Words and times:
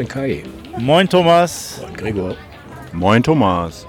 Moin 0.00 0.08
Kai. 0.08 0.42
Moin 0.78 1.06
Thomas. 1.06 1.78
Moin 1.82 1.94
Gregor. 1.94 2.34
Moin 2.94 3.22
Thomas. 3.22 3.86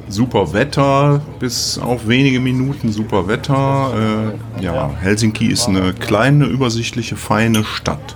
super 0.07 0.53
Wetter, 0.53 1.21
bis 1.39 1.77
auf 1.79 2.07
wenige 2.07 2.39
Minuten 2.39 2.91
super 2.91 3.27
Wetter. 3.27 4.33
Äh, 4.59 4.63
ja, 4.63 4.91
Helsinki 4.99 5.47
ist 5.47 5.67
eine 5.67 5.93
kleine, 5.93 6.45
übersichtliche, 6.45 7.15
feine 7.15 7.63
Stadt 7.63 8.15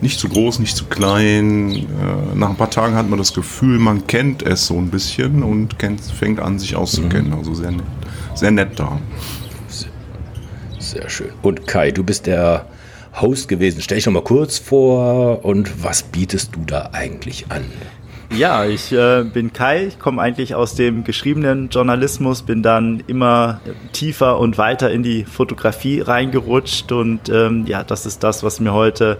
nicht 0.00 0.18
zu 0.18 0.28
groß, 0.28 0.58
nicht 0.58 0.76
zu 0.76 0.84
klein. 0.84 1.74
Äh, 1.74 2.34
nach 2.34 2.50
ein 2.50 2.56
paar 2.56 2.70
Tagen 2.70 2.94
hat 2.94 3.08
man 3.08 3.18
das 3.18 3.32
Gefühl, 3.34 3.78
man 3.78 4.06
kennt 4.06 4.42
es 4.42 4.66
so 4.66 4.76
ein 4.76 4.90
bisschen 4.90 5.42
und 5.42 5.78
kennt, 5.78 6.00
fängt 6.00 6.40
an, 6.40 6.58
sich 6.58 6.76
auszukennen. 6.76 7.28
Mhm. 7.28 7.38
Also 7.38 7.54
sehr 7.54 7.70
nett, 7.70 7.86
sehr 8.34 8.50
nett 8.50 8.78
da. 8.78 8.98
Sehr 10.78 11.08
schön. 11.10 11.30
Und 11.42 11.66
Kai, 11.66 11.90
du 11.90 12.02
bist 12.02 12.26
der 12.26 12.66
Host 13.20 13.48
gewesen. 13.48 13.80
Stell 13.82 13.96
dich 13.96 14.06
noch 14.06 14.12
mal 14.12 14.22
kurz 14.22 14.58
vor 14.58 15.44
und 15.44 15.82
was 15.84 16.02
bietest 16.02 16.54
du 16.54 16.60
da 16.64 16.90
eigentlich 16.92 17.46
an? 17.50 17.64
Ja, 18.36 18.66
ich 18.66 18.92
äh, 18.92 19.24
bin 19.24 19.54
Kai, 19.54 19.86
ich 19.86 19.98
komme 19.98 20.20
eigentlich 20.20 20.54
aus 20.54 20.74
dem 20.74 21.02
geschriebenen 21.02 21.70
Journalismus, 21.70 22.42
bin 22.42 22.62
dann 22.62 23.02
immer 23.06 23.60
tiefer 23.92 24.38
und 24.38 24.58
weiter 24.58 24.90
in 24.90 25.02
die 25.02 25.24
Fotografie 25.24 26.02
reingerutscht 26.02 26.92
und 26.92 27.30
ähm, 27.30 27.64
ja, 27.66 27.82
das 27.84 28.04
ist 28.04 28.22
das, 28.22 28.42
was 28.42 28.60
mir 28.60 28.74
heute 28.74 29.16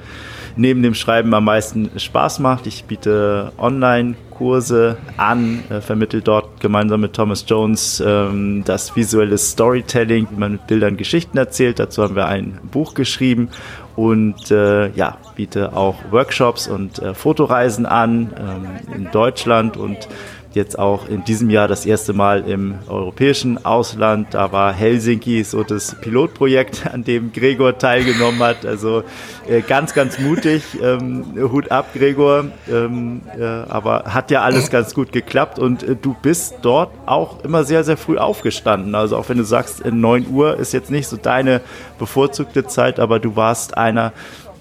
neben 0.59 0.83
dem 0.83 0.95
Schreiben 0.95 1.33
am 1.33 1.45
meisten 1.45 1.91
Spaß 1.97 2.41
macht. 2.41 2.67
Ich 2.67 2.85
biete 2.85 3.53
Online-Kurse 3.59 4.99
an, 5.17 5.63
äh, 5.71 5.81
vermittle 5.81 6.21
dort 6.21 6.61
gemeinsam 6.61 7.01
mit 7.01 7.15
Thomas 7.15 7.45
Jones 7.47 8.03
ähm, 8.05 8.65
das 8.65 8.95
visuelle 8.97 9.39
Storytelling, 9.39 10.27
wie 10.31 10.39
man 10.39 10.53
mit 10.53 10.67
Bildern 10.67 10.97
Geschichten 10.97 11.39
erzählt. 11.39 11.79
Dazu 11.79 12.03
haben 12.03 12.17
wir 12.17 12.27
ein 12.27 12.59
Buch 12.71 12.95
geschrieben 12.95 13.49
und 13.95 14.51
äh, 14.51 14.91
ja, 14.91 15.19
biete 15.37 15.77
auch 15.77 15.97
Workshops 16.11 16.69
und 16.69 16.99
äh, 16.99 17.15
Fotoreisen 17.15 17.87
an 17.87 18.33
ähm, 18.37 18.95
in 18.95 19.11
Deutschland 19.11 19.77
und 19.77 20.09
jetzt 20.55 20.79
auch 20.79 21.09
in 21.09 21.25
diesem 21.25 21.51
Jahr 21.51 21.69
das 21.69 21.87
erste 21.87 22.13
Mal 22.13 22.49
im 22.49 22.79
europäischen 22.89 23.65
Ausland. 23.65 24.29
Da 24.33 24.53
war 24.53 24.73
Helsinki 24.73 25.45
so 25.45 25.63
das 25.63 25.97
Pilotprojekt, 26.01 26.87
an 26.93 27.05
dem 27.05 27.33
Gregor 27.33 27.79
teilgenommen 27.79 28.41
hat. 28.41 28.65
Also 28.65 29.03
äh, 29.49 29.61
ganz, 29.61 29.95
ganz 29.95 30.19
mutig. 30.19 30.63
Ähm, 30.83 31.25
Hut 31.53 31.71
ab, 31.71 31.89
Gregor. 31.95 32.47
Ähm, 32.71 33.23
äh, 33.39 33.45
aber 33.45 34.05
hat 34.07 34.31
ja 34.31 34.43
alles 34.43 34.71
ganz 34.71 34.95
gut 34.95 35.13
geklappt 35.13 35.59
und 35.59 35.83
äh, 35.83 35.97
du 35.97 36.15
bist 36.21 36.57
dort 36.63 36.91
auch 37.07 37.45
immer 37.45 37.65
sehr, 37.65 37.85
sehr 37.85 37.97
früh 37.97 38.19
aufgestanden. 38.19 38.95
Also 38.95 39.17
auch 39.17 39.29
wenn 39.29 39.39
du 39.39 39.45
sagst, 39.45 39.85
9 39.85 40.29
Uhr 40.31 40.57
ist 40.59 40.73
jetzt 40.73 40.91
nicht 40.91 41.09
so 41.09 41.17
deine 41.17 41.61
bevorzugte 41.99 42.67
Zeit, 42.67 43.01
aber 43.01 43.19
du 43.19 43.37
warst 43.37 43.77
einer, 43.77 44.13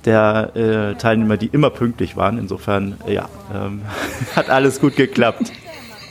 der 0.06 0.56
äh, 0.56 0.96
Teilnehmer, 0.96 1.38
die 1.38 1.48
immer 1.48 1.70
pünktlich 1.70 2.16
waren. 2.16 2.38
Insofern, 2.38 2.98
ja, 3.08 3.28
ähm, 3.54 3.82
hat 4.36 4.50
alles 4.50 4.80
gut 4.80 4.96
geklappt. 4.96 5.52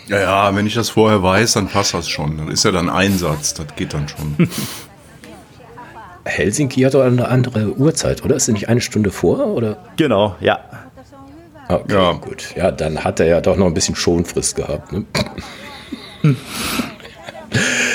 Ja, 0.08 0.20
ja, 0.20 0.54
wenn 0.54 0.66
ich 0.66 0.74
das 0.74 0.90
vorher 0.90 1.22
weiß, 1.22 1.54
dann 1.54 1.68
passt 1.68 1.94
das 1.94 2.08
schon. 2.08 2.38
Dann 2.38 2.50
ist 2.50 2.64
ja 2.64 2.70
dann 2.70 2.88
Einsatz, 2.88 3.54
das 3.54 3.66
geht 3.76 3.92
dann 3.92 4.08
schon. 4.08 4.48
Helsinki 6.24 6.82
hat 6.82 6.94
doch 6.94 7.02
eine 7.02 7.28
andere 7.28 7.76
Uhrzeit, 7.76 8.24
oder? 8.24 8.36
Ist 8.36 8.46
sie 8.46 8.52
nicht 8.52 8.68
eine 8.68 8.80
Stunde 8.80 9.10
vor? 9.10 9.46
Oder? 9.46 9.78
Genau, 9.96 10.36
ja. 10.40 10.60
Okay, 11.68 11.94
ja. 11.94 12.12
gut. 12.12 12.54
Ja, 12.56 12.70
dann 12.70 13.02
hat 13.02 13.20
er 13.20 13.26
ja 13.26 13.40
doch 13.40 13.56
noch 13.56 13.66
ein 13.66 13.74
bisschen 13.74 13.96
Schonfrist 13.96 14.56
gehabt. 14.56 14.92
Ne? 14.92 15.04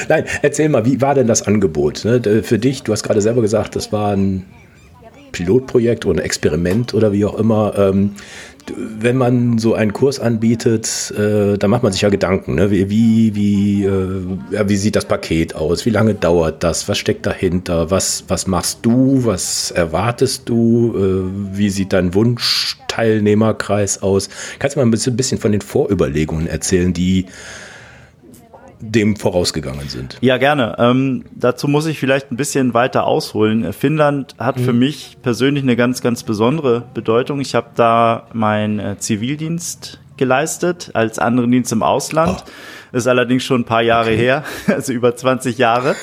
Nein, 0.09 0.25
erzähl 0.41 0.69
mal, 0.69 0.85
wie 0.85 0.99
war 1.01 1.15
denn 1.15 1.27
das 1.27 1.43
Angebot 1.43 2.03
ne? 2.03 2.43
für 2.43 2.59
dich? 2.59 2.83
Du 2.83 2.91
hast 2.91 3.03
gerade 3.03 3.21
selber 3.21 3.41
gesagt, 3.41 3.75
das 3.75 3.91
war 3.91 4.11
ein 4.13 4.45
Pilotprojekt 5.31 6.05
oder 6.05 6.19
ein 6.19 6.25
Experiment 6.25 6.93
oder 6.93 7.11
wie 7.11 7.25
auch 7.25 7.35
immer. 7.35 7.73
Ähm, 7.77 8.15
wenn 8.75 9.17
man 9.17 9.57
so 9.57 9.73
einen 9.73 9.93
Kurs 9.93 10.19
anbietet, 10.19 11.13
äh, 11.17 11.57
da 11.57 11.67
macht 11.67 11.83
man 11.83 11.91
sich 11.91 12.01
ja 12.01 12.09
Gedanken. 12.09 12.55
Ne? 12.55 12.71
Wie, 12.71 12.89
wie, 12.89 13.35
wie, 13.35 13.85
äh, 13.85 14.21
ja, 14.51 14.69
wie 14.69 14.75
sieht 14.77 14.95
das 14.95 15.05
Paket 15.05 15.55
aus? 15.55 15.85
Wie 15.85 15.89
lange 15.89 16.13
dauert 16.13 16.63
das? 16.63 16.87
Was 16.87 16.97
steckt 16.97 17.25
dahinter? 17.25 17.91
Was, 17.91 18.25
was 18.27 18.47
machst 18.47 18.79
du? 18.83 19.25
Was 19.25 19.71
erwartest 19.71 20.49
du? 20.49 20.93
Äh, 20.95 21.57
wie 21.57 21.69
sieht 21.69 21.93
dein 21.93 22.13
Wunschteilnehmerkreis 22.13 24.01
aus? 24.01 24.29
Kannst 24.59 24.75
du 24.75 24.79
mal 24.79 24.85
ein 24.85 24.91
bisschen, 24.91 25.13
ein 25.13 25.17
bisschen 25.17 25.39
von 25.39 25.51
den 25.51 25.61
Vorüberlegungen 25.61 26.47
erzählen, 26.47 26.93
die 26.93 27.25
dem 28.81 29.15
vorausgegangen 29.15 29.87
sind. 29.87 30.17
Ja, 30.21 30.37
gerne. 30.37 30.75
Ähm, 30.79 31.25
dazu 31.31 31.67
muss 31.67 31.85
ich 31.85 31.99
vielleicht 31.99 32.31
ein 32.31 32.37
bisschen 32.37 32.73
weiter 32.73 33.05
ausholen. 33.05 33.71
Finnland 33.73 34.35
hat 34.37 34.57
mhm. 34.57 34.63
für 34.63 34.73
mich 34.73 35.17
persönlich 35.21 35.63
eine 35.63 35.75
ganz, 35.75 36.01
ganz 36.01 36.23
besondere 36.23 36.83
Bedeutung. 36.93 37.39
Ich 37.39 37.55
habe 37.55 37.67
da 37.75 38.27
meinen 38.33 38.79
äh, 38.79 38.97
Zivildienst 38.97 39.99
geleistet 40.17 40.91
als 40.93 41.19
anderen 41.19 41.51
Dienst 41.51 41.71
im 41.71 41.83
Ausland. 41.83 42.43
Oh. 42.93 42.97
Ist 42.97 43.07
allerdings 43.07 43.43
schon 43.43 43.61
ein 43.61 43.65
paar 43.65 43.81
Jahre 43.81 44.11
okay. 44.11 44.17
her, 44.17 44.43
also 44.67 44.91
über 44.93 45.15
20 45.15 45.57
Jahre. 45.57 45.95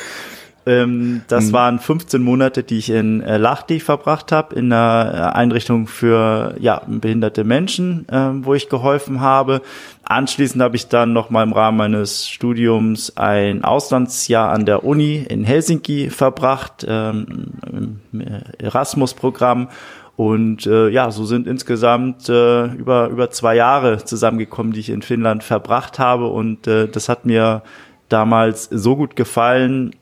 Ähm, 0.68 1.22
das 1.28 1.46
mhm. 1.46 1.52
waren 1.52 1.78
15 1.78 2.22
Monate, 2.22 2.62
die 2.62 2.76
ich 2.76 2.90
in 2.90 3.22
äh, 3.22 3.38
Lahti 3.38 3.80
verbracht 3.80 4.32
habe, 4.32 4.54
in 4.54 4.70
einer 4.70 5.32
äh, 5.32 5.36
Einrichtung 5.38 5.86
für 5.86 6.54
ja, 6.60 6.82
behinderte 6.86 7.42
Menschen, 7.44 8.06
äh, 8.10 8.30
wo 8.44 8.52
ich 8.52 8.68
geholfen 8.68 9.20
habe. 9.20 9.62
Anschließend 10.10 10.62
habe 10.62 10.74
ich 10.74 10.88
dann 10.88 11.12
noch 11.12 11.28
mal 11.28 11.42
im 11.42 11.52
Rahmen 11.52 11.76
meines 11.76 12.26
Studiums 12.26 13.18
ein 13.18 13.62
Auslandsjahr 13.62 14.50
an 14.50 14.64
der 14.64 14.82
Uni 14.82 15.16
in 15.16 15.44
Helsinki 15.44 16.08
verbracht, 16.08 16.86
ähm, 16.88 17.52
im 17.70 18.00
Erasmus-Programm. 18.58 19.68
Und 20.16 20.66
äh, 20.66 20.88
ja, 20.88 21.10
so 21.10 21.26
sind 21.26 21.46
insgesamt 21.46 22.30
äh, 22.30 22.64
über, 22.68 23.08
über 23.08 23.28
zwei 23.30 23.54
Jahre 23.54 24.02
zusammengekommen, 24.02 24.72
die 24.72 24.80
ich 24.80 24.88
in 24.88 25.02
Finnland 25.02 25.44
verbracht 25.44 25.98
habe. 25.98 26.28
Und 26.28 26.66
äh, 26.66 26.88
das 26.88 27.10
hat 27.10 27.26
mir 27.26 27.62
damals 28.08 28.64
so 28.64 28.96
gut 28.96 29.16
gefallen, 29.16 29.94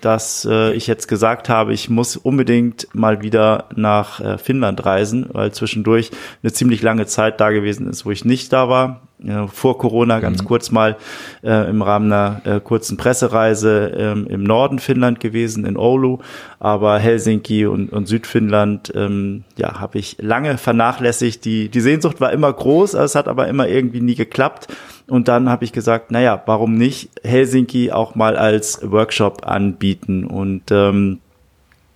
dass 0.00 0.46
äh, 0.50 0.72
ich 0.72 0.86
jetzt 0.86 1.06
gesagt 1.06 1.48
habe, 1.48 1.72
ich 1.72 1.88
muss 1.88 2.16
unbedingt 2.16 2.88
mal 2.94 3.22
wieder 3.22 3.68
nach 3.74 4.20
äh, 4.20 4.38
Finnland 4.38 4.84
reisen, 4.84 5.26
weil 5.32 5.52
zwischendurch 5.52 6.10
eine 6.42 6.52
ziemlich 6.52 6.82
lange 6.82 7.06
Zeit 7.06 7.40
da 7.40 7.50
gewesen 7.50 7.88
ist, 7.88 8.04
wo 8.06 8.10
ich 8.10 8.24
nicht 8.24 8.52
da 8.52 8.68
war 8.68 9.02
äh, 9.24 9.46
vor 9.48 9.78
Corona 9.78 10.20
ganz 10.20 10.42
mhm. 10.42 10.46
kurz 10.46 10.70
mal 10.70 10.96
äh, 11.42 11.70
im 11.70 11.82
Rahmen 11.82 12.12
einer 12.12 12.42
äh, 12.44 12.60
kurzen 12.60 12.96
Pressereise 12.96 13.92
ähm, 13.96 14.26
im 14.28 14.42
Norden 14.42 14.78
Finnland 14.78 15.20
gewesen, 15.20 15.64
in 15.64 15.76
Oulu, 15.76 16.18
aber 16.58 16.98
Helsinki 16.98 17.66
und, 17.66 17.92
und 17.92 18.06
Südfinnland, 18.06 18.92
ähm, 18.94 19.44
ja, 19.56 19.80
habe 19.80 19.98
ich 19.98 20.16
lange 20.20 20.58
vernachlässigt. 20.58 21.44
Die, 21.44 21.68
die 21.68 21.80
Sehnsucht 21.80 22.20
war 22.20 22.32
immer 22.32 22.52
groß, 22.52 22.94
es 22.94 23.14
hat 23.14 23.28
aber 23.28 23.48
immer 23.48 23.68
irgendwie 23.68 24.00
nie 24.00 24.14
geklappt. 24.16 24.68
Und 25.08 25.28
dann 25.28 25.48
habe 25.48 25.64
ich 25.64 25.72
gesagt, 25.72 26.10
naja, 26.10 26.42
warum 26.46 26.74
nicht 26.74 27.10
Helsinki 27.22 27.92
auch 27.92 28.16
mal 28.16 28.36
als 28.36 28.80
Workshop 28.82 29.46
anbieten? 29.46 30.24
Und 30.24 30.64
ähm, 30.70 31.20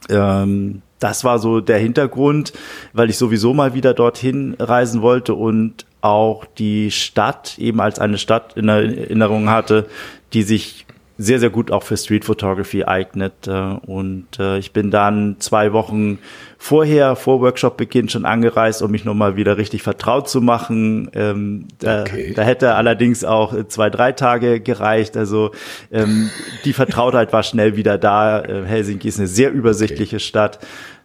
ähm, 0.08 0.82
das 1.00 1.24
war 1.24 1.38
so 1.38 1.60
der 1.60 1.78
Hintergrund, 1.78 2.52
weil 2.92 3.10
ich 3.10 3.18
sowieso 3.18 3.52
mal 3.52 3.74
wieder 3.74 3.94
dorthin 3.94 4.54
reisen 4.58 5.02
wollte 5.02 5.34
und 5.34 5.86
auch 6.02 6.44
die 6.44 6.90
Stadt 6.90 7.58
eben 7.58 7.80
als 7.80 7.98
eine 7.98 8.18
Stadt 8.18 8.56
in 8.56 8.68
Erinnerung 8.68 9.50
hatte, 9.50 9.86
die 10.32 10.42
sich 10.42 10.86
sehr, 11.20 11.38
sehr 11.38 11.50
gut 11.50 11.70
auch 11.70 11.82
für 11.82 11.98
Street 11.98 12.24
Photography 12.24 12.84
eignet. 12.84 13.46
Äh, 13.46 13.52
und 13.52 14.26
äh, 14.38 14.58
ich 14.58 14.72
bin 14.72 14.90
dann 14.90 15.36
zwei 15.38 15.72
Wochen 15.74 16.18
vorher, 16.56 17.14
vor 17.14 17.40
Workshop-Beginn 17.42 18.08
schon 18.08 18.24
angereist, 18.24 18.82
um 18.82 18.90
mich 18.90 19.04
nochmal 19.04 19.36
wieder 19.36 19.58
richtig 19.58 19.82
vertraut 19.82 20.30
zu 20.30 20.40
machen. 20.40 21.10
Ähm, 21.14 21.68
da, 21.78 22.02
okay. 22.02 22.32
da 22.34 22.42
hätte 22.42 22.74
allerdings 22.74 23.22
auch 23.22 23.54
zwei, 23.68 23.90
drei 23.90 24.12
Tage 24.12 24.60
gereicht. 24.60 25.16
Also 25.16 25.50
ähm, 25.92 26.30
die 26.64 26.72
Vertrautheit 26.72 27.34
war 27.34 27.42
schnell 27.42 27.76
wieder 27.76 27.98
da. 27.98 28.40
Äh, 28.40 28.64
Helsinki 28.64 29.08
ist 29.08 29.18
eine 29.18 29.28
sehr 29.28 29.52
übersichtliche 29.52 30.16
okay. 30.16 30.24
Stadt. 30.24 30.58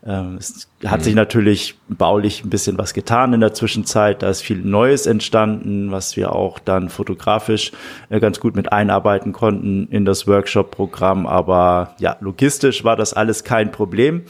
Ähm, 0.06 0.38
es 0.38 0.68
hat 0.86 1.00
mhm. 1.00 1.04
sich 1.04 1.16
natürlich 1.16 1.76
baulich 1.90 2.44
ein 2.44 2.50
bisschen 2.50 2.78
was 2.78 2.94
getan 2.94 3.34
in 3.34 3.40
der 3.42 3.54
Zwischenzeit. 3.54 4.22
Da 4.22 4.30
ist 4.30 4.42
viel 4.42 4.60
Neues 4.60 5.08
entstanden, 5.08 5.92
was 5.92 6.16
wir 6.16 6.34
auch 6.34 6.60
dann 6.60 6.90
fotografisch 6.90 7.72
äh, 8.10 8.20
ganz 8.20 8.40
gut 8.40 8.56
mit 8.56 8.72
einarbeiten 8.72 9.34
konnten 9.34 9.88
in 9.90 10.06
das 10.06 10.28
Workshop-Programm. 10.28 11.26
Aber 11.26 11.96
ja, 12.00 12.18
logistisch 12.20 12.84
war 12.84 12.96
das 12.96 13.14
alles 13.14 13.44
kein 13.44 13.72
Problem. 13.72 14.24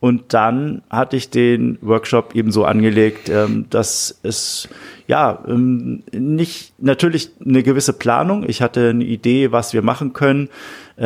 Und 0.00 0.32
dann 0.32 0.80
hatte 0.88 1.16
ich 1.16 1.28
den 1.28 1.78
Workshop 1.82 2.34
eben 2.34 2.50
so 2.50 2.64
angelegt, 2.64 3.28
ähm, 3.28 3.66
dass 3.68 4.18
es 4.22 4.66
ja 5.06 5.44
ähm, 5.46 6.02
nicht 6.10 6.72
natürlich 6.78 7.30
eine 7.44 7.62
gewisse 7.62 7.92
Planung. 7.92 8.48
Ich 8.48 8.62
hatte 8.62 8.88
eine 8.88 9.04
Idee, 9.04 9.52
was 9.52 9.74
wir 9.74 9.82
machen 9.82 10.14
können, 10.14 10.48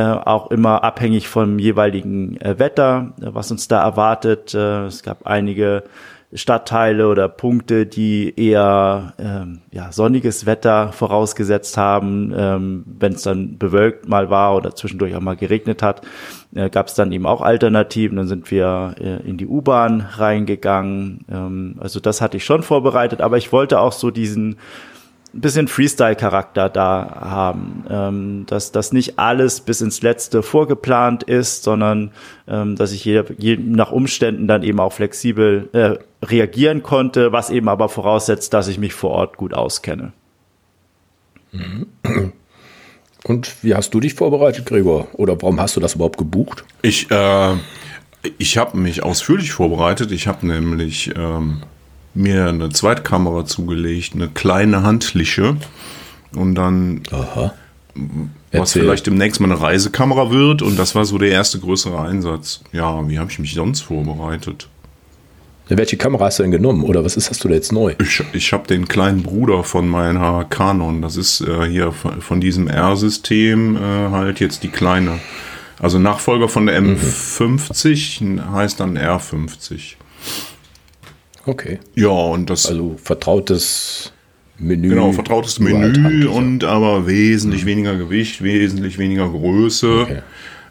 auch 0.01 0.51
immer 0.51 0.83
abhängig 0.83 1.29
vom 1.29 1.59
jeweiligen 1.59 2.41
äh, 2.41 2.59
Wetter, 2.59 3.13
was 3.19 3.51
uns 3.51 3.69
da 3.69 3.83
erwartet. 3.83 4.55
Äh, 4.55 4.87
es 4.87 5.03
gab 5.03 5.27
einige 5.27 5.85
Stadtteile 6.35 7.07
oder 7.09 7.29
Punkte, 7.29 7.87
die 7.87 8.35
eher 8.37 9.13
ähm, 9.19 9.61
ja, 9.71 9.93
sonniges 9.93 10.47
Wetter 10.47 10.91
vorausgesetzt 10.91 11.77
haben. 11.77 12.35
Ähm, 12.37 12.85
Wenn 12.87 13.13
es 13.13 13.23
dann 13.23 13.57
bewölkt 13.57 14.09
mal 14.09 14.31
war 14.31 14.57
oder 14.57 14.75
zwischendurch 14.75 15.15
auch 15.15 15.21
mal 15.21 15.37
geregnet 15.37 15.81
hat, 15.81 16.03
äh, 16.55 16.71
gab 16.71 16.89
es 16.89 16.95
dann 16.95 17.13
eben 17.13 17.27
auch 17.27 17.41
Alternativen. 17.41 18.17
Dann 18.17 18.27
sind 18.27 18.51
wir 18.51 18.97
äh, 18.99 19.29
in 19.29 19.37
die 19.37 19.47
U-Bahn 19.47 20.01
reingegangen. 20.01 21.25
Ähm, 21.31 21.77
also 21.79 22.01
das 22.01 22.21
hatte 22.21 22.37
ich 22.37 22.45
schon 22.45 22.65
vorbereitet, 22.65 23.21
aber 23.21 23.37
ich 23.37 23.53
wollte 23.53 23.79
auch 23.79 23.93
so 23.93 24.11
diesen 24.11 24.57
ein 25.35 25.41
bisschen 25.41 25.69
Freestyle-Charakter 25.69 26.69
da 26.69 27.17
haben, 27.21 27.85
ähm, 27.91 28.47
dass 28.47 28.73
das 28.73 28.93
nicht 28.93 29.19
alles 29.19 29.61
bis 29.61 29.81
ins 29.81 30.03
Letzte 30.03 30.43
vorgeplant 30.43 31.25
ist, 31.25 31.65
sondern 31.65 32.13
ähm, 32.47 32.77
dass 32.77 32.93
ich 32.93 33.05
je, 33.05 33.25
je 33.39 33.57
nach 33.57 33.91
Umständen 33.91 34.47
dann 34.47 34.63
eben 34.63 34.79
auch 34.81 34.93
flexibel 34.93 35.69
äh, 35.73 35.97
reagieren 36.25 36.83
konnte, 36.83 37.33
was 37.33 37.51
eben 37.51 37.69
aber 37.69 37.89
voraussetzt, 37.89 38.55
dass 38.55 38.69
ich 38.69 38.79
mich 38.79 38.95
vor 38.95 39.11
Ort 39.11 39.37
gut 39.37 39.55
auskenne. 39.55 40.13
Und 43.25 43.63
wie 43.63 43.75
hast 43.75 43.93
du 43.95 44.01
dich 44.01 44.15
vorbereitet, 44.15 44.67
Gregor? 44.67 45.09
Oder 45.15 45.41
warum 45.41 45.61
hast 45.61 45.77
du 45.77 45.81
das 45.81 45.95
überhaupt 45.95 46.19
gebucht? 46.19 46.65
Ich, 46.83 47.11
äh, 47.11 47.55
ich 48.39 48.59
habe 48.59 48.77
mich 48.77 49.03
ausführlich 49.03 49.53
vorbereitet. 49.53 50.13
Ich 50.13 50.27
habe 50.27 50.47
nämlich 50.47 51.13
ähm, 51.17 51.63
mir 52.15 52.47
eine 52.47 52.71
Zweitkamera 52.71 53.45
zugelegt, 53.45 54.15
eine 54.15 54.29
kleine 54.29 54.83
handliche. 54.83 55.57
Und 56.35 56.55
dann, 56.55 57.03
Aha. 57.11 57.55
was 58.53 58.73
vielleicht 58.73 59.07
demnächst 59.07 59.41
mal 59.41 59.51
eine 59.51 59.61
Reisekamera 59.61 60.31
wird. 60.31 60.63
Und 60.63 60.79
das 60.79 60.95
war 60.95 61.05
so 61.05 61.19
der 61.19 61.31
erste 61.31 61.59
größere 61.59 62.01
Einsatz. 62.01 62.61
Ja, 62.73 63.09
wie 63.09 63.19
habe 63.19 63.31
ich 63.31 63.39
mich 63.39 63.55
sonst 63.55 63.83
vorbereitet? 63.83 64.69
Welche 65.69 65.97
Kamera 65.97 66.27
hast 66.27 66.39
du 66.39 66.43
denn 66.43 66.53
genommen 66.53 66.83
oder 66.83 67.05
was 67.05 67.17
ist 67.17 67.31
hast 67.31 67.43
du 67.43 67.49
da 67.49 67.55
jetzt 67.55 67.73
neu? 67.73 67.95
Ich, 67.99 68.23
ich 68.35 68.53
habe 68.53 68.67
den 68.67 68.87
kleinen 68.87 69.23
Bruder 69.23 69.65
von 69.65 69.89
meiner 69.89 70.45
Canon. 70.45 71.01
Das 71.01 71.17
ist 71.17 71.41
äh, 71.41 71.65
hier 71.67 71.93
von, 71.93 72.21
von 72.21 72.41
diesem 72.41 72.69
R-System 72.69 73.77
äh, 73.77 73.81
halt 73.81 74.41
jetzt 74.41 74.63
die 74.63 74.69
kleine. 74.69 75.21
Also 75.81 75.99
Nachfolger 75.99 76.49
von 76.51 76.67
der 76.67 76.81
M50 76.83 78.25
mhm. 78.25 78.53
heißt 78.53 78.79
dann 78.79 78.99
R50. 78.99 79.95
Okay. 81.47 81.79
Ja, 81.95 82.09
und 82.09 82.51
das. 82.51 82.67
Also 82.67 82.97
vertrautes 83.03 84.13
Menü. 84.59 84.91
Genau, 84.91 85.13
vertrautes 85.13 85.59
Menü 85.59 86.27
und 86.27 86.65
aber 86.65 87.07
wesentlich 87.07 87.65
mhm. 87.65 87.69
weniger 87.69 87.97
Gewicht, 87.97 88.43
wesentlich 88.43 88.99
weniger 88.99 89.29
Größe. 89.29 90.01
Okay. 90.03 90.23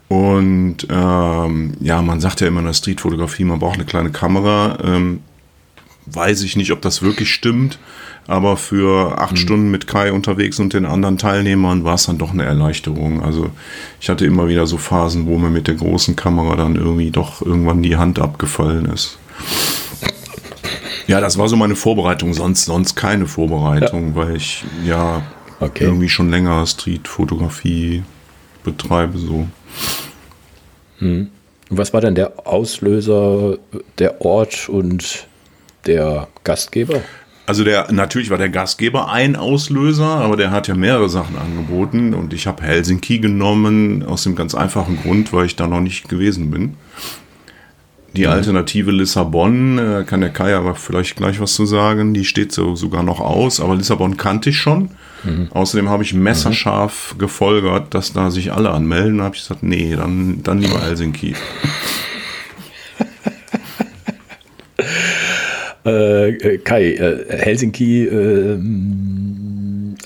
Und 0.08 0.88
ähm, 0.90 1.74
ja, 1.80 2.02
man 2.02 2.20
sagt 2.20 2.42
ja 2.42 2.48
immer 2.48 2.60
in 2.60 2.68
der 2.68 2.74
Streetfotografie, 2.74 3.46
man 3.46 3.60
braucht 3.60 3.76
eine 3.76 3.86
kleine 3.86 4.12
Kamera. 4.12 4.78
Ähm, 4.84 5.22
weiß 6.06 6.44
ich 6.44 6.56
nicht, 6.56 6.72
ob 6.72 6.82
das 6.82 7.02
wirklich 7.02 7.34
stimmt, 7.34 7.80
aber 8.28 8.58
für 8.58 9.18
acht 9.20 9.34
mhm. 9.34 9.38
Stunden 9.38 9.72
mit 9.72 9.88
Kai 9.88 10.12
unterwegs 10.12 10.60
und 10.60 10.74
den 10.74 10.86
anderen 10.86 11.18
Teilnehmern 11.18 11.84
war 11.84 11.96
es 11.96 12.06
dann 12.06 12.18
doch 12.18 12.32
eine 12.32 12.44
Erleichterung. 12.44 13.24
Also 13.24 13.50
ich 14.00 14.10
hatte 14.10 14.26
immer 14.26 14.48
wieder 14.48 14.68
so 14.68 14.78
Phasen, 14.78 15.26
wo 15.26 15.38
mir 15.38 15.50
mit 15.50 15.68
der 15.68 15.76
großen 15.76 16.16
Kamera 16.16 16.56
dann 16.56 16.76
irgendwie 16.76 17.12
doch 17.12 17.42
irgendwann 17.42 17.84
die 17.84 17.96
Hand 17.96 18.20
abgefallen 18.20 18.86
ist. 18.86 19.18
Ja, 21.08 21.20
das 21.20 21.38
war 21.38 21.48
so 21.50 21.56
meine 21.56 21.76
Vorbereitung, 21.76 22.34
sonst, 22.34 22.66
sonst 22.66 22.96
keine 22.96 23.28
Vorbereitung, 23.28 24.10
ja. 24.10 24.16
weil 24.16 24.36
ich 24.36 24.64
ja 24.86 25.22
okay. 25.60 25.86
irgendwie 25.86 26.10
schon 26.10 26.30
länger 26.30 26.66
Streetfotografie 26.66 28.04
betreibe. 28.64 29.18
So. 29.18 29.48
Hm. 31.00 31.30
Was 31.70 31.94
war 31.94 32.02
denn 32.02 32.16
der 32.16 32.48
Auslöser, 32.48 33.58
der 33.98 34.22
Ort 34.22 34.70
und 34.70 35.28
der 35.86 36.28
Gastgeber? 36.44 37.02
Also 37.46 37.66
der 37.66 37.92
natürlich 37.92 38.30
war 38.30 38.38
der 38.38 38.50
Gastgeber 38.50 39.12
ein 39.12 39.36
Auslöser, 39.36 40.06
aber 40.06 40.38
der 40.38 40.52
hat 40.52 40.70
ja 40.70 40.76
mehrere 40.76 41.10
Sachen 41.10 41.38
angeboten 41.38 42.14
und 42.14 42.32
ich 42.32 42.48
habe 42.48 42.64
Helsinki 42.64 43.20
genommen 43.20 44.04
aus 44.04 44.24
dem 44.24 44.36
ganz 44.36 44.56
einfachen 44.56 44.98
Grund, 45.02 45.34
weil 45.34 45.46
ich 45.46 45.58
da 45.58 45.68
noch 45.68 45.82
nicht 45.82 46.08
gewesen 46.08 46.52
bin. 46.52 46.78
Die 48.16 48.28
Alternative 48.28 48.92
Lissabon, 48.92 49.80
äh, 49.80 50.04
kann 50.06 50.22
der 50.22 50.30
Kai 50.30 50.56
aber 50.56 50.76
vielleicht 50.76 51.16
gleich 51.16 51.40
was 51.40 51.56
zu 51.56 51.66
sagen, 51.66 52.14
die 52.14 52.26
steht 52.26 52.52
so 52.52 52.76
sogar 52.76 53.02
noch 53.02 53.20
aus, 53.20 53.60
aber 53.60 53.76
Lissabon 53.76 54.18
kannte 54.18 54.52
ich 54.52 54.58
schon. 54.58 54.92
Mhm. 55.24 55.48
Außerdem 55.52 55.90
habe 55.90 56.04
ich 56.04 56.14
messerscharf 56.14 57.14
mhm. 57.14 57.20
gefolgert, 57.20 57.94
dass 57.96 58.14
da 58.14 58.30
sich 58.30 58.52
alle 58.52 58.70
anmelden. 58.70 59.18
Da 59.18 59.26
habe 59.26 59.36
ich 59.36 59.42
gesagt, 59.42 59.64
nee, 59.64 59.96
dann, 59.96 60.44
dann 60.44 60.60
lieber 60.60 60.80
Helsinki. 60.86 61.36
Äh, 65.86 66.30
äh, 66.30 66.58
Kai, 66.60 66.94
äh, 66.94 67.26
Helsinki 67.40 68.06
äh, 68.06 68.58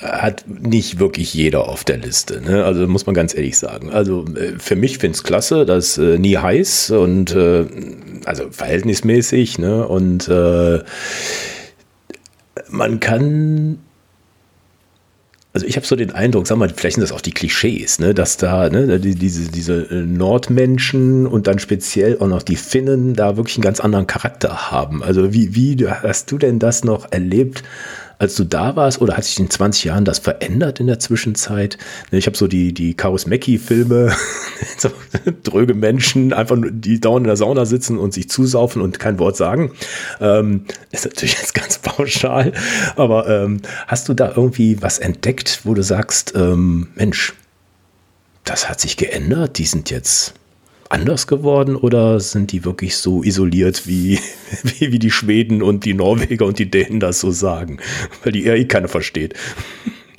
hat 0.02 0.46
nicht 0.48 1.00
wirklich 1.00 1.34
jeder 1.34 1.68
auf 1.68 1.84
der 1.84 1.98
Liste. 1.98 2.42
Ne? 2.42 2.64
Also 2.64 2.88
muss 2.88 3.06
man 3.06 3.16
ganz 3.16 3.36
ehrlich 3.36 3.58
sagen. 3.58 3.92
Also 3.92 4.26
äh, 4.36 4.54
für 4.60 4.76
mich 4.76 4.98
finde 4.98 5.16
es 5.16 5.24
klasse, 5.24 5.66
dass 5.66 5.98
äh, 5.98 6.18
nie 6.18 6.38
heiß 6.38 6.92
und 6.92 7.36
äh, 7.36 7.66
also 8.26 8.50
verhältnismäßig. 8.52 9.60
Ne? 9.60 9.88
Und 9.88 10.28
äh, 10.28 10.84
man 12.70 13.00
kann 13.00 13.80
also 15.58 15.66
ich 15.66 15.76
habe 15.76 15.88
so 15.88 15.96
den 15.96 16.12
Eindruck, 16.12 16.46
sag 16.46 16.60
mal, 16.60 16.70
vielleicht 16.70 16.98
sind 16.98 17.02
das 17.02 17.12
auch 17.12 17.22
die 17.22 17.32
Klischees, 17.32 17.98
ne, 17.98 18.14
dass 18.14 18.38
da 18.38 18.70
ne, 18.70 19.00
die, 19.00 19.16
diese, 19.16 19.50
diese 19.50 19.88
Nordmenschen 19.92 21.25
und 21.25 21.48
dann 21.48 21.58
speziell 21.58 22.20
auch 22.20 22.27
noch 22.27 22.44
die 22.44 22.56
Finnen 22.56 23.16
da 23.16 23.38
wirklich 23.38 23.58
einen 23.58 23.63
ganz 23.63 23.80
anderen 23.80 24.06
Charakter 24.06 24.70
haben. 24.70 25.01
Also 25.01 25.34
wie, 25.34 25.56
wie 25.56 25.88
hast 25.88 26.32
du 26.32 26.38
denn 26.38 26.60
das 26.60 26.84
noch 26.84 27.12
erlebt? 27.12 27.63
Als 28.19 28.36
du 28.36 28.43
da 28.43 28.75
warst, 28.75 29.01
oder 29.01 29.15
hat 29.15 29.24
sich 29.24 29.39
in 29.39 29.50
20 29.50 29.83
Jahren 29.86 30.05
das 30.05 30.19
verändert 30.19 30.79
in 30.79 30.88
der 30.88 31.00
Zwischenzeit? 31.00 31.77
Ich 32.12 32.25
habe 32.25 32.38
so 32.38 32.47
die, 32.47 32.74
die 32.74 32.95
Karusmecki-Filme, 32.95 34.12
so 34.77 34.89
dröge 35.43 35.74
Menschen, 35.74 36.33
einfach 36.33 36.55
nur, 36.55 36.71
die 36.71 37.00
dauernd 37.00 37.25
in 37.25 37.27
der 37.27 37.38
Sauna 37.38 37.65
sitzen 37.65 37.97
und 37.97 38.13
sich 38.13 38.29
zusaufen 38.29 38.81
und 38.81 39.00
kein 39.00 39.19
Wort 39.19 39.38
sagen. 39.38 39.71
Ähm, 40.19 40.65
ist 40.91 41.05
natürlich 41.05 41.38
jetzt 41.38 41.53
ganz 41.53 41.77
pauschal, 41.81 42.53
aber 42.95 43.27
ähm, 43.27 43.62
hast 43.88 44.09
du 44.09 44.13
da 44.13 44.33
irgendwie 44.36 44.81
was 44.81 45.00
entdeckt, 45.00 45.62
wo 45.63 45.74
du 45.74 45.83
sagst, 45.83 46.33
ähm, 46.36 46.88
Mensch, 46.95 47.33
das 48.43 48.69
hat 48.69 48.79
sich 48.79 48.97
geändert, 48.97 49.57
die 49.57 49.65
sind 49.65 49.89
jetzt 49.89 50.33
anders 50.89 51.27
geworden 51.27 51.75
oder 51.75 52.20
sind 52.20 52.51
die 52.51 52.65
wirklich 52.65 52.98
so 52.98 53.24
isoliert, 53.24 53.88
wie, 53.88 54.20
wie, 54.63 54.91
wie 54.91 55.00
die 55.00 55.12
Schweden 55.12 55.62
und 55.62 55.86
die 55.86 55.94
Norweger 55.94 56.46
und 56.46 56.60
die 56.60 56.70
Dänen 56.70 57.00
das 57.00 57.20
so 57.20 57.32
sagen? 57.32 57.79
Weil 58.24 58.34
die 58.34 58.46
eher 58.46 58.58
eh 58.58 58.65
keiner 58.65 58.88
versteht. 58.88 59.34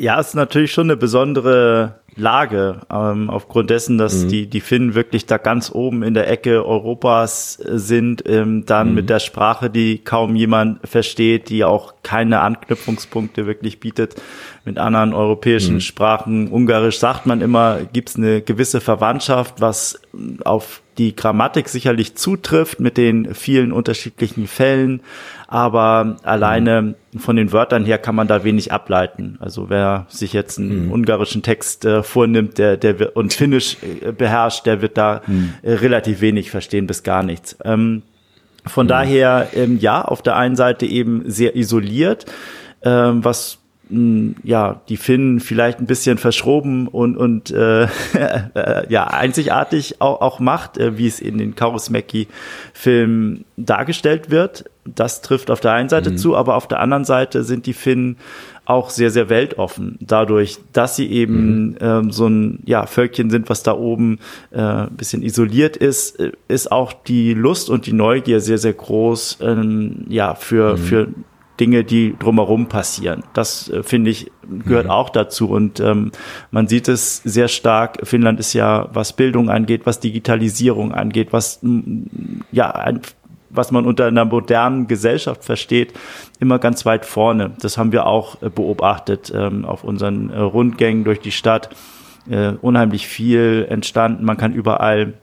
Ja, 0.00 0.20
ist 0.20 0.34
natürlich 0.34 0.72
schon 0.72 0.86
eine 0.86 0.96
besondere 0.96 1.98
Lage, 2.14 2.80
ähm, 2.90 3.30
aufgrund 3.30 3.70
dessen, 3.70 3.98
dass 3.98 4.24
mhm. 4.24 4.28
die, 4.28 4.46
die 4.46 4.60
Finnen 4.60 4.94
wirklich 4.94 5.26
da 5.26 5.38
ganz 5.38 5.70
oben 5.72 6.02
in 6.02 6.14
der 6.14 6.28
Ecke 6.28 6.64
Europas 6.66 7.54
sind, 7.54 8.24
ähm, 8.28 8.64
dann 8.66 8.90
mhm. 8.90 8.94
mit 8.94 9.10
der 9.10 9.20
Sprache, 9.20 9.70
die 9.70 9.98
kaum 9.98 10.34
jemand 10.34 10.86
versteht, 10.86 11.48
die 11.48 11.64
auch 11.64 11.94
keine 12.02 12.40
Anknüpfungspunkte 12.40 13.46
wirklich 13.46 13.80
bietet 13.80 14.16
mit 14.68 14.78
anderen 14.78 15.14
europäischen 15.14 15.76
mhm. 15.76 15.80
Sprachen. 15.80 16.48
Ungarisch 16.48 16.98
sagt 16.98 17.24
man 17.24 17.40
immer, 17.40 17.78
gibt 17.90 18.10
es 18.10 18.16
eine 18.16 18.42
gewisse 18.42 18.82
Verwandtschaft, 18.82 19.62
was 19.62 19.98
auf 20.44 20.82
die 20.98 21.16
Grammatik 21.16 21.70
sicherlich 21.70 22.16
zutrifft 22.16 22.78
mit 22.78 22.98
den 22.98 23.34
vielen 23.34 23.72
unterschiedlichen 23.72 24.46
Fällen, 24.46 25.00
aber 25.46 26.18
alleine 26.22 26.82
mhm. 27.12 27.18
von 27.18 27.36
den 27.36 27.50
Wörtern 27.50 27.86
her 27.86 27.96
kann 27.96 28.14
man 28.14 28.28
da 28.28 28.44
wenig 28.44 28.70
ableiten. 28.70 29.38
Also 29.40 29.70
wer 29.70 30.04
sich 30.10 30.34
jetzt 30.34 30.58
einen 30.58 30.86
mhm. 30.86 30.92
ungarischen 30.92 31.42
Text 31.42 31.86
äh, 31.86 32.02
vornimmt, 32.02 32.58
der, 32.58 32.76
der 32.76 33.16
und 33.16 33.32
Finnisch 33.32 33.78
äh, 33.82 34.12
beherrscht, 34.12 34.66
der 34.66 34.82
wird 34.82 34.98
da 34.98 35.22
mhm. 35.26 35.54
äh, 35.62 35.72
relativ 35.72 36.20
wenig 36.20 36.50
verstehen 36.50 36.86
bis 36.86 37.02
gar 37.02 37.22
nichts. 37.22 37.56
Ähm, 37.64 38.02
von 38.66 38.84
mhm. 38.84 38.90
daher, 38.90 39.48
ähm, 39.54 39.78
ja, 39.78 40.02
auf 40.02 40.20
der 40.20 40.36
einen 40.36 40.56
Seite 40.56 40.84
eben 40.84 41.22
sehr 41.24 41.56
isoliert, 41.56 42.26
ähm, 42.82 43.24
was 43.24 43.60
ja 43.90 44.80
die 44.88 44.96
Finnen 44.96 45.40
vielleicht 45.40 45.80
ein 45.80 45.86
bisschen 45.86 46.18
verschroben 46.18 46.88
und 46.88 47.16
und 47.16 47.50
äh, 47.50 47.84
äh, 48.54 48.86
ja 48.88 49.06
einzigartig 49.06 50.00
auch, 50.00 50.20
auch 50.20 50.40
macht, 50.40 50.78
äh, 50.78 50.98
wie 50.98 51.06
es 51.06 51.20
in 51.20 51.38
den 51.38 51.54
Kaurismäki-Filmen 51.54 53.44
dargestellt 53.56 54.30
wird. 54.30 54.64
Das 54.84 55.20
trifft 55.20 55.50
auf 55.50 55.60
der 55.60 55.72
einen 55.72 55.88
Seite 55.88 56.10
mhm. 56.10 56.16
zu, 56.18 56.36
aber 56.36 56.56
auf 56.56 56.68
der 56.68 56.80
anderen 56.80 57.04
Seite 57.04 57.44
sind 57.44 57.66
die 57.66 57.74
Finnen 57.74 58.16
auch 58.68 58.90
sehr, 58.90 59.10
sehr 59.10 59.30
weltoffen, 59.30 59.96
dadurch, 59.98 60.58
dass 60.74 60.94
sie 60.94 61.10
eben 61.10 61.70
mhm. 61.70 61.76
ähm, 61.80 62.10
so 62.10 62.26
ein 62.26 62.60
ja, 62.66 62.84
Völkchen 62.84 63.30
sind, 63.30 63.48
was 63.48 63.62
da 63.62 63.72
oben 63.72 64.18
äh, 64.50 64.86
bisschen 64.90 65.22
isoliert 65.22 65.78
ist, 65.78 66.20
äh, 66.20 66.32
ist 66.48 66.70
auch 66.70 66.92
die 66.92 67.32
Lust 67.32 67.70
und 67.70 67.86
die 67.86 67.94
Neugier 67.94 68.40
sehr, 68.40 68.58
sehr 68.58 68.74
groß 68.74 69.38
ähm, 69.40 70.04
ja, 70.08 70.34
für, 70.34 70.76
mhm. 70.76 70.78
für 70.78 71.08
Dinge, 71.60 71.84
die 71.84 72.16
drumherum 72.18 72.68
passieren. 72.68 73.24
Das 73.34 73.68
äh, 73.70 73.82
finde 73.82 74.10
ich 74.10 74.30
gehört 74.64 74.86
mhm. 74.86 74.90
auch 74.90 75.10
dazu 75.10 75.50
und 75.50 75.80
ähm, 75.80 76.12
man 76.50 76.68
sieht 76.68 76.88
es 76.88 77.18
sehr 77.18 77.48
stark. 77.48 77.98
Finnland 78.04 78.40
ist 78.40 78.52
ja, 78.54 78.88
was 78.92 79.12
Bildung 79.12 79.50
angeht, 79.50 79.82
was 79.84 80.00
Digitalisierung 80.00 80.92
angeht, 80.92 81.28
was 81.32 81.60
ja 82.50 82.70
ein, 82.70 83.00
was 83.50 83.70
man 83.70 83.86
unter 83.86 84.06
einer 84.06 84.24
modernen 84.24 84.86
Gesellschaft 84.86 85.44
versteht, 85.44 85.92
immer 86.40 86.58
ganz 86.58 86.86
weit 86.86 87.04
vorne. 87.04 87.52
Das 87.60 87.78
haben 87.78 87.92
wir 87.92 88.06
auch 88.06 88.42
äh, 88.42 88.50
beobachtet 88.50 89.32
ähm, 89.34 89.64
auf 89.64 89.84
unseren 89.84 90.30
äh, 90.30 90.38
Rundgängen 90.38 91.04
durch 91.04 91.20
die 91.20 91.32
Stadt. 91.32 91.70
Äh, 92.28 92.52
unheimlich 92.60 93.06
viel 93.06 93.66
entstanden. 93.70 94.24
Man 94.24 94.36
kann 94.36 94.52
überall 94.52 95.14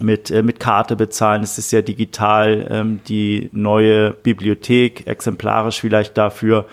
mit, 0.00 0.30
äh, 0.30 0.42
mit 0.42 0.60
Karte 0.60 0.96
bezahlen. 0.96 1.42
Es 1.42 1.58
ist 1.58 1.70
sehr 1.70 1.82
digital. 1.82 2.66
Ähm, 2.70 3.00
die 3.08 3.50
neue 3.52 4.10
Bibliothek, 4.12 5.06
exemplarisch 5.06 5.80
vielleicht 5.80 6.16
dafür, 6.18 6.66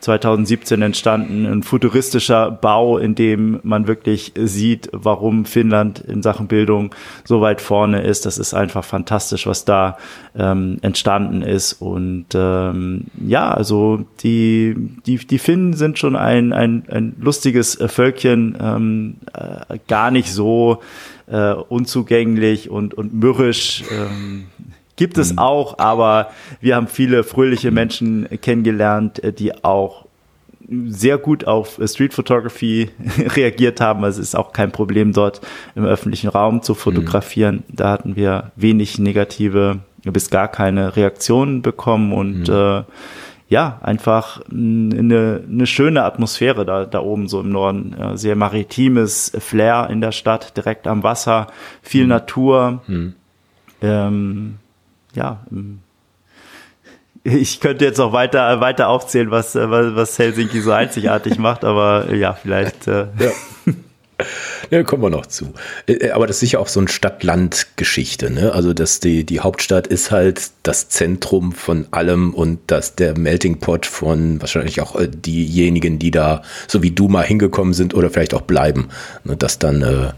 2017 0.00 0.82
entstanden, 0.82 1.46
ein 1.46 1.62
futuristischer 1.62 2.50
Bau, 2.50 2.98
in 2.98 3.14
dem 3.14 3.60
man 3.62 3.86
wirklich 3.86 4.32
sieht, 4.36 4.88
warum 4.92 5.44
Finnland 5.44 6.00
in 6.00 6.22
Sachen 6.22 6.46
Bildung 6.48 6.94
so 7.24 7.40
weit 7.40 7.60
vorne 7.60 8.02
ist. 8.02 8.26
Das 8.26 8.38
ist 8.38 8.54
einfach 8.54 8.84
fantastisch, 8.84 9.46
was 9.46 9.64
da 9.64 9.98
ähm, 10.36 10.78
entstanden 10.82 11.42
ist. 11.42 11.74
Und 11.74 12.26
ähm, 12.34 13.06
ja, 13.24 13.52
also 13.52 14.04
die, 14.22 14.74
die, 15.06 15.18
die 15.18 15.38
Finnen 15.38 15.74
sind 15.74 15.98
schon 15.98 16.16
ein, 16.16 16.52
ein, 16.52 16.84
ein 16.88 17.16
lustiges 17.20 17.78
Völkchen, 17.86 18.56
ähm, 18.60 19.16
äh, 19.34 19.78
gar 19.86 20.10
nicht 20.10 20.32
so 20.32 20.80
äh, 21.26 21.52
unzugänglich 21.52 22.70
und, 22.70 22.94
und 22.94 23.14
mürrisch. 23.14 23.84
Ähm, 23.90 24.46
gibt 25.00 25.16
es 25.16 25.32
mhm. 25.32 25.38
auch, 25.38 25.78
aber 25.78 26.30
wir 26.60 26.76
haben 26.76 26.86
viele 26.86 27.24
fröhliche 27.24 27.70
Menschen 27.70 28.28
kennengelernt, 28.42 29.24
äh, 29.24 29.32
die 29.32 29.64
auch 29.64 30.04
sehr 30.88 31.16
gut 31.16 31.46
auf 31.46 31.80
Street 31.86 32.12
Photography 32.12 32.90
reagiert 33.34 33.80
haben. 33.80 34.04
Also 34.04 34.20
es 34.20 34.28
ist 34.28 34.34
auch 34.34 34.52
kein 34.52 34.72
Problem 34.72 35.14
dort 35.14 35.40
im 35.74 35.86
öffentlichen 35.86 36.28
Raum 36.28 36.60
zu 36.60 36.74
fotografieren. 36.74 37.64
Mhm. 37.66 37.76
Da 37.76 37.90
hatten 37.90 38.14
wir 38.14 38.52
wenig 38.56 38.98
negative 38.98 39.78
bis 40.04 40.28
gar 40.28 40.48
keine 40.48 40.96
Reaktionen 40.96 41.62
bekommen 41.62 42.12
und 42.12 42.48
mhm. 42.48 42.54
äh, 42.54 42.82
ja, 43.48 43.80
einfach 43.82 44.42
eine, 44.50 45.42
eine 45.48 45.66
schöne 45.66 46.04
Atmosphäre 46.04 46.66
da, 46.66 46.84
da 46.84 47.00
oben 47.00 47.26
so 47.26 47.40
im 47.40 47.48
Norden. 47.48 47.96
Sehr 48.16 48.36
maritimes 48.36 49.32
Flair 49.38 49.88
in 49.90 50.02
der 50.02 50.12
Stadt, 50.12 50.58
direkt 50.58 50.86
am 50.86 51.02
Wasser, 51.02 51.46
viel 51.80 52.02
mhm. 52.02 52.10
Natur. 52.10 52.82
Mhm. 52.86 53.14
Ähm, 53.82 54.58
ja, 55.14 55.44
ähm, 55.50 55.80
ich 57.22 57.60
könnte 57.60 57.84
jetzt 57.84 57.98
noch 57.98 58.12
weiter, 58.12 58.60
weiter 58.60 58.88
aufzählen, 58.88 59.30
was, 59.30 59.54
was 59.54 60.18
Helsinki 60.18 60.60
so 60.60 60.72
einzigartig 60.72 61.38
macht, 61.38 61.64
aber 61.64 62.14
ja, 62.14 62.32
vielleicht. 62.32 62.88
Äh, 62.88 63.06
ja. 63.18 63.30
Ja, 64.70 64.82
kommen 64.82 65.02
wir 65.02 65.10
noch 65.10 65.26
zu. 65.26 65.54
Äh, 65.86 65.94
äh, 65.94 66.10
aber 66.10 66.26
das 66.26 66.36
ist 66.36 66.40
sicher 66.40 66.60
auch 66.60 66.68
so 66.68 66.80
eine 66.80 66.88
Stadt-Land-Geschichte. 66.88 68.30
Ne? 68.30 68.52
Also 68.52 68.72
dass 68.72 69.00
die, 69.00 69.24
die 69.24 69.40
Hauptstadt 69.40 69.86
ist 69.86 70.10
halt 70.10 70.50
das 70.62 70.88
Zentrum 70.88 71.52
von 71.52 71.86
allem 71.90 72.34
und 72.34 72.60
dass 72.66 72.94
der 72.94 73.18
Melting 73.18 73.58
Pot 73.58 73.86
von 73.86 74.40
wahrscheinlich 74.40 74.80
auch 74.80 74.96
äh, 74.96 75.08
diejenigen, 75.08 75.98
die 75.98 76.10
da 76.10 76.42
so 76.68 76.82
wie 76.82 76.90
du 76.90 77.08
mal 77.08 77.24
hingekommen 77.24 77.72
sind 77.72 77.94
oder 77.94 78.10
vielleicht 78.10 78.34
auch 78.34 78.42
bleiben, 78.42 78.88
ne? 79.24 79.36
dass 79.36 79.58
dann 79.58 79.82
äh, 79.82 80.12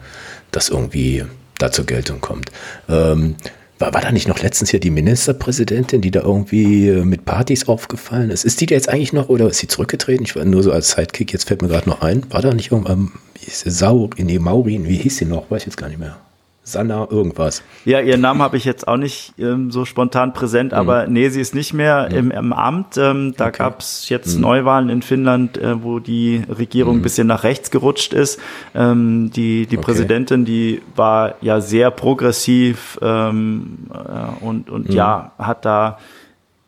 das 0.51 0.69
irgendwie 0.69 1.25
da 1.59 1.71
zur 1.71 1.87
Geltung 1.87 2.21
kommt. 2.21 2.51
Ähm, 2.89 3.37
war, 3.83 3.95
war 3.95 4.01
da 4.01 4.13
nicht 4.13 4.29
noch 4.29 4.39
letztens 4.39 4.71
hier 4.71 4.81
die 4.81 4.91
Ministerpräsidentin, 4.91 6.01
die 6.01 6.11
da 6.11 6.21
irgendwie 6.21 6.89
äh, 6.89 7.05
mit 7.05 7.25
Partys 7.25 7.69
aufgefallen 7.69 8.31
ist? 8.31 8.45
Ist 8.45 8.61
die 8.61 8.67
da 8.67 8.75
jetzt 8.75 8.89
eigentlich 8.89 9.13
noch 9.13 9.29
oder 9.29 9.49
ist 9.49 9.59
sie 9.59 9.67
zurückgetreten? 9.67 10.25
Ich 10.25 10.37
war 10.37 10.45
nur 10.45 10.63
so 10.63 10.73
als 10.73 10.93
Sidekick, 10.93 11.33
jetzt 11.33 11.49
fällt 11.49 11.63
mir 11.63 11.69
gerade 11.69 11.89
noch 11.89 12.01
ein. 12.01 12.23
War 12.31 12.43
da 12.43 12.55
nicht 12.55 12.71
irgendwann, 12.71 13.13
wie 13.35 13.45
hieß 13.45 13.61
sie, 13.61 13.71
Sau, 13.71 14.09
nee, 14.17 14.39
Maurin, 14.39 14.89
wie 14.89 14.97
hieß 14.97 15.19
sie 15.19 15.25
noch? 15.25 15.51
Weiß 15.51 15.63
ich 15.63 15.67
jetzt 15.67 15.77
gar 15.77 15.89
nicht 15.89 15.99
mehr. 15.99 16.17
Sanna 16.65 17.09
irgendwas. 17.11 17.63
Ja, 17.85 18.01
ihren 18.01 18.21
Namen 18.21 18.41
habe 18.41 18.57
ich 18.57 18.65
jetzt 18.65 18.87
auch 18.87 18.97
nicht 18.97 19.35
ähm, 19.37 19.73
so 19.73 19.85
spontan 19.85 20.33
präsent, 20.33 20.71
mhm. 20.71 20.79
aber 20.79 21.07
nee, 21.09 21.29
sie 21.29 21.41
ist 21.41 21.57
nicht 21.57 21.75
mehr 21.75 22.09
mhm. 22.09 22.17
im, 22.17 22.31
im, 22.31 22.53
Amt. 22.53 22.97
Ähm, 22.99 23.35
da 23.37 23.49
okay. 23.49 23.59
gab 23.59 23.81
es 23.81 24.09
jetzt 24.09 24.37
mhm. 24.37 24.43
Neuwahlen 24.43 24.89
in 24.89 25.03
Finnland, 25.03 25.59
äh, 25.59 25.83
wo 25.83 25.99
die 25.99 26.45
Regierung 26.49 26.97
ein 26.97 26.99
mhm. 26.99 27.03
bisschen 27.03 27.27
nach 27.27 27.43
rechts 27.43 27.73
gerutscht 27.73 28.13
ist. 28.13 28.39
Ähm, 28.77 29.31
die 29.35 29.67
die 29.67 29.77
okay. 29.77 29.87
Präsidentin, 29.87 30.45
die 30.45 30.83
war 30.95 31.35
ja 31.41 31.61
sehr 31.61 31.91
progressiv 31.91 32.97
ähm, 33.03 33.89
äh, 33.93 34.45
und, 34.45 34.71
und 34.71 34.89
mhm. 34.89 34.95
ja, 34.95 35.33
hat 35.39 35.65
da 35.65 35.99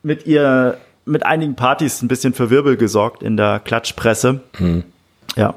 mit 0.03 0.27
ihr 0.27 0.79
mit 1.05 1.25
einigen 1.25 1.55
Partys 1.55 2.03
ein 2.03 2.09
bisschen 2.09 2.33
für 2.33 2.51
Wirbel 2.51 2.77
gesorgt 2.77 3.23
in 3.23 3.37
der 3.37 3.61
Klatschpresse. 3.61 4.41
Mhm. 4.59 4.85
Ja. 5.37 5.55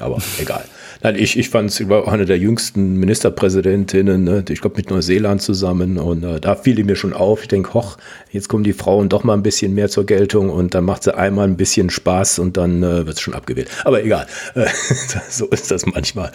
Aber 0.00 0.18
egal. 0.38 0.64
Nein, 1.02 1.16
ich, 1.16 1.38
ich 1.38 1.50
fand 1.50 1.70
sie 1.70 1.88
war 1.88 2.08
eine 2.08 2.24
der 2.24 2.38
jüngsten 2.38 2.96
Ministerpräsidentinnen, 2.96 4.24
ne? 4.24 4.44
ich 4.48 4.60
glaube 4.60 4.76
mit 4.76 4.90
Neuseeland 4.90 5.42
zusammen 5.42 5.98
und 5.98 6.24
äh, 6.24 6.40
da 6.40 6.54
fiel 6.54 6.74
die 6.74 6.84
mir 6.84 6.96
schon 6.96 7.12
auf. 7.12 7.42
Ich 7.42 7.48
denke, 7.48 7.74
hoch, 7.74 7.98
jetzt 8.30 8.48
kommen 8.48 8.64
die 8.64 8.72
Frauen 8.72 9.08
doch 9.08 9.22
mal 9.22 9.34
ein 9.34 9.42
bisschen 9.42 9.74
mehr 9.74 9.88
zur 9.88 10.06
Geltung 10.06 10.48
und 10.48 10.74
dann 10.74 10.84
macht 10.84 11.02
sie 11.02 11.14
einmal 11.14 11.46
ein 11.46 11.56
bisschen 11.56 11.90
Spaß 11.90 12.38
und 12.38 12.56
dann 12.56 12.82
äh, 12.82 13.06
wird 13.06 13.16
es 13.16 13.20
schon 13.20 13.34
abgewählt. 13.34 13.68
Aber 13.84 14.02
egal, 14.02 14.26
äh, 14.54 14.66
so 15.28 15.46
ist 15.46 15.70
das 15.70 15.84
manchmal. 15.84 16.32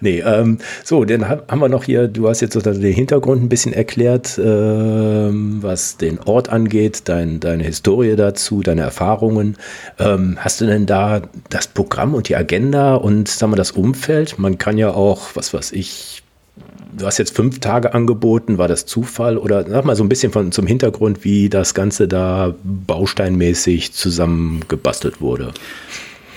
Nee, 0.00 0.20
ähm, 0.26 0.58
so, 0.84 1.04
dann 1.04 1.28
haben 1.28 1.60
wir 1.60 1.68
noch 1.68 1.84
hier, 1.84 2.08
du 2.08 2.28
hast 2.28 2.40
jetzt 2.40 2.54
den 2.66 2.82
Hintergrund 2.92 3.42
ein 3.42 3.48
bisschen 3.48 3.72
erklärt, 3.72 4.38
äh, 4.38 4.42
was 4.44 5.98
den 5.98 6.18
Ort 6.20 6.48
angeht, 6.48 7.02
dein, 7.04 7.38
deine 7.38 7.62
Historie 7.62 8.16
dazu, 8.16 8.62
deine 8.62 8.82
Erfahrungen. 8.82 9.56
Ähm, 9.98 10.36
hast 10.40 10.60
du 10.60 10.66
denn 10.66 10.86
da 10.86 11.22
das 11.48 11.68
Programm 11.68 12.14
und 12.14 12.28
die 12.28 12.36
Agenda 12.36 12.96
und 12.96 13.28
sagen 13.28 13.52
wir 13.52 13.56
das 13.56 13.70
Umfeld? 13.70 13.99
Umfeld. 14.00 14.38
Man 14.38 14.56
kann 14.56 14.78
ja 14.78 14.92
auch, 14.92 15.28
was 15.34 15.52
weiß 15.52 15.72
ich, 15.72 16.22
du 16.96 17.04
hast 17.04 17.18
jetzt 17.18 17.36
fünf 17.36 17.60
Tage 17.60 17.92
angeboten, 17.92 18.56
war 18.56 18.66
das 18.66 18.86
Zufall 18.86 19.36
oder 19.36 19.68
sag 19.68 19.84
mal 19.84 19.94
so 19.94 20.02
ein 20.02 20.08
bisschen 20.08 20.32
von, 20.32 20.52
zum 20.52 20.66
Hintergrund, 20.66 21.22
wie 21.24 21.50
das 21.50 21.74
Ganze 21.74 22.08
da 22.08 22.54
bausteinmäßig 22.64 23.92
zusammengebastelt 23.92 25.20
wurde. 25.20 25.52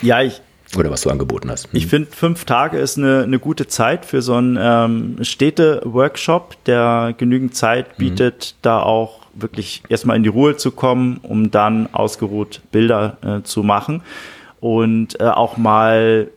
Ja, 0.02 0.22
ich. 0.22 0.42
Oder 0.76 0.90
was 0.90 1.02
du 1.02 1.10
angeboten 1.10 1.50
hast. 1.50 1.66
Hm. 1.66 1.72
Ich 1.74 1.88
finde, 1.88 2.10
fünf 2.12 2.44
Tage 2.44 2.80
ist 2.80 2.98
eine, 2.98 3.24
eine 3.24 3.40
gute 3.40 3.68
Zeit 3.68 4.06
für 4.06 4.22
so 4.22 4.34
einen 4.34 4.58
ähm, 4.60 5.24
Städte-Workshop, 5.24 6.58
der 6.66 7.14
genügend 7.18 7.56
Zeit 7.56 7.88
hm. 7.90 7.94
bietet, 7.98 8.56
mhm. 8.56 8.60
da 8.64 8.82
auch 8.82 9.22
wirklich 9.36 9.84
erstmal 9.88 10.18
in 10.18 10.24
die 10.24 10.30
Ruhe 10.30 10.58
zu 10.58 10.72
kommen, 10.72 11.20
um 11.24 11.50
dann 11.50 11.88
ausgeruht 11.94 12.62
Bilder 12.72 13.18
äh, 13.22 13.44
zu 13.44 13.64
machen 13.64 14.02
und 14.60 15.20
äh, 15.20 15.26
auch 15.26 15.58
mal 15.58 16.30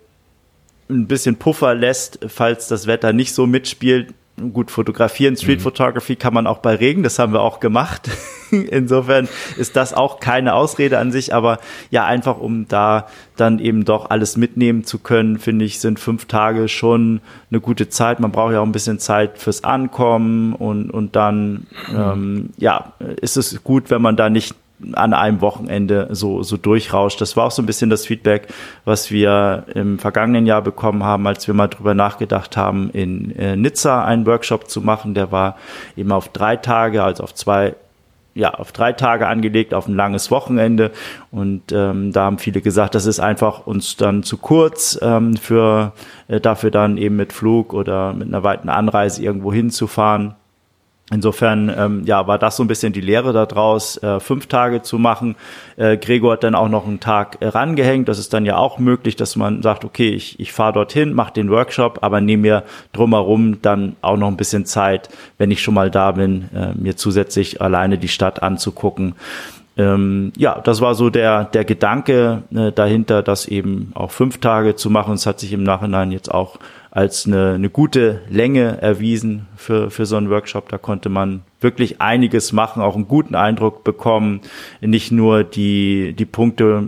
ein 0.89 1.07
bisschen 1.07 1.37
Puffer 1.37 1.75
lässt, 1.75 2.19
falls 2.29 2.69
das 2.69 2.87
Wetter 2.87 3.13
nicht 3.13 3.35
so 3.35 3.47
mitspielt. 3.47 4.15
Gut, 4.53 4.71
fotografieren, 4.71 5.35
Street 5.35 5.61
mhm. 5.61 5.63
Photography 5.63 6.15
kann 6.15 6.35
man 6.35 6.47
auch 6.47 6.59
bei 6.59 6.75
Regen, 6.75 7.03
das 7.03 7.19
haben 7.19 7.33
wir 7.33 7.41
auch 7.41 7.59
gemacht. 7.59 8.11
Insofern 8.51 9.29
ist 9.57 9.77
das 9.77 9.95
auch 9.95 10.21
keine 10.21 10.53
Ausrede 10.53 10.99
an 10.99 11.11
sich, 11.11 11.33
aber 11.33 11.59
ja, 11.91 12.05
einfach 12.05 12.39
um 12.39 12.69
da 12.69 13.07
dann 13.37 13.59
eben 13.59 13.87
doch 13.87 14.11
alles 14.11 14.37
mitnehmen 14.37 14.85
zu 14.85 14.99
können, 14.99 15.39
finde 15.39 15.65
ich, 15.65 15.81
sind 15.81 15.99
fünf 15.99 16.27
Tage 16.27 16.69
schon 16.69 17.23
eine 17.51 17.61
gute 17.61 17.89
Zeit. 17.89 18.21
Man 18.21 18.31
braucht 18.31 18.53
ja 18.53 18.61
auch 18.61 18.67
ein 18.67 18.73
bisschen 18.73 18.99
Zeit 18.99 19.39
fürs 19.39 19.65
Ankommen 19.65 20.53
und, 20.55 20.91
und 20.91 21.17
dann, 21.17 21.67
mhm. 21.89 21.97
ähm, 21.97 22.51
ja, 22.59 22.93
ist 23.23 23.39
es 23.39 23.65
gut, 23.65 23.91
wenn 23.91 24.03
man 24.03 24.17
da 24.17 24.29
nicht 24.29 24.55
an 24.93 25.15
einem 25.15 25.41
Wochenende 25.41 26.09
so, 26.11 26.43
so 26.43 26.57
durchrauscht. 26.57 27.21
Das 27.21 27.37
war 27.37 27.47
auch 27.47 27.51
so 27.51 27.63
ein 27.63 27.67
bisschen 27.67 27.91
das 27.91 28.07
Feedback, 28.07 28.49
was 28.85 29.11
wir 29.11 29.65
im 29.75 29.99
vergangenen 29.99 30.47
Jahr 30.47 30.63
bekommen 30.63 31.03
haben, 31.03 31.27
als 31.27 31.47
wir 31.47 31.55
mal 31.55 31.69
drüber 31.69 31.95
nachgedacht 31.95 32.57
haben, 32.57 32.91
in 32.91 33.35
äh, 33.37 33.57
Nizza 33.57 34.05
einen 34.05 34.27
Workshop 34.27 34.69
zu 34.69 34.81
machen. 34.83 35.15
Der 35.15 35.33
war 35.33 35.57
eben 35.97 36.13
auf 36.13 36.29
drei 36.29 36.57
Tage, 36.57 37.03
also 37.03 37.23
auf 37.23 37.35
zwei 37.35 37.75
ja, 38.37 38.53
auf 38.53 38.71
drei 38.71 38.93
Tage 38.93 39.27
angelegt, 39.29 39.73
auf 39.73 39.89
ein 39.89 39.97
langes 39.97 40.31
Wochenende. 40.31 40.91
Und 41.31 41.73
ähm, 41.73 42.13
da 42.13 42.25
haben 42.25 42.37
viele 42.37 42.61
gesagt, 42.61 42.95
das 42.95 43.07
ist 43.07 43.19
einfach 43.19 43.67
uns 43.67 43.97
dann 43.97 44.23
zu 44.23 44.37
kurz 44.37 44.99
ähm, 45.01 45.39
für 45.39 45.95
äh, 46.29 46.39
dafür 46.39 46.71
dann 46.71 46.99
eben 46.99 47.17
mit 47.17 47.33
Flug 47.33 47.73
oder 47.73 48.13
mit 48.13 48.29
einer 48.29 48.43
weiten 48.43 48.69
Anreise 48.69 49.23
irgendwo 49.23 49.55
hinzufahren. 49.55 50.35
Insofern 51.13 51.73
ähm, 51.77 52.03
ja, 52.05 52.27
war 52.27 52.37
das 52.37 52.57
so 52.57 52.65
ein 52.65 52.67
bisschen 52.67 52.93
die 52.93 53.01
Lehre 53.01 53.33
daraus, 53.33 53.97
äh, 54.03 54.19
fünf 54.19 54.49
Tage 54.49 54.83
zu 54.83 54.99
machen. 54.99 55.37
Äh, 55.77 55.99
Gregor 55.99 56.33
hat 56.33 56.43
dann 56.43 56.57
auch 56.57 56.69
noch 56.69 56.85
einen 56.85 56.99
Tag 56.99 57.37
äh, 57.39 57.47
rangehängt. 57.47 58.09
Das 58.09 58.19
ist 58.19 58.33
dann 58.33 58.45
ja 58.45 58.57
auch 58.57 58.81
möglich, 58.81 59.15
dass 59.15 59.37
man 59.37 59.63
sagt, 59.63 59.85
okay, 59.85 60.09
ich, 60.09 60.41
ich 60.41 60.53
fahre 60.53 60.73
dorthin, 60.73 61.13
mache 61.13 61.33
den 61.33 61.49
Workshop, 61.49 62.01
aber 62.03 62.21
nehme 62.21 62.43
mir 62.43 62.65
drumherum 62.93 63.63
dann 63.63 63.95
auch 64.03 64.17
noch 64.17 64.27
ein 64.27 64.37
bisschen 64.37 64.67
Zeit, 64.67 65.09
wenn 65.39 65.53
ich 65.53 65.63
schon 65.63 65.75
mal 65.75 65.93
da 65.93 66.11
bin, 66.11 66.49
äh, 66.53 66.75
mir 66.75 66.97
zusätzlich 66.97 67.63
alleine 67.63 67.99
die 67.99 68.09
Stadt 68.09 68.43
anzugucken. 68.43 69.15
Ähm, 69.79 70.33
ja, 70.39 70.61
das 70.61 70.81
war 70.81 70.95
so 70.95 71.11
der, 71.11 71.45
der 71.45 71.65
Gedanke 71.65 72.43
äh, 72.55 72.73
dahinter, 72.73 73.23
das 73.23 73.47
eben 73.47 73.93
auch 73.95 74.11
fünf 74.11 74.39
Tage 74.39 74.75
zu 74.75 74.89
machen. 74.89 75.15
Es 75.15 75.27
hat 75.27 75.39
sich 75.39 75.53
im 75.53 75.65
Nachhinein 75.65 76.13
jetzt 76.13 76.33
auch 76.33 76.59
als 76.91 77.27
eine, 77.27 77.53
eine 77.53 77.69
gute 77.69 78.23
Länge 78.31 78.81
erwiesen 78.81 79.49
für, 79.55 79.91
für 79.91 80.07
so 80.07 80.17
einen 80.17 80.31
Workshop. 80.31 80.71
Da 80.71 80.79
konnte 80.79 81.11
man 81.11 81.43
wirklich 81.61 82.01
einiges 82.01 82.55
machen, 82.55 82.83
auch 82.83 82.95
einen 82.95 83.07
guten 83.07 83.35
Eindruck 83.35 83.85
bekommen. 83.85 84.41
Nicht 84.81 85.13
nur 85.13 85.45
die, 85.45 86.15
die 86.15 86.25
Punkte, 86.25 86.85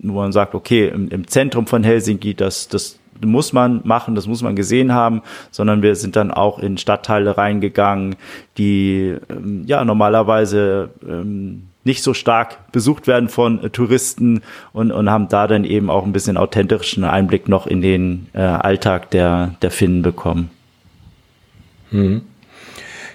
wo 0.00 0.14
man 0.14 0.32
sagt, 0.32 0.56
okay, 0.56 0.88
im, 0.88 1.10
im 1.10 1.28
Zentrum 1.28 1.68
von 1.68 1.84
Helsinki, 1.84 2.34
das, 2.34 2.66
das 2.66 2.98
muss 3.24 3.52
man 3.52 3.82
machen, 3.84 4.16
das 4.16 4.26
muss 4.26 4.42
man 4.42 4.56
gesehen 4.56 4.92
haben, 4.92 5.22
sondern 5.52 5.80
wir 5.80 5.94
sind 5.94 6.16
dann 6.16 6.32
auch 6.32 6.58
in 6.58 6.76
Stadtteile 6.76 7.38
reingegangen, 7.38 8.16
die 8.58 9.14
ähm, 9.30 9.62
ja 9.64 9.84
normalerweise 9.84 10.90
ähm, 11.08 11.68
nicht 11.84 12.02
so 12.02 12.14
stark 12.14 12.72
besucht 12.72 13.06
werden 13.06 13.28
von 13.28 13.64
äh, 13.64 13.70
Touristen 13.70 14.42
und, 14.72 14.92
und 14.92 15.10
haben 15.10 15.28
da 15.28 15.46
dann 15.46 15.64
eben 15.64 15.90
auch 15.90 16.04
ein 16.04 16.12
bisschen 16.12 16.36
authentischen 16.36 17.04
Einblick 17.04 17.48
noch 17.48 17.66
in 17.66 17.82
den 17.82 18.28
äh, 18.34 18.40
Alltag 18.40 19.10
der, 19.10 19.54
der 19.62 19.70
Finnen 19.70 20.02
bekommen. 20.02 20.50
Hm. 21.90 22.22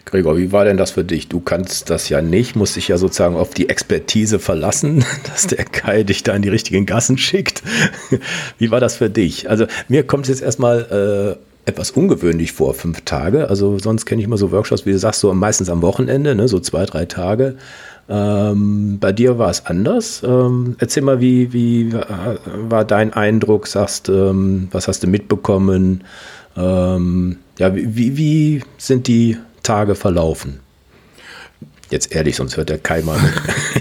Gregor, 0.05 0.37
wie 0.37 0.53
war 0.53 0.63
denn 0.63 0.77
das 0.77 0.91
für 0.91 1.03
dich? 1.03 1.27
Du 1.27 1.41
kannst 1.41 1.89
das 1.89 2.07
ja 2.07 2.21
nicht, 2.21 2.55
musst 2.55 2.77
dich 2.77 2.87
ja 2.87 2.97
sozusagen 2.97 3.35
auf 3.35 3.53
die 3.53 3.67
Expertise 3.67 4.39
verlassen, 4.39 5.03
dass 5.25 5.47
der 5.47 5.65
Kai 5.65 6.03
dich 6.03 6.23
da 6.23 6.33
in 6.33 6.41
die 6.41 6.49
richtigen 6.49 6.85
Gassen 6.85 7.17
schickt. 7.17 7.61
Wie 8.57 8.71
war 8.71 8.79
das 8.79 8.95
für 8.95 9.09
dich? 9.09 9.49
Also 9.49 9.65
mir 9.89 10.07
kommt 10.07 10.23
es 10.23 10.29
jetzt 10.29 10.41
erstmal 10.41 11.37
äh, 11.65 11.69
etwas 11.69 11.91
ungewöhnlich 11.91 12.53
vor, 12.53 12.73
fünf 12.73 13.01
Tage. 13.01 13.49
Also 13.49 13.77
sonst 13.79 14.05
kenne 14.05 14.21
ich 14.21 14.27
immer 14.27 14.37
so 14.37 14.51
Workshops, 14.51 14.85
wie 14.85 14.93
du 14.93 14.99
sagst, 14.99 15.19
so 15.19 15.33
meistens 15.33 15.69
am 15.69 15.81
Wochenende, 15.81 16.35
ne, 16.35 16.47
so 16.47 16.61
zwei, 16.61 16.85
drei 16.85 17.05
Tage. 17.05 17.57
Ähm, 18.09 18.99
bei 18.99 19.11
dir 19.11 19.37
war 19.37 19.49
es 19.49 19.65
anders. 19.65 20.23
Ähm, 20.23 20.75
erzähl 20.79 21.03
mal, 21.03 21.19
wie, 21.19 21.51
wie 21.51 21.93
war 21.93 22.85
dein 22.85 23.13
Eindruck? 23.13 23.67
Sagst, 23.67 24.09
ähm, 24.09 24.69
was 24.71 24.87
hast 24.87 25.03
du 25.03 25.07
mitbekommen? 25.07 26.03
Ähm, 26.55 27.37
ja, 27.57 27.75
wie, 27.75 28.17
wie 28.17 28.63
sind 28.77 29.07
die 29.07 29.37
Tage 29.63 29.95
verlaufen? 29.95 30.59
Jetzt 31.89 32.13
ehrlich, 32.13 32.35
sonst 32.35 32.57
hört 32.57 32.69
der 32.69 32.79
Keimer. 32.79 33.17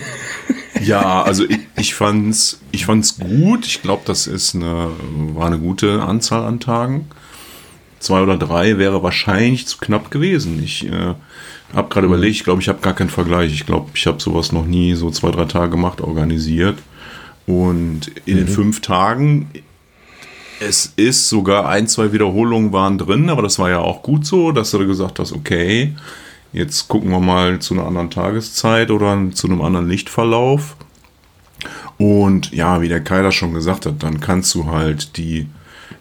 ja, 0.84 1.22
also 1.22 1.44
ich, 1.44 1.58
ich 1.76 1.94
fand's, 1.94 2.60
ich 2.72 2.86
fand's 2.86 3.18
gut. 3.18 3.66
Ich 3.66 3.82
glaube, 3.82 4.02
das 4.06 4.26
ist 4.26 4.54
eine, 4.54 4.90
war 5.34 5.46
eine 5.46 5.58
gute 5.58 6.02
Anzahl 6.02 6.44
an 6.44 6.60
Tagen. 6.60 7.08
Zwei 7.98 8.22
oder 8.22 8.36
drei 8.36 8.78
wäre 8.78 9.02
wahrscheinlich 9.02 9.66
zu 9.66 9.78
knapp 9.78 10.10
gewesen. 10.10 10.62
Ich 10.62 10.86
äh, 10.86 11.14
habe 11.74 11.88
gerade 11.88 12.06
überlegt, 12.06 12.36
ich 12.36 12.44
glaube, 12.44 12.62
ich 12.62 12.68
habe 12.68 12.80
gar 12.80 12.94
keinen 12.94 13.10
Vergleich. 13.10 13.52
Ich 13.52 13.66
glaube, 13.66 13.90
ich 13.94 14.06
habe 14.06 14.20
sowas 14.20 14.52
noch 14.52 14.66
nie 14.66 14.94
so 14.94 15.10
zwei, 15.10 15.30
drei 15.30 15.44
Tage 15.44 15.70
gemacht, 15.70 16.00
organisiert. 16.00 16.78
Und 17.46 18.10
in 18.24 18.34
mhm. 18.34 18.38
den 18.38 18.48
fünf 18.48 18.80
Tagen, 18.80 19.48
es 20.60 20.92
ist 20.96 21.28
sogar 21.28 21.68
ein, 21.68 21.86
zwei 21.86 22.12
Wiederholungen 22.12 22.72
waren 22.72 22.98
drin, 22.98 23.30
aber 23.30 23.42
das 23.42 23.58
war 23.58 23.70
ja 23.70 23.78
auch 23.80 24.02
gut 24.02 24.26
so, 24.26 24.52
dass 24.52 24.70
du 24.70 24.86
gesagt 24.86 25.18
hast, 25.18 25.32
okay, 25.32 25.94
jetzt 26.52 26.88
gucken 26.88 27.10
wir 27.10 27.20
mal 27.20 27.58
zu 27.58 27.74
einer 27.74 27.86
anderen 27.86 28.10
Tageszeit 28.10 28.90
oder 28.90 29.30
zu 29.32 29.46
einem 29.46 29.60
anderen 29.60 29.88
Lichtverlauf. 29.88 30.76
Und 31.98 32.52
ja, 32.52 32.80
wie 32.80 32.88
der 32.88 33.02
Keiler 33.02 33.32
schon 33.32 33.54
gesagt 33.54 33.86
hat, 33.86 34.02
dann 34.02 34.20
kannst 34.20 34.54
du 34.54 34.66
halt 34.66 35.16
die, 35.16 35.46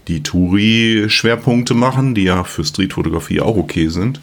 die 0.08 0.24
Touri-Schwerpunkte 0.24 1.74
machen, 1.74 2.16
die 2.16 2.24
ja 2.24 2.44
für 2.44 2.64
Streetfotografie 2.64 3.42
auch 3.42 3.56
okay 3.56 3.88
sind. 3.88 4.20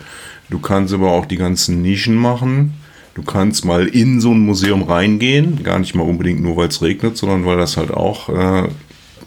Du 0.51 0.59
kannst 0.59 0.93
aber 0.93 1.11
auch 1.11 1.27
die 1.27 1.37
ganzen 1.37 1.83
Nischen 1.83 2.17
machen. 2.17 2.75
Du 3.15 3.23
kannst 3.23 3.65
mal 3.65 3.87
in 3.87 4.21
so 4.21 4.33
ein 4.33 4.41
Museum 4.41 4.83
reingehen, 4.83 5.63
gar 5.63 5.79
nicht 5.79 5.95
mal 5.95 6.03
unbedingt 6.03 6.41
nur, 6.41 6.57
weil 6.57 6.69
es 6.69 6.81
regnet, 6.81 7.17
sondern 7.17 7.45
weil 7.45 7.59
das 7.59 7.77
halt 7.77 7.91
auch, 7.91 8.29
äh, 8.31 8.69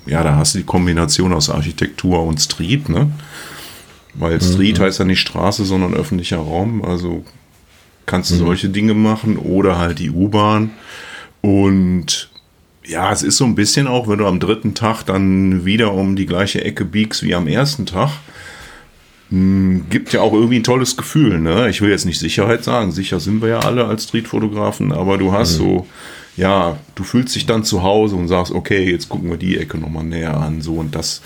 ja, 0.07 0.23
da 0.23 0.35
hast 0.35 0.55
du 0.55 0.59
die 0.59 0.65
Kombination 0.65 1.33
aus 1.33 1.49
Architektur 1.49 2.23
und 2.23 2.41
Street, 2.41 2.89
ne? 2.89 3.11
Weil 4.15 4.41
Street 4.41 4.79
mhm. 4.79 4.83
heißt 4.83 4.99
ja 4.99 5.05
nicht 5.05 5.19
Straße, 5.19 5.65
sondern 5.65 5.93
öffentlicher 5.93 6.37
Raum. 6.37 6.83
Also 6.83 7.25
kannst 8.05 8.31
du 8.31 8.35
mhm. 8.35 8.39
solche 8.39 8.69
Dinge 8.69 8.93
machen 8.93 9.37
oder 9.37 9.77
halt 9.77 9.99
die 9.99 10.09
U-Bahn. 10.09 10.71
Und 11.41 12.29
ja, 12.87 13.11
es 13.11 13.23
ist 13.23 13.37
so 13.37 13.45
ein 13.45 13.55
bisschen 13.55 13.87
auch, 13.87 14.07
wenn 14.07 14.19
du 14.19 14.27
am 14.27 14.39
dritten 14.39 14.73
Tag 14.73 15.03
dann 15.03 15.65
wieder 15.65 15.93
um 15.93 16.15
die 16.15 16.25
gleiche 16.25 16.63
Ecke 16.63 16.85
biegst 16.85 17.23
wie 17.23 17.35
am 17.35 17.47
ersten 17.47 17.85
Tag 17.85 18.11
gibt 19.29 20.13
ja 20.13 20.21
auch 20.21 20.33
irgendwie 20.33 20.57
ein 20.57 20.63
tolles 20.63 20.97
Gefühl. 20.97 21.39
Ne? 21.39 21.69
Ich 21.69 21.81
will 21.81 21.89
jetzt 21.89 22.05
nicht 22.05 22.19
Sicherheit 22.19 22.63
sagen, 22.63 22.91
sicher 22.91 23.19
sind 23.19 23.41
wir 23.41 23.49
ja 23.49 23.59
alle 23.59 23.85
als 23.85 24.03
Streetfotografen, 24.03 24.91
aber 24.91 25.17
du 25.17 25.31
hast 25.31 25.53
mhm. 25.53 25.63
so, 25.63 25.87
ja, 26.37 26.77
du 26.93 27.03
fühlst 27.03 27.35
dich 27.35 27.45
dann 27.45 27.63
zu 27.63 27.81
Hause 27.81 28.15
und 28.15 28.27
sagst, 28.27 28.53
okay, 28.53 28.89
jetzt 28.89 29.09
gucken 29.09 29.29
wir 29.29 29.37
die 29.37 29.57
Ecke 29.57 29.77
nochmal 29.77 30.03
näher 30.03 30.37
an, 30.37 30.61
so 30.61 30.75
und 30.75 30.93
das, 30.93 31.21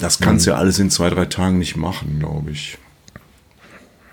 das 0.00 0.18
kannst 0.18 0.46
du 0.46 0.50
mhm. 0.50 0.54
ja 0.56 0.60
alles 0.60 0.78
in 0.78 0.90
zwei, 0.90 1.10
drei 1.10 1.26
Tagen 1.26 1.58
nicht 1.58 1.76
machen, 1.76 2.18
glaube 2.18 2.50
ich. 2.50 2.76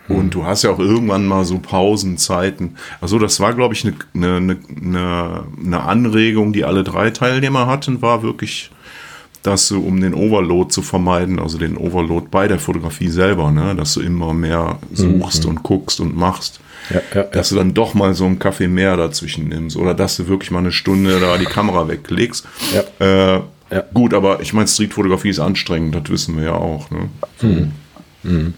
Mhm. 0.08 0.16
Und 0.16 0.34
du 0.36 0.46
hast 0.46 0.64
ja 0.64 0.70
auch 0.70 0.80
irgendwann 0.80 1.26
mal 1.26 1.46
so 1.46 1.58
Pausenzeiten. 1.58 2.78
Also 3.02 3.18
das 3.18 3.40
war, 3.40 3.54
glaube 3.54 3.74
ich, 3.74 3.86
eine, 3.86 3.96
eine, 4.14 4.58
eine, 4.70 5.46
eine 5.66 5.82
Anregung, 5.82 6.54
die 6.54 6.64
alle 6.64 6.84
drei 6.84 7.10
Teilnehmer 7.10 7.66
hatten, 7.66 8.04
war 8.04 8.22
wirklich 8.22 8.70
dass 9.46 9.68
du, 9.68 9.86
um 9.86 10.02
den 10.02 10.14
Overload 10.14 10.70
zu 10.70 10.82
vermeiden, 10.82 11.40
also 11.40 11.58
den 11.58 11.78
Overload 11.78 12.28
bei 12.32 12.48
der 12.48 12.60
Fotografie 12.60 13.10
selber, 13.10 13.52
ne, 13.52 13.76
dass 13.76 13.94
du 13.94 14.02
immer 14.02 14.34
mehr 14.34 14.80
suchst 14.92 15.44
mhm. 15.44 15.52
und 15.52 15.64
guckst 15.64 16.00
und 16.00 16.16
machst, 16.16 16.60
ja, 16.90 17.02
ja, 17.14 17.24
dass 17.24 17.52
ja. 17.52 17.56
du 17.56 17.64
dann 17.64 17.74
doch 17.74 17.94
mal 17.94 18.14
so 18.14 18.26
einen 18.26 18.40
Kaffee 18.40 18.68
mehr 18.68 18.98
dazwischen 18.98 19.48
nimmst 19.48 19.78
oder 19.78 19.94
dass 19.94 20.18
du 20.18 20.28
wirklich 20.28 20.52
mal 20.52 20.60
eine 20.60 20.72
Stunde 20.72 21.20
da 21.20 21.38
die 21.38 21.46
Kamera 21.46 21.88
weglegst. 21.88 22.46
Äh, 23.00 23.40
gut, 23.94 24.14
aber 24.14 24.42
ich 24.42 24.54
meine, 24.54 24.68
Streetfotografie 24.68 25.30
ist 25.30 25.40
anstrengend, 25.40 25.96
das 25.96 26.10
wissen 26.10 26.38
wir 26.38 26.46
ja 26.46 26.56
auch. 26.56 26.90
Ne? 26.92 27.10
So. 27.38 27.48
Mhm. 27.48 27.72
Mhm. 28.24 28.54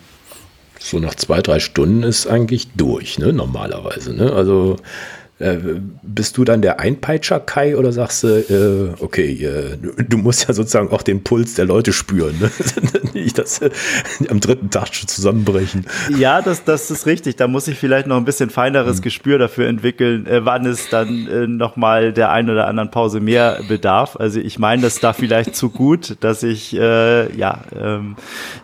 so 0.79 0.99
nach 0.99 1.15
zwei, 1.15 1.41
drei 1.41 1.59
Stunden 1.59 2.03
ist 2.03 2.27
eigentlich 2.27 2.69
durch, 2.75 3.19
ne, 3.19 3.33
normalerweise. 3.33 4.13
Ne? 4.13 4.31
Also 4.31 4.77
äh, 5.39 5.57
bist 6.01 6.37
du 6.37 6.43
dann 6.43 6.61
der 6.61 6.79
Einpeitscher, 6.79 7.39
Kai, 7.39 7.77
oder 7.77 7.91
sagst 7.91 8.23
du, 8.23 8.27
äh, 8.27 9.03
okay, 9.03 9.43
äh, 9.43 9.77
du 10.03 10.17
musst 10.17 10.47
ja 10.47 10.53
sozusagen 10.53 10.89
auch 10.89 11.03
den 11.03 11.23
Puls 11.23 11.53
der 11.53 11.65
Leute 11.65 11.93
spüren, 11.93 12.35
ne? 12.39 12.51
nicht, 13.13 13.37
dass 13.37 13.59
am 14.29 14.39
dritten 14.39 14.69
Tag 14.71 14.95
schon 14.95 15.07
zusammenbrechen. 15.07 15.85
Ja, 16.17 16.41
das, 16.41 16.63
das 16.63 16.89
ist 16.89 17.05
richtig. 17.05 17.35
Da 17.35 17.47
muss 17.47 17.67
ich 17.67 17.77
vielleicht 17.77 18.07
noch 18.07 18.17
ein 18.17 18.25
bisschen 18.25 18.49
feineres 18.49 18.97
mhm. 18.97 19.01
Gespür 19.03 19.37
dafür 19.37 19.67
entwickeln, 19.67 20.25
äh, 20.25 20.43
wann 20.43 20.65
es 20.65 20.89
dann 20.89 21.27
äh, 21.27 21.47
nochmal 21.47 22.13
der 22.13 22.31
ein 22.31 22.49
oder 22.49 22.67
anderen 22.67 22.89
Pause 22.89 23.19
mehr 23.19 23.59
bedarf. 23.67 24.15
Also 24.15 24.39
ich 24.39 24.57
meine 24.57 24.81
das 24.81 24.99
da 24.99 25.13
vielleicht 25.13 25.55
zu 25.55 25.69
gut, 25.69 26.17
dass 26.21 26.41
ich 26.41 26.75
äh, 26.75 27.35
ja 27.35 27.61
ähm, 27.79 28.15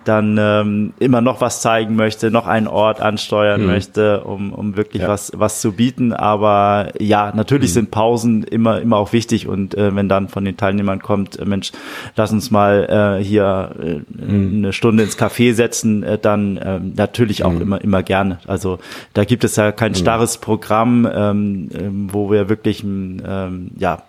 dann 0.05 0.37
ähm, 0.39 0.93
immer 0.99 1.21
noch 1.21 1.39
was 1.41 1.61
zeigen 1.61 1.95
möchte, 1.95 2.31
noch 2.31 2.47
einen 2.47 2.67
Ort 2.67 2.99
ansteuern 3.01 3.61
mhm. 3.61 3.67
möchte, 3.67 4.21
um, 4.21 4.53
um 4.53 4.75
wirklich 4.75 5.03
ja. 5.03 5.09
was, 5.09 5.31
was 5.35 5.61
zu 5.61 5.73
bieten. 5.73 6.13
Aber 6.13 6.62
ja, 6.99 7.31
natürlich 7.35 7.71
mhm. 7.71 7.73
sind 7.73 7.91
Pausen 7.91 8.43
immer, 8.43 8.81
immer 8.81 8.97
auch 8.97 9.13
wichtig 9.13 9.47
und 9.47 9.75
äh, 9.75 9.95
wenn 9.95 10.09
dann 10.09 10.27
von 10.27 10.45
den 10.45 10.57
Teilnehmern 10.57 11.01
kommt, 11.01 11.39
äh, 11.39 11.45
Mensch, 11.45 11.71
lass 12.15 12.31
uns 12.31 12.51
mal 12.51 13.19
äh, 13.19 13.23
hier 13.23 13.75
äh, 13.81 14.01
mhm. 14.09 14.57
eine 14.57 14.73
Stunde 14.73 15.03
ins 15.03 15.17
Café 15.17 15.53
setzen, 15.53 16.03
äh, 16.03 16.17
dann 16.17 16.57
äh, 16.57 16.79
natürlich 16.79 17.43
auch 17.43 17.51
mhm. 17.51 17.61
immer, 17.61 17.81
immer 17.81 18.03
gerne. 18.03 18.39
Also 18.47 18.79
da 19.13 19.25
gibt 19.25 19.43
es 19.43 19.55
ja 19.55 19.71
kein 19.71 19.91
mhm. 19.91 19.97
starres 19.97 20.37
Programm, 20.37 21.07
ähm, 21.11 21.69
ähm, 21.73 22.09
wo 22.11 22.31
wir 22.31 22.49
wirklich 22.49 22.83
ähm, 22.83 23.71
ja, 23.77 24.03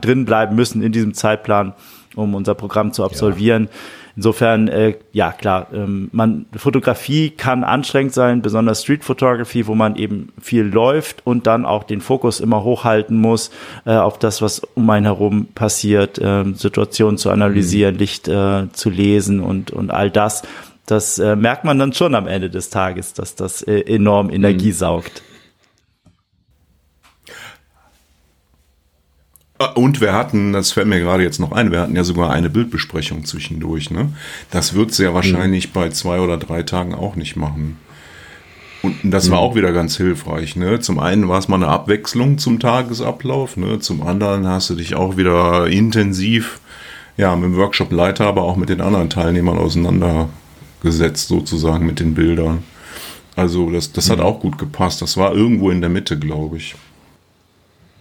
drin 0.00 0.24
bleiben 0.24 0.56
müssen 0.56 0.82
in 0.82 0.92
diesem 0.92 1.14
Zeitplan, 1.14 1.72
um 2.14 2.34
unser 2.34 2.54
Programm 2.54 2.92
zu 2.92 3.04
absolvieren. 3.04 3.64
Ja 3.64 3.78
Insofern, 4.16 4.68
äh, 4.68 4.94
ja 5.12 5.32
klar, 5.32 5.66
ähm, 5.74 6.08
man 6.12 6.46
Fotografie 6.54 7.30
kann 7.30 7.64
anstrengend 7.64 8.14
sein, 8.14 8.42
besonders 8.42 8.82
Street 8.82 9.02
Photography, 9.02 9.66
wo 9.66 9.74
man 9.74 9.96
eben 9.96 10.32
viel 10.40 10.62
läuft 10.62 11.26
und 11.26 11.48
dann 11.48 11.66
auch 11.66 11.82
den 11.82 12.00
Fokus 12.00 12.38
immer 12.38 12.62
hochhalten 12.62 13.18
muss 13.18 13.50
äh, 13.84 13.94
auf 13.94 14.18
das, 14.18 14.40
was 14.40 14.60
um 14.60 14.88
einen 14.88 15.06
herum 15.06 15.48
passiert, 15.54 16.18
äh, 16.18 16.44
Situationen 16.54 17.18
zu 17.18 17.30
analysieren, 17.30 17.94
mhm. 17.94 17.98
Licht 17.98 18.28
äh, 18.28 18.70
zu 18.72 18.88
lesen 18.88 19.40
und 19.40 19.72
und 19.72 19.90
all 19.90 20.10
das. 20.10 20.42
Das 20.86 21.18
äh, 21.18 21.34
merkt 21.34 21.64
man 21.64 21.78
dann 21.78 21.92
schon 21.92 22.14
am 22.14 22.28
Ende 22.28 22.50
des 22.50 22.70
Tages, 22.70 23.14
dass 23.14 23.34
das 23.34 23.62
äh, 23.62 23.80
enorm 23.80 24.30
Energie 24.30 24.68
mhm. 24.68 24.74
saugt. 24.74 25.22
Und 29.74 30.00
wir 30.00 30.12
hatten, 30.12 30.52
das 30.52 30.72
fällt 30.72 30.88
mir 30.88 31.00
gerade 31.00 31.22
jetzt 31.22 31.38
noch 31.38 31.52
ein, 31.52 31.70
wir 31.70 31.80
hatten 31.80 31.94
ja 31.94 32.04
sogar 32.04 32.30
eine 32.30 32.50
Bildbesprechung 32.50 33.24
zwischendurch. 33.24 33.90
Ne? 33.90 34.12
Das 34.50 34.74
wird 34.74 34.92
sie 34.92 35.04
ja 35.04 35.14
wahrscheinlich 35.14 35.68
mhm. 35.68 35.72
bei 35.72 35.88
zwei 35.90 36.20
oder 36.20 36.36
drei 36.36 36.62
Tagen 36.62 36.94
auch 36.94 37.14
nicht 37.14 37.36
machen. 37.36 37.78
Und 38.82 38.96
das 39.04 39.30
war 39.30 39.40
mhm. 39.40 39.44
auch 39.44 39.54
wieder 39.54 39.72
ganz 39.72 39.96
hilfreich. 39.96 40.56
Ne? 40.56 40.80
Zum 40.80 40.98
einen 40.98 41.28
war 41.28 41.38
es 41.38 41.48
mal 41.48 41.56
eine 41.56 41.68
Abwechslung 41.68 42.38
zum 42.38 42.58
Tagesablauf, 42.58 43.56
ne? 43.56 43.78
zum 43.78 44.02
anderen 44.02 44.46
hast 44.46 44.70
du 44.70 44.74
dich 44.74 44.94
auch 44.94 45.16
wieder 45.16 45.68
intensiv 45.68 46.60
ja, 47.16 47.34
mit 47.36 47.44
dem 47.44 47.56
Workshop-Leiter, 47.56 48.26
aber 48.26 48.42
auch 48.42 48.56
mit 48.56 48.68
den 48.68 48.80
anderen 48.80 49.08
Teilnehmern 49.08 49.56
auseinandergesetzt, 49.56 51.28
sozusagen 51.28 51.86
mit 51.86 52.00
den 52.00 52.14
Bildern. 52.14 52.64
Also 53.36 53.70
das, 53.70 53.92
das 53.92 54.10
hat 54.10 54.18
mhm. 54.18 54.24
auch 54.24 54.40
gut 54.40 54.58
gepasst. 54.58 55.00
Das 55.00 55.16
war 55.16 55.32
irgendwo 55.32 55.70
in 55.70 55.80
der 55.80 55.90
Mitte, 55.90 56.18
glaube 56.18 56.56
ich. 56.56 56.74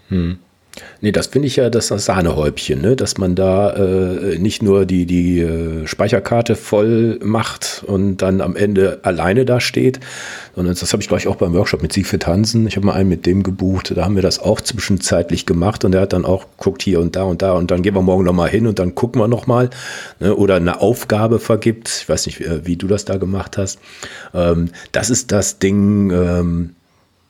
Hm. 0.09 0.37
Nee, 1.01 1.12
das 1.12 1.27
finde 1.27 1.47
ich 1.47 1.57
ja 1.57 1.69
das 1.69 1.89
Sahnehäubchen, 1.89 2.81
ne? 2.81 2.95
dass 2.95 3.17
man 3.17 3.36
da 3.36 3.73
äh, 3.73 4.39
nicht 4.39 4.63
nur 4.63 4.86
die, 4.86 5.05
die 5.05 5.39
äh, 5.39 5.86
Speicherkarte 5.86 6.55
voll 6.55 7.19
macht 7.21 7.83
und 7.86 8.17
dann 8.17 8.41
am 8.41 8.55
Ende 8.55 8.99
alleine 9.03 9.45
da 9.45 9.59
steht, 9.59 9.99
sondern 10.55 10.75
das 10.75 10.91
habe 10.91 11.03
ich 11.03 11.09
gleich 11.09 11.27
auch 11.27 11.36
beim 11.36 11.53
Workshop 11.53 11.83
mit 11.83 11.93
Siegfried 11.93 12.25
Hansen. 12.25 12.65
Ich 12.65 12.75
habe 12.75 12.88
mal 12.88 12.93
einen 12.93 13.09
mit 13.09 13.27
dem 13.27 13.43
gebucht, 13.43 13.93
da 13.95 14.03
haben 14.03 14.15
wir 14.15 14.23
das 14.23 14.39
auch 14.39 14.62
zwischenzeitlich 14.62 15.45
gemacht 15.45 15.86
und 15.86 15.93
er 15.93 16.01
hat 16.01 16.13
dann 16.13 16.25
auch 16.25 16.45
guckt 16.57 16.81
hier 16.81 16.99
und 16.99 17.15
da 17.15 17.23
und 17.23 17.43
da 17.43 17.53
und 17.53 17.69
dann 17.69 17.83
gehen 17.83 17.93
wir 17.93 18.01
morgen 18.01 18.23
nochmal 18.23 18.49
hin 18.49 18.65
und 18.65 18.79
dann 18.79 18.95
gucken 18.95 19.21
wir 19.21 19.27
nochmal 19.27 19.69
ne? 20.19 20.36
oder 20.36 20.55
eine 20.55 20.81
Aufgabe 20.81 21.39
vergibt. 21.39 21.99
Ich 22.01 22.09
weiß 22.09 22.25
nicht, 22.25 22.39
wie, 22.39 22.45
äh, 22.45 22.65
wie 22.65 22.77
du 22.77 22.88
das 22.88 23.05
da 23.05 23.17
gemacht 23.17 23.57
hast. 23.57 23.79
Ähm, 24.33 24.69
das 24.91 25.12
ist 25.12 25.31
das 25.31 25.59
Ding. 25.59 26.09
Ähm, 26.09 26.75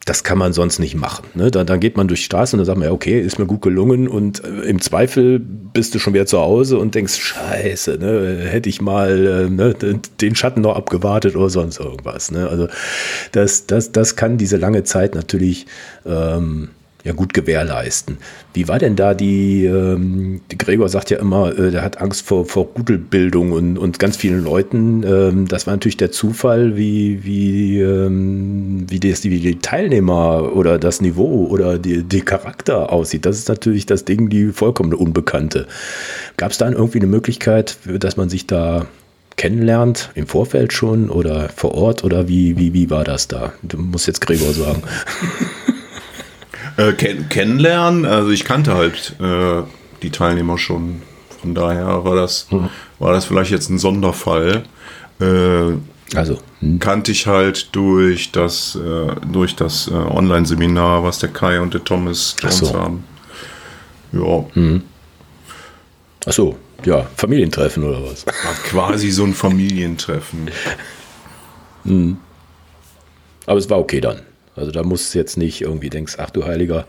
das 0.06 0.24
kann 0.24 0.38
man 0.38 0.52
sonst 0.52 0.80
nicht 0.80 0.96
machen. 0.96 1.26
Ne? 1.34 1.50
Dann, 1.50 1.66
dann 1.66 1.80
geht 1.80 1.96
man 1.96 2.08
durch 2.08 2.22
die 2.22 2.26
Straße 2.26 2.56
und 2.56 2.60
dann 2.60 2.66
sagt 2.66 2.78
man, 2.78 2.88
ja, 2.88 2.94
okay, 2.94 3.22
ist 3.22 3.40
mir 3.40 3.46
gut 3.46 3.62
gelungen 3.62 4.08
und 4.08 4.44
äh, 4.44 4.62
im 4.64 4.82
Zweifel 4.82 5.40
bist 5.40 5.96
du 5.96 6.00
schon 6.00 6.14
wieder 6.14 6.26
zu 6.26 6.40
Hause 6.40 6.78
und 6.78 6.94
denkst, 6.96 7.18
scheiße, 7.18 7.98
ne? 8.00 8.46
hätte 8.50 8.68
ich 8.68 8.82
mal 8.82 9.26
äh, 9.26 9.50
ne, 9.50 9.74
den 10.20 10.36
Schatten 10.36 10.62
noch 10.62 10.76
abgewartet 10.76 11.36
oder 11.36 11.50
sonst 11.50 11.80
irgendwas. 11.80 12.32
Ne? 12.32 12.50
Also 12.50 12.68
das, 13.32 13.66
das, 13.66 13.92
das 13.92 14.16
kann 14.16 14.38
diese 14.38 14.58
lange 14.58 14.84
Zeit 14.84 15.16
natürlich 15.16 15.68
ähm, 16.06 16.70
ja 17.04 17.12
gut 17.12 17.34
gewährleisten. 17.34 18.18
Wie 18.54 18.68
war 18.68 18.80
denn 18.80 18.96
da 18.96 19.14
die, 19.14 19.66
ähm, 19.66 20.42
die 20.52 20.58
Gregor 20.58 20.88
sagt 20.88 21.10
ja 21.10 21.20
immer, 21.20 21.58
äh, 21.58 21.72
der 21.72 21.84
hat 21.84 22.00
Angst 22.00 22.26
vor, 22.26 22.46
vor 22.46 22.70
Rudelbildung 22.78 23.52
und, 23.52 23.78
und 23.78 24.00
ganz 24.00 24.16
vielen 24.16 24.44
Leuten. 24.44 25.04
Ähm, 25.04 25.48
das 25.48 25.68
war 25.68 25.74
natürlich 25.74 25.98
der 25.98 26.12
Zufall, 26.12 26.78
wie, 26.78 27.24
wie, 27.26 27.82
ähm, 27.82 28.86
wie, 28.90 29.00
das, 29.02 29.24
wie 29.26 29.40
die 29.40 29.60
Teilnehmer 29.60 30.56
oder 30.56 30.80
das 30.80 31.02
Niveau 31.02 31.48
oder 31.48 31.78
die, 31.78 32.04
die 32.04 32.22
Charakter 32.22 32.94
aussieht. 32.94 33.26
Das 33.26 33.38
ist 33.38 33.50
natürlich 33.50 33.86
das 33.86 34.06
Ding, 34.06 34.30
die 34.30 34.48
vollkommene 34.54 34.96
Unbekannte. 34.96 35.68
Gab 36.38 36.52
es 36.52 36.58
dann 36.58 36.72
irgendwie 36.72 37.00
eine 37.00 37.08
Möglichkeit, 37.08 37.78
dass 38.00 38.16
man 38.16 38.30
sich 38.30 38.48
da 38.48 38.86
kennenlernt, 39.36 40.12
im 40.16 40.28
Vorfeld 40.28 40.72
schon 40.72 41.10
oder 41.10 41.50
vor 41.50 41.74
Ort 41.74 42.04
oder 42.04 42.28
wie, 42.28 42.58
wie, 42.58 42.74
wie 42.74 42.90
war 42.90 43.04
das 43.04 43.28
da? 43.28 43.52
Du 43.64 43.78
musst 43.78 44.08
jetzt 44.08 44.22
Gregor 44.22 44.54
sagen. 44.54 44.84
Äh, 46.78 46.94
kenn 46.94 47.30
kennenlernen, 47.30 48.06
also 48.06 48.32
ich 48.32 48.46
kannte 48.46 48.74
halt 48.74 49.16
äh, 49.20 49.64
die 50.02 50.10
Teilnehmer 50.10 50.58
schon. 50.58 51.02
Von 51.42 51.54
daher 51.54 52.06
war 52.06 52.16
das, 52.16 52.48
hm. 52.50 52.70
war 53.00 53.12
das 53.12 53.26
vielleicht 53.26 53.52
jetzt 53.52 53.70
ein 53.70 53.78
Sonderfall. 53.78 54.64
Äh, 55.20 56.16
also 56.16 56.40
hm. 56.60 56.80
kannte 56.80 57.12
ich 57.12 57.28
halt 57.28 57.76
durch 57.76 58.32
das, 58.32 58.76
äh, 58.76 59.16
durch 59.32 59.56
das 59.56 59.88
äh, 59.88 59.94
Online-Seminar, 59.94 61.04
was 61.04 61.20
der 61.20 61.30
Kai 61.30 61.60
und 61.60 61.74
der 61.74 61.84
Thomas 61.84 62.36
Jones 62.42 62.58
so. 62.58 62.74
haben. 62.74 63.04
Ja. 64.12 64.46
Hm. 64.54 64.84
Achso, 66.26 66.56
ja, 66.86 67.06
Familientreffen 67.18 67.84
oder 67.84 68.04
was? 68.04 68.26
War 68.26 68.54
quasi 68.64 69.12
so 69.12 69.24
ein 69.24 69.34
Familientreffen. 69.34 70.50
Hm. 71.86 72.16
Aber 73.46 73.60
es 73.60 73.70
war 73.70 73.78
okay 73.78 74.00
dann. 74.00 74.22
Also 74.56 74.72
da 74.72 74.84
muss 74.84 75.08
es 75.08 75.14
jetzt 75.14 75.38
nicht 75.38 75.62
irgendwie 75.62 75.90
denkst, 75.90 76.16
ach 76.18 76.30
du 76.30 76.46
Heiliger, 76.46 76.86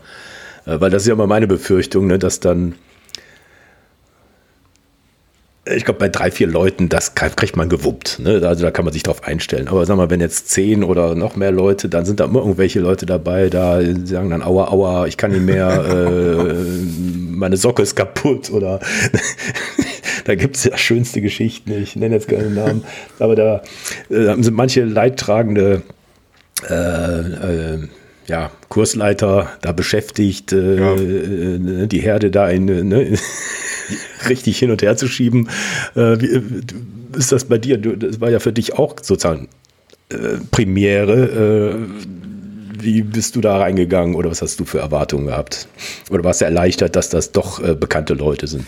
äh, 0.65 0.79
weil 0.79 0.89
das 0.89 1.03
ist 1.03 1.07
ja 1.07 1.13
immer 1.13 1.27
meine 1.27 1.47
Befürchtung, 1.47 2.07
ne, 2.07 2.19
dass 2.19 2.39
dann, 2.39 2.75
ich 5.65 5.83
glaube, 5.83 5.99
bei 5.99 6.09
drei, 6.09 6.29
vier 6.29 6.47
Leuten, 6.47 6.89
das 6.89 7.15
kriegt 7.15 7.57
man 7.57 7.69
gewuppt. 7.69 8.19
Ne? 8.19 8.41
Also 8.45 8.63
da 8.63 8.69
kann 8.69 8.85
man 8.85 8.93
sich 8.93 9.01
drauf 9.01 9.23
einstellen. 9.23 9.67
Aber 9.67 9.85
sag 9.87 9.97
mal, 9.97 10.11
wenn 10.11 10.21
jetzt 10.21 10.49
zehn 10.49 10.83
oder 10.83 11.15
noch 11.15 11.35
mehr 11.35 11.51
Leute, 11.51 11.89
dann 11.89 12.05
sind 12.05 12.19
da 12.19 12.25
immer 12.25 12.39
irgendwelche 12.39 12.79
Leute 12.79 13.07
dabei, 13.07 13.49
da 13.49 13.81
sagen 13.81 14.29
dann, 14.29 14.43
aua, 14.43 14.71
aua, 14.71 15.07
ich 15.07 15.17
kann 15.17 15.31
nicht 15.31 15.41
mehr, 15.41 15.83
äh, 15.89 16.53
meine 17.31 17.57
Socke 17.57 17.81
ist 17.81 17.95
kaputt 17.95 18.51
oder 18.51 18.79
da 20.25 20.35
gibt 20.35 20.55
es 20.55 20.65
ja 20.65 20.77
schönste 20.77 21.21
Geschichten, 21.21 21.71
ich 21.71 21.95
nenne 21.95 22.15
jetzt 22.15 22.27
keinen 22.27 22.53
Namen, 22.53 22.83
aber 23.17 23.35
da 23.35 23.63
äh, 24.09 24.35
sind 24.41 24.53
manche 24.53 24.83
leidtragende 24.83 25.81
äh, 26.69 27.73
äh, 27.73 27.87
ja, 28.27 28.51
Kursleiter 28.69 29.49
da 29.61 29.71
beschäftigt, 29.71 30.51
äh, 30.51 30.77
ja. 30.77 30.95
äh, 30.95 31.87
die 31.87 31.99
Herde 31.99 32.31
da 32.31 32.49
in, 32.49 32.65
ne, 32.65 33.17
richtig 34.29 34.57
hin 34.57 34.71
und 34.71 34.81
her 34.81 34.97
zu 34.97 35.07
schieben. 35.07 35.49
Äh, 35.95 36.19
wie, 36.19 36.41
ist 37.17 37.31
das 37.31 37.45
bei 37.45 37.57
dir? 37.57 37.77
Du, 37.77 37.95
das 37.95 38.19
war 38.19 38.29
ja 38.29 38.39
für 38.39 38.53
dich 38.53 38.73
auch 38.73 38.95
sozusagen 39.01 39.47
äh, 40.09 40.37
Premiere. 40.51 41.87
wie 42.79 43.01
bist 43.03 43.35
du 43.35 43.41
da 43.41 43.57
reingegangen 43.57 44.15
oder 44.15 44.31
was 44.31 44.41
hast 44.41 44.59
du 44.59 44.65
für 44.65 44.79
Erwartungen 44.79 45.27
gehabt? 45.27 45.67
Oder 46.09 46.23
warst 46.23 46.41
du 46.41 46.45
erleichtert, 46.45 46.95
dass 46.95 47.09
das 47.09 47.31
doch 47.31 47.61
bekannte 47.75 48.13
Leute 48.13 48.47
sind? 48.47 48.67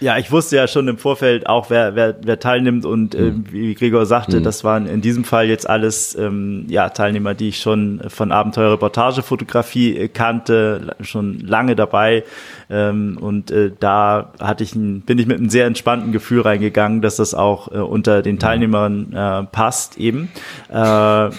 Ja, 0.00 0.16
ich 0.16 0.32
wusste 0.32 0.56
ja 0.56 0.66
schon 0.66 0.88
im 0.88 0.96
Vorfeld 0.96 1.46
auch, 1.46 1.68
wer, 1.68 1.94
wer, 1.94 2.16
wer 2.22 2.40
teilnimmt 2.40 2.86
und 2.86 3.14
äh, 3.14 3.20
mhm. 3.20 3.44
wie 3.50 3.74
Gregor 3.74 4.06
sagte, 4.06 4.40
mhm. 4.40 4.44
das 4.44 4.64
waren 4.64 4.86
in 4.86 5.02
diesem 5.02 5.24
Fall 5.24 5.46
jetzt 5.46 5.68
alles 5.68 6.14
ähm, 6.14 6.64
ja, 6.68 6.88
Teilnehmer, 6.88 7.34
die 7.34 7.50
ich 7.50 7.60
schon 7.60 8.00
von 8.08 8.32
Abenteuerreportagefotografie 8.32 9.96
äh, 9.96 10.08
kannte, 10.08 10.96
schon 11.00 11.40
lange 11.40 11.76
dabei. 11.76 12.24
Ähm, 12.70 13.18
und 13.20 13.50
äh, 13.50 13.72
da 13.78 14.32
hatte 14.40 14.64
ich 14.64 14.74
ein, 14.74 15.02
bin 15.02 15.18
ich 15.18 15.26
mit 15.26 15.38
einem 15.38 15.50
sehr 15.50 15.66
entspannten 15.66 16.12
Gefühl 16.12 16.40
reingegangen, 16.40 17.02
dass 17.02 17.16
das 17.16 17.34
auch 17.34 17.70
äh, 17.70 17.78
unter 17.78 18.22
den 18.22 18.36
mhm. 18.36 18.40
Teilnehmern 18.40 19.12
äh, 19.12 19.42
passt 19.44 19.98
eben. 19.98 20.30
Äh, 20.70 21.30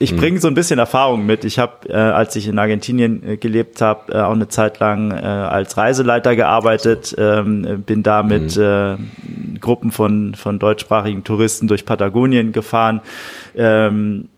ich 0.00 0.16
bringe 0.16 0.40
so 0.40 0.48
ein 0.48 0.54
bisschen 0.54 0.78
Erfahrung 0.80 1.26
mit. 1.26 1.44
Ich 1.44 1.58
habe, 1.58 1.88
äh, 1.88 1.94
als 1.94 2.34
ich 2.34 2.48
in 2.48 2.58
Argentinien 2.58 3.22
äh, 3.24 3.36
gelebt 3.36 3.80
habe, 3.80 4.12
äh, 4.12 4.20
auch 4.20 4.32
eine 4.32 4.48
Zeit 4.48 4.80
lang 4.80 5.12
äh, 5.12 5.24
als 5.24 5.76
Reiseleiter 5.76 6.34
gearbeitet, 6.34 7.14
ähm, 7.16 7.84
bin 7.86 8.02
da 8.02 8.09
mit 8.22 8.56
mhm. 8.56 8.62
äh, 8.62 9.58
Gruppen 9.58 9.90
von, 9.92 10.34
von 10.34 10.58
deutschsprachigen 10.58 11.24
Touristen 11.24 11.68
durch 11.68 11.84
Patagonien 11.84 12.52
gefahren. 12.52 13.00
Ähm, 13.54 14.28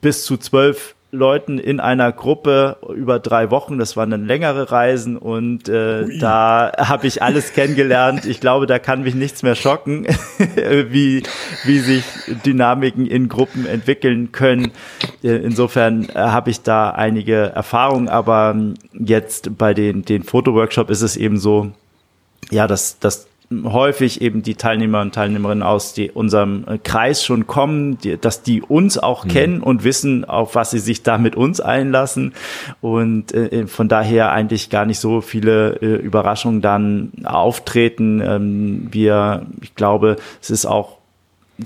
bis 0.00 0.24
zu 0.24 0.36
zwölf 0.36 0.94
Leuten 1.14 1.58
in 1.58 1.78
einer 1.78 2.10
Gruppe 2.10 2.78
über 2.96 3.18
drei 3.18 3.50
Wochen. 3.50 3.78
Das 3.78 3.98
waren 3.98 4.10
dann 4.10 4.26
längere 4.26 4.72
Reisen 4.72 5.18
und 5.18 5.68
äh, 5.68 6.18
da 6.18 6.72
habe 6.78 7.06
ich 7.06 7.22
alles 7.22 7.52
kennengelernt. 7.52 8.24
Ich 8.24 8.40
glaube, 8.40 8.66
da 8.66 8.78
kann 8.78 9.02
mich 9.02 9.14
nichts 9.14 9.42
mehr 9.42 9.54
schocken, 9.54 10.06
wie, 10.88 11.22
wie 11.64 11.78
sich 11.80 12.04
Dynamiken 12.46 13.06
in 13.06 13.28
Gruppen 13.28 13.66
entwickeln 13.66 14.32
können. 14.32 14.72
Äh, 15.22 15.36
insofern 15.36 16.08
äh, 16.08 16.14
habe 16.14 16.48
ich 16.48 16.62
da 16.62 16.90
einige 16.90 17.52
Erfahrungen, 17.54 18.08
aber 18.08 18.56
jetzt 18.94 19.58
bei 19.58 19.74
den, 19.74 20.06
den 20.06 20.22
Fotoworkshop 20.22 20.88
ist 20.88 21.02
es 21.02 21.18
eben 21.18 21.36
so, 21.36 21.72
ja, 22.52 22.66
dass, 22.66 22.98
dass 22.98 23.26
häufig 23.64 24.22
eben 24.22 24.42
die 24.42 24.54
Teilnehmer 24.54 25.00
und 25.00 25.14
Teilnehmerinnen 25.14 25.62
aus 25.62 25.92
die, 25.92 26.10
unserem 26.10 26.64
äh, 26.66 26.78
Kreis 26.78 27.24
schon 27.24 27.46
kommen, 27.46 27.98
die, 27.98 28.16
dass 28.16 28.42
die 28.42 28.62
uns 28.62 28.98
auch 28.98 29.24
mhm. 29.24 29.28
kennen 29.28 29.60
und 29.60 29.84
wissen, 29.84 30.24
auf 30.24 30.54
was 30.54 30.70
sie 30.70 30.78
sich 30.78 31.02
da 31.02 31.18
mit 31.18 31.36
uns 31.36 31.60
einlassen 31.60 32.32
und 32.80 33.32
äh, 33.34 33.46
äh, 33.46 33.66
von 33.66 33.88
daher 33.88 34.32
eigentlich 34.32 34.70
gar 34.70 34.86
nicht 34.86 34.98
so 34.98 35.20
viele 35.20 35.76
äh, 35.82 35.96
Überraschungen 35.96 36.62
dann 36.62 37.12
auftreten. 37.24 38.22
Ähm, 38.24 38.88
wir, 38.90 39.46
ich 39.60 39.74
glaube, 39.74 40.16
es 40.40 40.50
ist 40.50 40.66
auch 40.66 40.98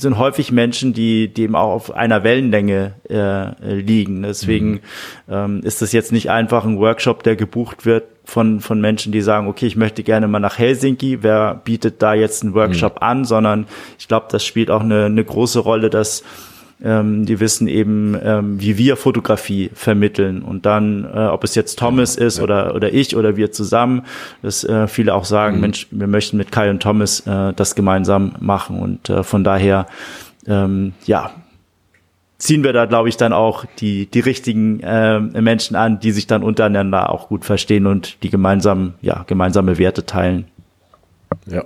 sind 0.00 0.18
häufig 0.18 0.52
Menschen, 0.52 0.92
die 0.92 1.28
dem 1.28 1.54
auch 1.54 1.72
auf 1.72 1.94
einer 1.94 2.24
Wellenlänge 2.24 2.94
äh, 3.08 3.74
liegen. 3.74 4.22
Deswegen 4.22 4.70
mhm. 4.70 4.80
ähm, 5.28 5.60
ist 5.62 5.82
das 5.82 5.92
jetzt 5.92 6.12
nicht 6.12 6.30
einfach 6.30 6.64
ein 6.64 6.78
Workshop, 6.78 7.22
der 7.22 7.36
gebucht 7.36 7.86
wird 7.86 8.04
von, 8.24 8.60
von 8.60 8.80
Menschen, 8.80 9.12
die 9.12 9.20
sagen, 9.20 9.46
okay, 9.48 9.66
ich 9.66 9.76
möchte 9.76 10.02
gerne 10.02 10.28
mal 10.28 10.40
nach 10.40 10.58
Helsinki, 10.58 11.22
wer 11.22 11.54
bietet 11.64 12.02
da 12.02 12.14
jetzt 12.14 12.42
einen 12.42 12.54
Workshop 12.54 12.96
mhm. 12.96 13.06
an, 13.06 13.24
sondern 13.24 13.66
ich 13.98 14.08
glaube, 14.08 14.26
das 14.30 14.44
spielt 14.44 14.70
auch 14.70 14.82
eine, 14.82 15.06
eine 15.06 15.24
große 15.24 15.60
Rolle, 15.60 15.90
dass 15.90 16.24
ähm, 16.82 17.24
die 17.24 17.40
wissen 17.40 17.68
eben, 17.68 18.16
ähm, 18.22 18.60
wie 18.60 18.76
wir 18.76 18.96
Fotografie 18.96 19.70
vermitteln. 19.74 20.42
Und 20.42 20.66
dann, 20.66 21.04
äh, 21.04 21.26
ob 21.26 21.44
es 21.44 21.54
jetzt 21.54 21.78
Thomas 21.78 22.16
ist 22.16 22.40
oder, 22.40 22.74
oder 22.74 22.92
ich 22.92 23.16
oder 23.16 23.36
wir 23.36 23.52
zusammen, 23.52 24.02
dass 24.42 24.64
äh, 24.64 24.86
viele 24.86 25.14
auch 25.14 25.24
sagen, 25.24 25.56
mhm. 25.56 25.60
Mensch, 25.62 25.86
wir 25.90 26.06
möchten 26.06 26.36
mit 26.36 26.52
Kai 26.52 26.70
und 26.70 26.82
Thomas 26.82 27.20
äh, 27.26 27.52
das 27.54 27.74
gemeinsam 27.74 28.34
machen. 28.40 28.78
Und 28.78 29.08
äh, 29.08 29.22
von 29.22 29.42
daher, 29.42 29.86
ähm, 30.46 30.92
ja, 31.06 31.30
ziehen 32.38 32.62
wir 32.62 32.72
da, 32.72 32.84
glaube 32.84 33.08
ich, 33.08 33.16
dann 33.16 33.32
auch 33.32 33.64
die, 33.78 34.06
die 34.06 34.20
richtigen 34.20 34.80
äh, 34.80 35.20
Menschen 35.20 35.76
an, 35.76 36.00
die 36.00 36.12
sich 36.12 36.26
dann 36.26 36.42
untereinander 36.42 37.10
auch 37.10 37.28
gut 37.28 37.44
verstehen 37.44 37.86
und 37.86 38.22
die 38.22 38.30
gemeinsam, 38.30 38.94
ja, 39.00 39.24
gemeinsame 39.26 39.78
Werte 39.78 40.04
teilen. 40.04 40.44
Ja. 41.46 41.64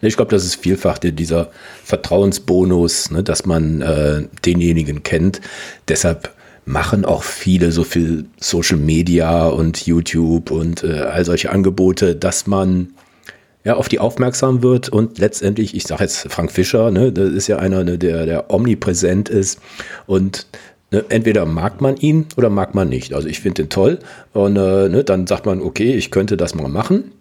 Ich 0.00 0.16
glaube, 0.16 0.30
das 0.30 0.44
ist 0.44 0.56
vielfach 0.56 0.98
dieser 0.98 1.50
Vertrauensbonus, 1.84 3.10
ne, 3.10 3.22
dass 3.22 3.46
man 3.46 3.80
äh, 3.80 4.22
denjenigen 4.44 5.02
kennt. 5.02 5.40
Deshalb 5.88 6.34
machen 6.66 7.04
auch 7.04 7.22
viele 7.22 7.72
so 7.72 7.84
viel 7.84 8.26
Social 8.40 8.78
Media 8.78 9.46
und 9.48 9.86
YouTube 9.86 10.50
und 10.50 10.82
äh, 10.82 11.00
all 11.00 11.24
solche 11.24 11.50
Angebote, 11.50 12.16
dass 12.16 12.46
man 12.46 12.94
ja, 13.64 13.76
auf 13.76 13.88
die 13.88 13.98
aufmerksam 13.98 14.62
wird 14.62 14.90
und 14.90 15.18
letztendlich, 15.18 15.74
ich 15.74 15.84
sage 15.84 16.04
jetzt 16.04 16.30
Frank 16.30 16.52
Fischer, 16.52 16.90
ne, 16.90 17.12
das 17.12 17.32
ist 17.32 17.48
ja 17.48 17.58
einer, 17.58 17.82
ne, 17.82 17.96
der, 17.98 18.26
der 18.26 18.50
omnipräsent 18.52 19.28
ist 19.28 19.58
und 20.06 20.46
ne, 20.90 21.04
entweder 21.08 21.46
mag 21.46 21.80
man 21.80 21.96
ihn 21.96 22.26
oder 22.36 22.50
mag 22.50 22.74
man 22.74 22.88
nicht. 22.88 23.14
Also 23.14 23.26
ich 23.26 23.40
finde 23.40 23.62
ihn 23.62 23.68
toll 23.70 23.98
und 24.32 24.56
äh, 24.56 24.88
ne, 24.88 25.02
dann 25.04 25.26
sagt 25.26 25.46
man, 25.46 25.62
okay, 25.62 25.94
ich 25.94 26.10
könnte 26.10 26.36
das 26.36 26.54
mal 26.54 26.68
machen 26.68 27.12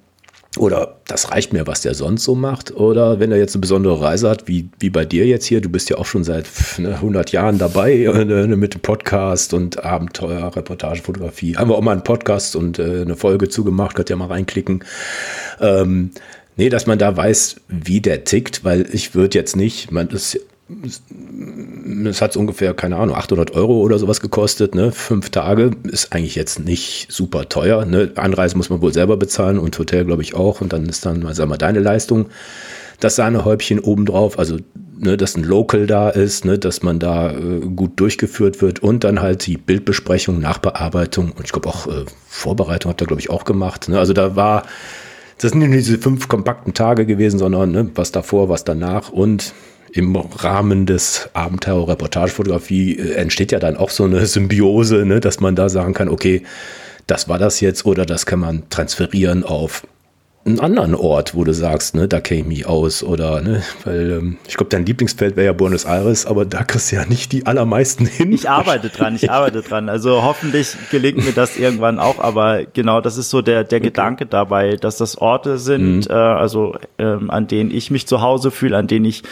oder 0.57 0.99
das 1.07 1.31
reicht 1.31 1.51
mir, 1.51 1.65
was 1.65 1.81
der 1.81 1.95
sonst 1.95 2.23
so 2.23 2.35
macht. 2.35 2.75
Oder 2.75 3.19
wenn 3.19 3.31
er 3.31 3.39
jetzt 3.39 3.55
eine 3.55 3.61
besondere 3.61 3.99
Reise 4.01 4.29
hat, 4.29 4.47
wie, 4.47 4.69
wie 4.79 4.91
bei 4.91 5.03
dir 5.03 5.25
jetzt 5.25 5.45
hier, 5.45 5.61
du 5.61 5.69
bist 5.69 5.89
ja 5.89 5.97
auch 5.97 6.05
schon 6.05 6.23
seit 6.23 6.45
ne, 6.77 6.95
100 6.95 7.31
Jahren 7.31 7.57
dabei 7.57 7.93
äh, 8.03 8.25
ne, 8.25 8.55
mit 8.55 8.75
dem 8.75 8.81
Podcast 8.81 9.53
und 9.53 9.83
Abenteuer, 9.83 10.55
Reportage, 10.55 11.01
Fotografie. 11.01 11.57
Haben 11.57 11.69
wir 11.69 11.75
auch 11.75 11.81
mal 11.81 11.93
einen 11.93 12.03
Podcast 12.03 12.55
und 12.55 12.77
äh, 12.77 13.01
eine 13.01 13.15
Folge 13.15 13.49
zugemacht, 13.49 13.95
könnt 13.95 14.11
ihr 14.11 14.15
mal 14.15 14.27
reinklicken. 14.27 14.83
Ähm, 15.59 16.11
nee, 16.55 16.69
dass 16.69 16.85
man 16.85 16.99
da 16.99 17.17
weiß, 17.17 17.55
wie 17.67 18.01
der 18.01 18.23
tickt, 18.23 18.63
weil 18.63 18.85
ich 18.91 19.15
würde 19.15 19.37
jetzt 19.39 19.55
nicht, 19.55 19.91
man, 19.91 20.07
das 20.09 20.37
es 22.05 22.21
hat 22.21 22.37
ungefähr, 22.37 22.73
keine 22.73 22.95
Ahnung, 22.95 23.15
800 23.15 23.51
Euro 23.51 23.81
oder 23.81 23.99
sowas 23.99 24.21
gekostet. 24.21 24.75
Ne? 24.75 24.91
Fünf 24.91 25.29
Tage 25.29 25.71
ist 25.83 26.13
eigentlich 26.13 26.35
jetzt 26.35 26.59
nicht 26.59 27.07
super 27.09 27.49
teuer. 27.49 27.85
Ne? 27.85 28.11
Anreise 28.15 28.55
muss 28.55 28.69
man 28.69 28.81
wohl 28.81 28.93
selber 28.93 29.17
bezahlen 29.17 29.59
und 29.59 29.77
Hotel, 29.77 30.05
glaube 30.05 30.21
ich, 30.21 30.35
auch. 30.35 30.61
Und 30.61 30.71
dann 30.73 30.87
ist 30.87 31.05
dann, 31.05 31.27
sag 31.33 31.49
mal, 31.49 31.57
deine 31.57 31.79
Leistung. 31.79 32.27
Das 32.99 33.17
Sahnehäubchen 33.17 33.79
obendrauf, 33.79 34.39
also 34.39 34.57
ne, 34.97 35.17
dass 35.17 35.35
ein 35.35 35.43
Local 35.43 35.87
da 35.87 36.09
ist, 36.09 36.45
ne, 36.45 36.57
dass 36.57 36.83
man 36.83 36.99
da 36.99 37.31
äh, 37.31 37.59
gut 37.75 37.99
durchgeführt 37.99 38.61
wird 38.61 38.79
und 38.79 39.03
dann 39.03 39.21
halt 39.21 39.45
die 39.45 39.57
Bildbesprechung, 39.57 40.39
Nachbearbeitung 40.39 41.31
und 41.31 41.43
ich 41.43 41.51
glaube 41.51 41.67
auch 41.67 41.87
äh, 41.87 42.05
Vorbereitung 42.27 42.89
habt 42.89 43.01
ihr, 43.01 43.07
glaube 43.07 43.19
ich, 43.19 43.29
auch 43.29 43.43
gemacht. 43.43 43.89
Ne? 43.89 43.99
Also 43.99 44.13
da 44.13 44.37
war, 44.37 44.63
das 45.39 45.51
sind 45.51 45.59
nicht 45.59 45.73
diese 45.73 45.97
fünf 45.97 46.29
kompakten 46.29 46.73
Tage 46.73 47.05
gewesen, 47.05 47.39
sondern 47.39 47.71
ne, 47.71 47.89
was 47.95 48.13
davor, 48.13 48.47
was 48.47 48.63
danach 48.63 49.09
und 49.09 49.53
im 49.93 50.15
Rahmen 50.15 50.87
des 50.87 51.29
Abenteuer-Reportagefotografie 51.33 52.97
äh, 52.97 53.13
entsteht 53.13 53.51
ja 53.51 53.59
dann 53.59 53.77
auch 53.77 53.91
so 53.91 54.05
eine 54.05 54.25
Symbiose, 54.25 55.05
ne, 55.05 55.19
dass 55.19 55.39
man 55.39 55.55
da 55.55 55.69
sagen 55.69 55.93
kann, 55.93 56.09
okay, 56.09 56.43
das 57.05 57.29
war 57.29 57.37
das 57.37 57.61
jetzt 57.61 57.85
oder 57.85 58.05
das 58.05 58.25
kann 58.25 58.39
man 58.39 58.69
transferieren 58.69 59.43
auf 59.43 59.85
einen 60.45 60.59
anderen 60.59 60.93
Ort, 60.93 61.35
wo 61.35 61.45
du 61.45 61.53
sagst, 61.53 61.95
ne, 61.95 62.07
da 62.09 62.19
kenne 62.19 62.53
ich 62.53 62.65
aus 62.65 63.01
oder, 63.01 63.41
ne, 63.41 63.63
weil 63.85 64.11
ähm, 64.11 64.37
ich 64.45 64.57
glaube, 64.57 64.69
dein 64.69 64.85
Lieblingsfeld 64.85 65.37
wäre 65.37 65.45
ja 65.45 65.53
Buenos 65.53 65.85
Aires, 65.85 66.25
aber 66.25 66.43
da 66.43 66.63
kriegst 66.63 66.91
du 66.91 66.97
ja 66.97 67.05
nicht 67.05 67.31
die 67.31 67.45
allermeisten 67.45 68.05
hin. 68.05 68.33
Ich 68.33 68.49
arbeite 68.49 68.89
dran, 68.89 69.15
ich 69.15 69.31
arbeite 69.31 69.61
dran. 69.61 69.87
Also 69.87 70.21
hoffentlich 70.21 70.75
gelingt 70.91 71.23
mir 71.23 71.31
das 71.31 71.57
irgendwann 71.57 71.97
auch, 71.97 72.19
aber 72.19 72.65
genau, 72.65 72.99
das 72.99 73.17
ist 73.17 73.29
so 73.29 73.41
der, 73.41 73.63
der 73.63 73.77
okay. 73.77 73.87
Gedanke 73.87 74.25
dabei, 74.25 74.75
dass 74.75 74.97
das 74.97 75.17
Orte 75.17 75.57
sind, 75.57 76.09
mhm. 76.09 76.13
äh, 76.13 76.13
also 76.13 76.75
ähm, 76.97 77.31
an 77.31 77.47
denen 77.47 77.71
ich 77.71 77.89
mich 77.89 78.05
zu 78.05 78.21
Hause 78.21 78.51
fühle, 78.51 78.75
an 78.75 78.87
denen 78.87 79.05
ich 79.05 79.23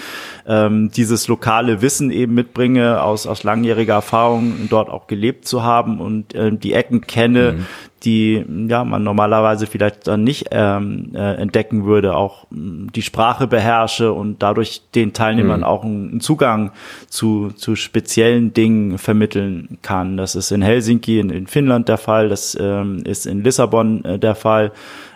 ähm, 0.47 0.91
dieses 0.91 1.27
lokale 1.27 1.81
Wissen 1.81 2.11
eben 2.11 2.33
mitbringe, 2.35 3.01
aus, 3.01 3.27
aus 3.27 3.43
langjähriger 3.43 3.95
Erfahrung 3.95 4.69
dort 4.69 4.89
auch 4.89 5.07
gelebt 5.07 5.45
zu 5.45 5.61
haben 5.61 5.99
und 5.99 6.33
äh, 6.35 6.51
die 6.55 6.73
Ecken 6.73 7.01
kenne, 7.01 7.53
mhm 7.53 7.65
die 8.03 8.43
ja 8.67 8.83
man 8.83 9.03
normalerweise 9.03 9.67
vielleicht 9.67 10.07
dann 10.07 10.23
nicht 10.23 10.47
ähm, 10.51 11.11
äh, 11.13 11.35
entdecken 11.35 11.85
würde, 11.85 12.15
auch 12.15 12.47
die 12.49 13.01
Sprache 13.01 13.47
beherrsche 13.47 14.11
und 14.11 14.41
dadurch 14.41 14.81
den 14.95 15.13
Teilnehmern 15.13 15.59
mhm. 15.59 15.65
auch 15.65 15.83
einen 15.83 16.19
Zugang 16.19 16.71
zu, 17.07 17.51
zu 17.55 17.75
speziellen 17.75 18.53
Dingen 18.53 18.97
vermitteln 18.97 19.77
kann. 19.81 20.17
Das 20.17 20.35
ist 20.35 20.51
in 20.51 20.61
Helsinki, 20.61 21.19
in, 21.19 21.29
in 21.29 21.47
Finnland 21.47 21.89
der 21.89 21.97
Fall, 21.97 22.29
das 22.29 22.57
ähm, 22.59 23.03
ist 23.05 23.27
in 23.27 23.43
Lissabon 23.43 24.03
äh, 24.03 24.19
der 24.19 24.35
Fall. 24.35 24.71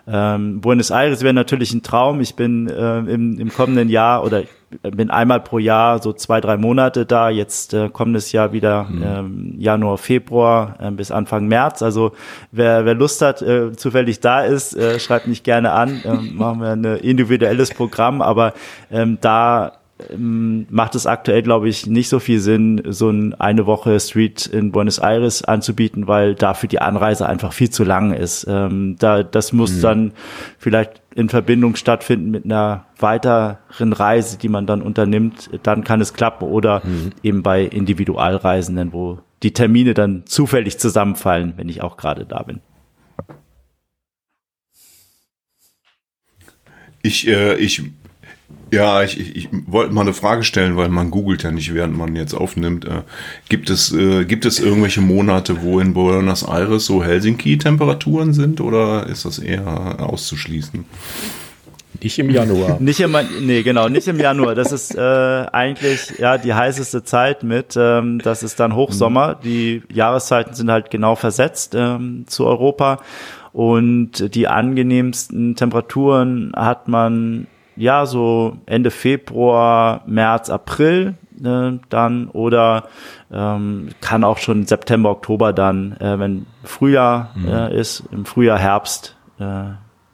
Ähm, 0.07 0.61
Buenos 0.61 0.91
Aires 0.91 1.23
wäre 1.23 1.33
natürlich 1.33 1.73
ein 1.73 1.81
Traum. 1.81 2.21
Ich 2.21 2.35
bin 2.35 2.69
äh, 2.69 2.99
im, 2.99 3.39
im 3.39 3.51
kommenden 3.51 3.89
Jahr 3.89 4.23
oder 4.23 4.43
bin 4.81 5.09
einmal 5.09 5.39
pro 5.41 5.59
Jahr 5.59 6.01
so 6.01 6.13
zwei, 6.13 6.41
drei 6.41 6.57
Monate 6.57 7.05
da. 7.05 7.29
Jetzt 7.29 7.73
äh, 7.73 7.89
kommendes 7.89 8.31
Jahr 8.31 8.53
wieder 8.53 8.83
mhm. 8.83 9.03
ähm, 9.03 9.55
Januar, 9.57 9.97
Februar 9.97 10.75
äh, 10.79 10.91
bis 10.91 11.11
Anfang 11.11 11.47
März. 11.47 11.81
Also 11.81 12.11
wer, 12.51 12.85
wer 12.85 12.93
Lust 12.93 13.21
hat, 13.21 13.41
äh, 13.41 13.73
zufällig 13.73 14.19
da 14.19 14.41
ist, 14.41 14.75
äh, 14.75 14.99
schreibt 14.99 15.27
mich 15.27 15.43
gerne 15.43 15.71
an. 15.71 16.01
Ähm, 16.05 16.35
machen 16.35 16.61
wir 16.61 16.69
ein 16.69 16.83
individuelles 16.83 17.73
Programm, 17.73 18.21
aber 18.21 18.53
ähm, 18.91 19.17
da 19.21 19.73
macht 20.17 20.95
es 20.95 21.07
aktuell, 21.07 21.41
glaube 21.41 21.69
ich, 21.69 21.87
nicht 21.87 22.09
so 22.09 22.19
viel 22.19 22.39
Sinn, 22.41 22.81
so 22.85 23.09
ein 23.09 23.33
eine 23.33 23.65
Woche 23.65 23.97
Street 24.01 24.45
in 24.45 24.73
Buenos 24.73 24.97
Aires 24.97 25.43
anzubieten, 25.43 26.07
weil 26.07 26.35
dafür 26.35 26.67
die 26.67 26.81
Anreise 26.81 27.27
einfach 27.29 27.53
viel 27.53 27.69
zu 27.69 27.85
lang 27.85 28.13
ist. 28.13 28.45
Ähm, 28.49 28.97
da, 28.99 29.23
das 29.23 29.53
muss 29.53 29.77
mhm. 29.77 29.81
dann 29.81 30.11
vielleicht 30.57 31.01
in 31.15 31.29
Verbindung 31.29 31.77
stattfinden 31.77 32.29
mit 32.29 32.43
einer 32.43 32.85
weiteren 32.99 33.93
Reise, 33.93 34.37
die 34.37 34.49
man 34.49 34.67
dann 34.67 34.81
unternimmt. 34.81 35.49
Dann 35.63 35.85
kann 35.85 36.01
es 36.01 36.13
klappen 36.13 36.43
oder 36.43 36.81
mhm. 36.83 37.11
eben 37.23 37.41
bei 37.41 37.63
Individualreisenden, 37.63 38.91
wo 38.91 39.19
die 39.43 39.53
Termine 39.53 39.93
dann 39.93 40.23
zufällig 40.25 40.77
zusammenfallen, 40.77 41.53
wenn 41.55 41.69
ich 41.69 41.81
auch 41.81 41.95
gerade 41.95 42.25
da 42.25 42.43
bin. 42.43 42.59
Ich, 47.01 47.27
äh, 47.27 47.55
ich 47.55 47.83
ja, 48.75 49.03
ich, 49.03 49.19
ich, 49.19 49.35
ich 49.35 49.49
wollte 49.65 49.93
mal 49.93 50.01
eine 50.01 50.13
Frage 50.13 50.43
stellen, 50.43 50.77
weil 50.77 50.89
man 50.89 51.09
googelt 51.09 51.43
ja 51.43 51.51
nicht, 51.51 51.73
während 51.73 51.97
man 51.97 52.15
jetzt 52.15 52.33
aufnimmt. 52.33 52.85
Äh, 52.85 53.01
gibt, 53.49 53.69
es, 53.69 53.91
äh, 53.93 54.25
gibt 54.25 54.45
es 54.45 54.59
irgendwelche 54.59 55.01
Monate, 55.01 55.61
wo 55.61 55.79
in 55.79 55.93
Buenos 55.93 56.43
Aires 56.43 56.85
so 56.85 57.03
Helsinki-Temperaturen 57.03 58.33
sind 58.33 58.61
oder 58.61 59.07
ist 59.07 59.25
das 59.25 59.39
eher 59.39 59.99
auszuschließen? 59.99 60.85
Nicht 62.01 62.19
im 62.19 62.29
Januar. 62.29 62.77
nicht 62.79 62.99
im, 62.99 63.15
nee, 63.41 63.63
genau, 63.63 63.87
nicht 63.89 64.07
im 64.07 64.19
Januar. 64.19 64.55
Das 64.55 64.71
ist 64.71 64.93
äh, 64.95 64.99
eigentlich 64.99 66.13
ja 66.19 66.37
die 66.37 66.53
heißeste 66.53 67.03
Zeit 67.03 67.43
mit. 67.43 67.75
Ähm, 67.77 68.19
das 68.19 68.43
ist 68.43 68.59
dann 68.59 68.75
Hochsommer. 68.75 69.39
Die 69.43 69.81
Jahreszeiten 69.91 70.53
sind 70.53 70.69
halt 70.69 70.91
genau 70.91 71.15
versetzt 71.15 71.73
ähm, 71.75 72.25
zu 72.27 72.45
Europa. 72.45 72.99
Und 73.53 74.35
die 74.35 74.47
angenehmsten 74.47 75.55
Temperaturen 75.55 76.51
hat 76.55 76.89
man 76.89 77.47
ja, 77.75 78.05
so 78.05 78.57
Ende 78.65 78.91
Februar, 78.91 80.01
März, 80.05 80.49
April 80.49 81.15
äh, 81.43 81.71
dann 81.89 82.27
oder 82.29 82.85
ähm, 83.31 83.89
kann 84.01 84.23
auch 84.23 84.37
schon 84.37 84.65
September, 84.65 85.11
Oktober 85.11 85.53
dann, 85.53 85.93
äh, 85.97 86.19
wenn 86.19 86.45
Frühjahr 86.63 87.31
mhm. 87.35 87.47
äh, 87.47 87.79
ist, 87.79 88.03
im 88.11 88.25
Frühjahr, 88.25 88.59
Herbst, 88.59 89.15
äh, 89.39 89.71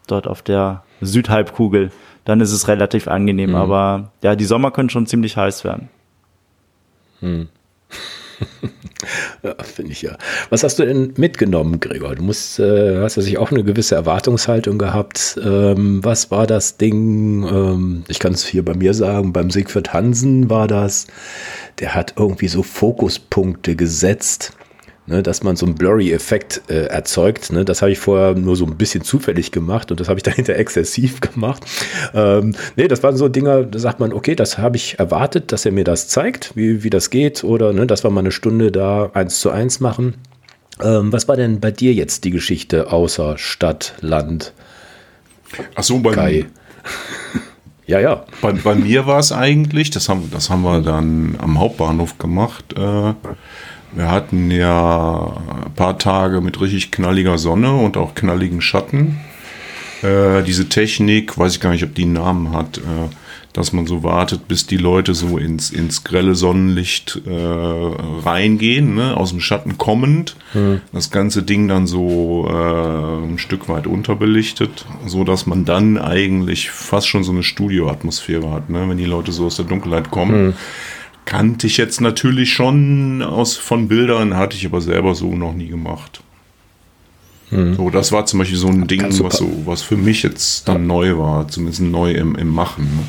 dort 0.08 0.28
auf 0.28 0.42
der 0.42 0.84
Südhalbkugel, 1.02 1.92
dann 2.26 2.42
ist 2.42 2.52
es 2.52 2.68
relativ 2.68 3.08
angenehm. 3.08 3.52
Mhm. 3.52 3.56
Aber 3.56 4.12
ja, 4.24 4.36
die 4.36 4.46
Sommer 4.46 4.72
können 4.72 4.90
schon 4.90 5.08
ziemlich 5.08 5.38
heiß 5.38 5.64
werden. 5.64 5.90
Mhm. 7.22 7.50
ja, 9.44 9.56
finde 9.64 9.92
ich 9.92 10.02
ja. 10.02 10.18
Was 10.50 10.64
hast 10.64 10.80
du 10.80 10.86
denn 10.86 11.14
mitgenommen, 11.18 11.80
Gregor? 11.80 12.16
Du 12.16 12.24
musst, 12.24 12.60
äh, 12.60 13.02
hast 13.02 13.16
sich 13.16 13.38
auch 13.38 13.52
eine 13.52 13.64
gewisse 13.64 13.96
Erwartungshaltung 13.96 14.78
gehabt. 14.78 15.40
Ähm, 15.44 16.04
was 16.04 16.32
war 16.32 16.48
das 16.48 16.78
Ding? 16.78 17.44
Ähm, 17.44 18.04
ich 18.08 18.20
kann 18.20 18.34
es 18.34 18.46
hier 18.46 18.64
bei 18.64 18.74
mir 18.74 18.94
sagen, 18.94 19.34
beim 19.34 19.52
Siegfried 19.52 19.94
Hansen 19.94 20.50
war 20.50 20.68
das, 20.68 21.08
der 21.80 21.96
hat 21.96 22.16
irgendwie 22.18 22.48
so 22.48 22.64
Fokuspunkte 22.64 23.76
gesetzt 23.76 24.54
ne, 25.08 25.24
dass 25.24 25.44
man 25.44 25.56
so 25.56 25.66
einen 25.66 25.76
Blurry-Effekt 25.76 26.64
äh, 26.70 26.86
erzeugt. 26.86 27.52
Ne? 27.52 27.66
Das 27.66 27.82
habe 27.82 27.92
ich 27.92 28.00
vorher 28.00 28.36
nur 28.36 28.56
so 28.56 28.66
ein 28.66 28.78
bisschen 28.78 29.04
zufällig 29.04 29.52
gemacht 29.52 29.92
und 29.92 30.00
das 30.00 30.10
habe 30.10 30.20
ich 30.20 30.24
dahinter 30.32 30.56
exzessiv 30.56 31.22
gemacht. 31.22 31.64
Ähm, 32.14 32.56
nee, 32.76 32.88
das 32.88 33.04
waren 33.04 33.18
so 33.18 33.28
Dinge, 33.28 33.68
da 33.68 33.80
sagt 33.80 34.00
man, 34.00 34.14
okay, 34.14 34.36
das 34.36 34.58
habe 34.58 34.78
ich 34.78 35.00
erwartet, 35.00 35.52
dass 35.52 35.66
er 35.66 35.72
mir 35.72 35.84
das 35.84 36.08
zeigt, 36.08 36.56
wie, 36.56 36.84
wie 36.84 36.90
das 36.90 37.10
geht 37.10 37.44
oder 37.44 37.74
ne, 37.74 37.88
dass 37.88 38.04
wir 38.04 38.12
mal 38.12 38.22
eine 38.22 38.32
Stunde 38.32 38.72
da 38.72 39.10
eins 39.14 39.40
zu 39.40 39.52
eins 39.52 39.80
machen. 39.80 40.16
Ähm, 40.82 41.12
was 41.12 41.28
war 41.28 41.36
denn 41.36 41.60
bei 41.60 41.72
dir 41.72 41.94
jetzt 41.94 42.24
die 42.24 42.32
Geschichte 42.32 42.92
außer 42.92 43.38
Stadt, 43.38 43.96
Land? 44.02 44.54
Ach 45.76 45.84
so, 45.84 46.00
bei 46.00 46.12
Kai. 46.12 46.46
Ja, 47.88 48.00
ja. 48.00 48.24
Bei, 48.42 48.54
bei 48.54 48.74
mir 48.74 49.06
war 49.06 49.20
es 49.20 49.34
eigentlich, 49.34 49.90
das 49.90 50.08
haben, 50.08 50.32
das 50.32 50.50
haben 50.50 50.62
wir 50.62 50.80
dann 50.80 51.36
am 51.42 51.60
Hauptbahnhof 51.60 52.18
gemacht. 52.20 52.74
Äh, 52.78 53.14
wir 53.94 54.10
hatten 54.10 54.52
ja 54.52 55.34
ein 55.66 55.74
paar 55.76 55.98
Tage 55.98 56.42
mit 56.42 56.62
richtig 56.62 56.92
knalliger 56.92 57.38
Sonne 57.38 57.74
und 57.74 57.98
auch 57.98 58.16
knalligen 58.16 58.62
Schatten. 58.62 59.20
Äh, 60.02 60.44
diese 60.44 60.70
Technik, 60.70 61.38
weiß 61.38 61.56
ich 61.56 61.60
gar 61.60 61.72
nicht, 61.72 61.84
ob 61.84 61.94
die 61.94 62.04
einen 62.04 62.14
Namen 62.14 62.54
hat, 62.54 62.78
äh, 62.78 62.82
dass 63.54 63.74
man 63.74 63.86
so 63.86 64.02
wartet, 64.04 64.48
bis 64.48 64.66
die 64.66 64.78
Leute 64.78 65.14
so 65.14 65.38
ins, 65.38 65.72
ins 65.72 66.04
grelle 66.04 66.36
Sonnenlicht 66.36 67.22
äh, 67.28 67.32
reingehen, 67.32 68.96
ne? 68.96 69.18
aus 69.18 69.32
dem 69.32 69.42
Schatten 69.42 69.78
kommend. 69.78 70.38
Hm. 70.54 70.82
Das 70.94 71.12
ganze 71.12 71.44
Ding 71.44 71.68
dann 71.68 71.86
so 71.86 72.48
äh, 72.50 73.26
ein 73.26 73.38
Stück 73.38 73.68
weit 73.68 73.88
unterbelichtet, 73.88 74.86
so 75.06 75.24
dass 75.24 75.48
man 75.48 75.66
dann 75.66 75.98
eigentlich 75.98 76.72
fast 76.72 77.08
schon 77.08 77.24
so 77.24 77.34
eine 77.34 77.44
Studioatmosphäre 77.44 78.50
hat, 78.52 78.70
ne? 78.70 78.88
wenn 78.88 78.98
die 78.98 79.06
Leute 79.06 79.34
so 79.34 79.48
aus 79.48 79.58
der 79.58 79.66
Dunkelheit 79.66 80.12
kommen. 80.12 80.34
Hm. 80.34 80.54
Kannte 81.26 81.68
ich 81.68 81.78
jetzt 81.78 82.02
natürlich 82.02 82.52
schon 82.52 83.22
aus 83.22 83.56
von 83.56 83.88
Bildern, 83.88 84.36
hatte 84.36 84.58
ich 84.58 84.66
aber 84.66 84.82
selber 84.82 85.16
so 85.16 85.34
noch 85.36 85.54
nie 85.54 85.68
gemacht. 85.68 86.22
Hm. 87.50 87.76
So, 87.76 87.90
das 87.90 88.12
war 88.12 88.26
zum 88.26 88.40
Beispiel 88.40 88.58
so 88.58 88.68
ein 88.68 88.88
Ding, 88.88 89.04
was 89.24 89.38
so, 89.38 89.50
was 89.66 89.82
für 89.82 89.98
mich 89.98 90.24
jetzt 90.24 90.68
dann 90.68 90.82
ja. 90.82 90.88
neu 90.88 91.18
war, 91.18 91.48
zumindest 91.48 91.82
neu 91.82 92.12
im, 92.12 92.36
im 92.36 92.48
Machen. 92.48 93.08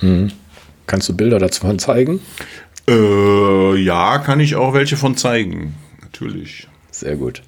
Ne? 0.00 0.08
Hm. 0.08 0.32
Kannst 0.86 1.08
du 1.08 1.16
Bilder 1.16 1.38
dazu 1.38 1.60
von 1.62 1.78
zeigen? 1.78 2.20
Äh, 2.88 3.76
ja, 3.76 4.18
kann 4.18 4.40
ich 4.40 4.56
auch 4.56 4.74
welche 4.74 4.96
von 4.96 5.16
zeigen. 5.16 5.74
Natürlich. 6.02 6.68
Sehr 6.90 7.16
gut. 7.16 7.42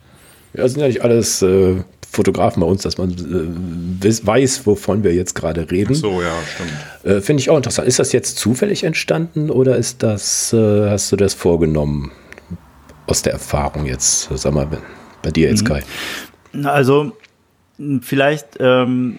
Ja, 0.55 0.67
sind 0.69 0.81
ja 0.81 0.87
nicht 0.87 1.03
alles 1.03 1.43
äh, 1.43 1.83
Fotografen 2.17 2.61
bei 2.61 2.67
uns, 2.67 2.83
dass 2.83 2.99
man 2.99 3.11
äh, 3.11 4.27
weiß, 4.27 4.67
wovon 4.67 5.05
wir 5.05 5.15
jetzt 5.15 5.35
gerade 5.35 5.71
reden. 5.71 5.93
Ach 5.93 6.01
so, 6.01 6.23
ja, 6.23 6.35
stimmt. 6.55 7.17
Äh, 7.17 7.21
Finde 7.21 7.41
ich 7.41 7.51
auch 7.51 7.57
interessant. 7.57 7.87
Ist 7.87 7.99
das 7.99 8.13
jetzt 8.13 8.39
zufällig 8.39 8.85
entstanden 8.85 9.51
oder 9.51 9.77
ist 9.77 10.03
das, 10.03 10.53
äh, 10.53 10.91
hast 10.91 11.13
du 11.13 11.17
das 11.17 11.35
vorgenommen 11.35 12.11
aus 13.07 13.23
der 13.23 13.35
Erfahrung 13.35 13.87
jetzt, 13.87 14.31
sag 14.35 14.53
mal, 14.53 14.67
bei 15.23 15.31
dir 15.31 15.51
jetzt, 15.51 15.63
mhm. 15.63 15.69
Kai? 15.69 15.83
Also, 16.65 17.13
vielleicht 18.01 18.57
ähm, 18.59 19.19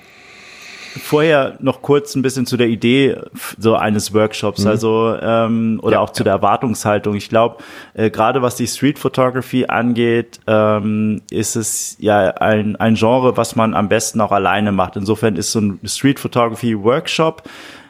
vorher 0.98 1.58
noch 1.60 1.82
kurz 1.82 2.16
ein 2.16 2.22
bisschen 2.22 2.46
zu 2.46 2.58
der 2.58 2.68
Idee 2.68 3.18
so 3.58 3.76
eines 3.76 4.14
Workshops, 4.14 4.62
mhm. 4.62 4.68
also 4.68 5.16
ähm, 5.22 5.80
oder 5.82 5.98
ja, 5.98 6.00
auch 6.02 6.12
zu 6.12 6.22
ja. 6.22 6.26
der 6.26 6.34
Erwartungshaltung. 6.34 7.16
Ich 7.16 7.30
glaube, 7.30 7.58
äh, 7.94 8.10
gerade 8.10 8.42
was 8.42 8.56
die 8.56 8.68
Street 8.68 9.00
Photography 9.00 9.66
angeht, 9.68 10.40
ähm, 10.48 11.22
ist 11.32 11.56
es 11.56 11.98
ja 12.00 12.30
ein, 12.36 12.76
ein 12.76 12.96
Genre, 12.96 13.38
was 13.38 13.56
man 13.56 13.74
am 13.74 13.90
besten 13.90 14.22
auch 14.22 14.32
alleine 14.32 14.72
macht. 14.72 14.96
Insofern 14.96 15.36
ist 15.36 15.52
so 15.52 15.60
ein 15.60 15.80
Street 15.86 16.20
Photography 16.20 16.78
Workshop 16.82 17.44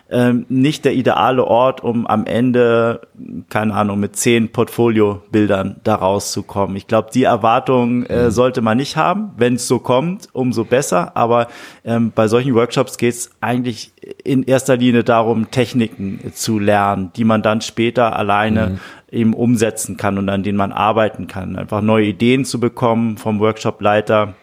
ähm, 0.10 0.46
nicht 0.48 0.86
der 0.86 0.94
ideale 0.94 1.44
Ort, 1.44 1.84
um 1.84 2.08
am 2.08 2.26
Ende, 2.26 3.02
keine 3.50 3.74
Ahnung, 3.74 4.00
mit 4.00 4.16
zehn 4.16 4.50
Portfoliobildern 4.50 5.78
da 5.84 5.96
rauszukommen. 5.96 6.76
Ich 6.78 6.88
glaube, 6.88 7.10
die 7.14 7.24
Erwartung 7.24 8.06
äh, 8.06 8.26
mhm. 8.26 8.32
sollte 8.32 8.62
man 8.62 8.78
nicht 8.78 8.96
haben. 8.96 9.32
Wenn 9.38 9.56
es 9.56 9.68
so 9.68 9.80
kommt, 9.80 10.30
umso 10.34 10.64
besser. 10.64 11.18
Aber 11.18 11.48
ähm, 11.84 12.12
bei 12.16 12.28
solchen 12.28 12.56
Workshops 12.56 12.98
geht 12.98 13.14
es 13.14 13.32
eigentlich 13.42 13.92
in 14.24 14.44
erster 14.44 14.78
Linie 14.78 15.04
darum, 15.04 15.52
Techniken 15.52 16.32
zu 16.34 16.60
lernen, 16.60 17.12
die 17.16 17.26
man 17.26 17.42
dann 17.42 17.62
später 17.62 18.16
alleine 18.16 18.68
mhm 18.68 18.80
eben 19.10 19.34
umsetzen 19.34 19.96
kann 19.96 20.18
und 20.18 20.28
an 20.30 20.44
denen 20.44 20.58
man 20.58 20.72
arbeiten 20.72 21.28
kann. 21.28 21.56
Einfach 21.56 21.82
neue 21.82 22.08
Ideen 22.08 22.46
zu 22.46 22.60
bekommen 22.60 23.18
vom 23.18 23.40
Workshopleiter 23.40 24.34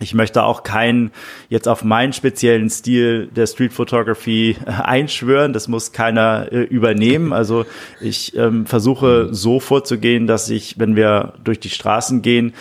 ich 0.00 0.14
möchte 0.14 0.42
auch 0.42 0.62
keinen 0.62 1.12
jetzt 1.50 1.68
auf 1.68 1.84
meinen 1.84 2.12
speziellen 2.12 2.70
Stil 2.70 3.28
der 3.28 3.46
Street 3.46 3.72
Photography 3.72 4.56
äh, 4.64 4.70
einschwören. 4.70 5.52
Das 5.52 5.68
muss 5.68 5.92
keiner 5.92 6.48
äh, 6.50 6.62
übernehmen. 6.62 7.32
Also 7.40 7.64
ich 8.02 8.36
ähm, 8.36 8.66
versuche 8.66 9.28
so 9.32 9.60
vorzugehen, 9.60 10.26
dass 10.26 10.50
ich, 10.50 10.78
wenn 10.78 10.94
wir 10.94 11.32
durch 11.42 11.58
die 11.58 11.70
Straßen 11.70 12.20
gehen, 12.20 12.52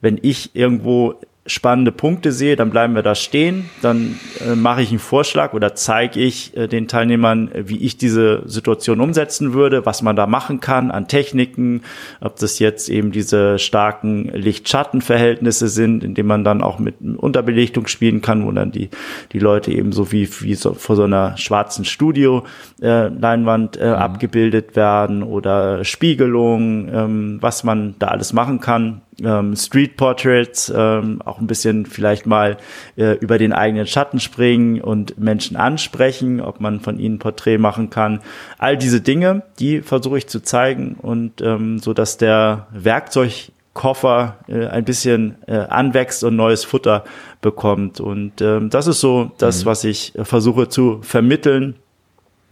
wenn 0.00 0.18
ich 0.20 0.56
irgendwo 0.56 1.20
spannende 1.46 1.92
Punkte 1.92 2.32
sehe, 2.32 2.56
dann 2.56 2.70
bleiben 2.70 2.94
wir 2.94 3.02
da 3.02 3.14
stehen, 3.14 3.68
dann 3.82 4.18
äh, 4.40 4.54
mache 4.54 4.80
ich 4.80 4.88
einen 4.88 4.98
Vorschlag 4.98 5.52
oder 5.52 5.74
zeige 5.74 6.18
ich 6.20 6.56
äh, 6.56 6.68
den 6.68 6.88
Teilnehmern, 6.88 7.52
äh, 7.52 7.68
wie 7.68 7.76
ich 7.78 7.98
diese 7.98 8.42
Situation 8.46 8.98
umsetzen 9.00 9.52
würde, 9.52 9.84
was 9.84 10.00
man 10.00 10.16
da 10.16 10.26
machen 10.26 10.60
kann 10.60 10.90
an 10.90 11.06
Techniken, 11.06 11.82
ob 12.22 12.36
das 12.36 12.58
jetzt 12.60 12.88
eben 12.88 13.12
diese 13.12 13.58
starken 13.58 14.24
Licht-Schatten-Verhältnisse 14.32 15.68
sind, 15.68 16.02
indem 16.02 16.28
man 16.28 16.44
dann 16.44 16.62
auch 16.62 16.78
mit 16.78 16.94
Unterbelichtung 17.16 17.88
spielen 17.88 18.22
kann, 18.22 18.46
wo 18.46 18.50
dann 18.50 18.72
die, 18.72 18.88
die 19.32 19.38
Leute 19.38 19.70
eben 19.70 19.92
so 19.92 20.12
wie, 20.12 20.26
wie 20.40 20.54
so 20.54 20.72
vor 20.72 20.96
so 20.96 21.02
einer 21.02 21.36
schwarzen 21.36 21.84
Studio-Leinwand 21.84 23.76
äh, 23.76 23.84
äh, 23.84 23.88
mhm. 23.88 23.94
abgebildet 23.96 24.76
werden 24.76 25.22
oder 25.22 25.84
Spiegelung, 25.84 26.88
ähm, 26.88 27.38
was 27.42 27.64
man 27.64 27.96
da 27.98 28.06
alles 28.08 28.32
machen 28.32 28.60
kann 28.60 29.02
ähm, 29.22 29.56
Street 29.56 29.96
Portraits, 29.96 30.72
ähm, 30.74 31.20
auch 31.24 31.38
ein 31.38 31.46
bisschen 31.46 31.86
vielleicht 31.86 32.26
mal 32.26 32.56
äh, 32.96 33.12
über 33.18 33.38
den 33.38 33.52
eigenen 33.52 33.86
Schatten 33.86 34.20
springen 34.20 34.80
und 34.80 35.18
Menschen 35.18 35.56
ansprechen, 35.56 36.40
ob 36.40 36.60
man 36.60 36.80
von 36.80 36.98
ihnen 36.98 37.16
ein 37.16 37.18
Porträt 37.18 37.58
machen 37.58 37.90
kann. 37.90 38.20
All 38.58 38.76
diese 38.76 39.00
Dinge, 39.00 39.42
die 39.58 39.82
versuche 39.82 40.18
ich 40.18 40.26
zu 40.26 40.40
zeigen 40.40 40.96
und 41.00 41.40
ähm, 41.40 41.78
so, 41.78 41.94
dass 41.94 42.16
der 42.16 42.66
Werkzeugkoffer 42.72 44.38
äh, 44.48 44.66
ein 44.66 44.84
bisschen 44.84 45.36
äh, 45.46 45.56
anwächst 45.56 46.24
und 46.24 46.36
neues 46.36 46.64
Futter 46.64 47.04
bekommt. 47.40 48.00
Und 48.00 48.40
ähm, 48.40 48.70
das 48.70 48.86
ist 48.86 49.00
so 49.00 49.30
das, 49.38 49.62
mhm. 49.62 49.66
was 49.66 49.84
ich 49.84 50.14
äh, 50.16 50.24
versuche 50.24 50.68
zu 50.68 51.00
vermitteln. 51.02 51.76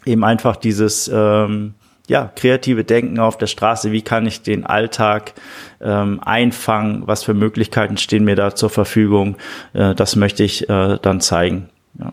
Eben 0.04 0.24
einfach 0.24 0.56
dieses 0.56 1.08
ähm, 1.12 1.74
ja, 2.08 2.30
kreative 2.34 2.84
Denken 2.84 3.18
auf 3.18 3.38
der 3.38 3.46
Straße, 3.46 3.92
wie 3.92 4.02
kann 4.02 4.26
ich 4.26 4.42
den 4.42 4.64
Alltag 4.64 5.34
ähm, 5.80 6.20
einfangen, 6.20 7.02
was 7.06 7.24
für 7.24 7.34
Möglichkeiten 7.34 7.96
stehen 7.96 8.24
mir 8.24 8.36
da 8.36 8.54
zur 8.54 8.70
Verfügung, 8.70 9.36
äh, 9.72 9.94
das 9.94 10.16
möchte 10.16 10.42
ich 10.42 10.68
äh, 10.68 10.98
dann 11.00 11.20
zeigen. 11.20 11.68
Ja. 11.98 12.12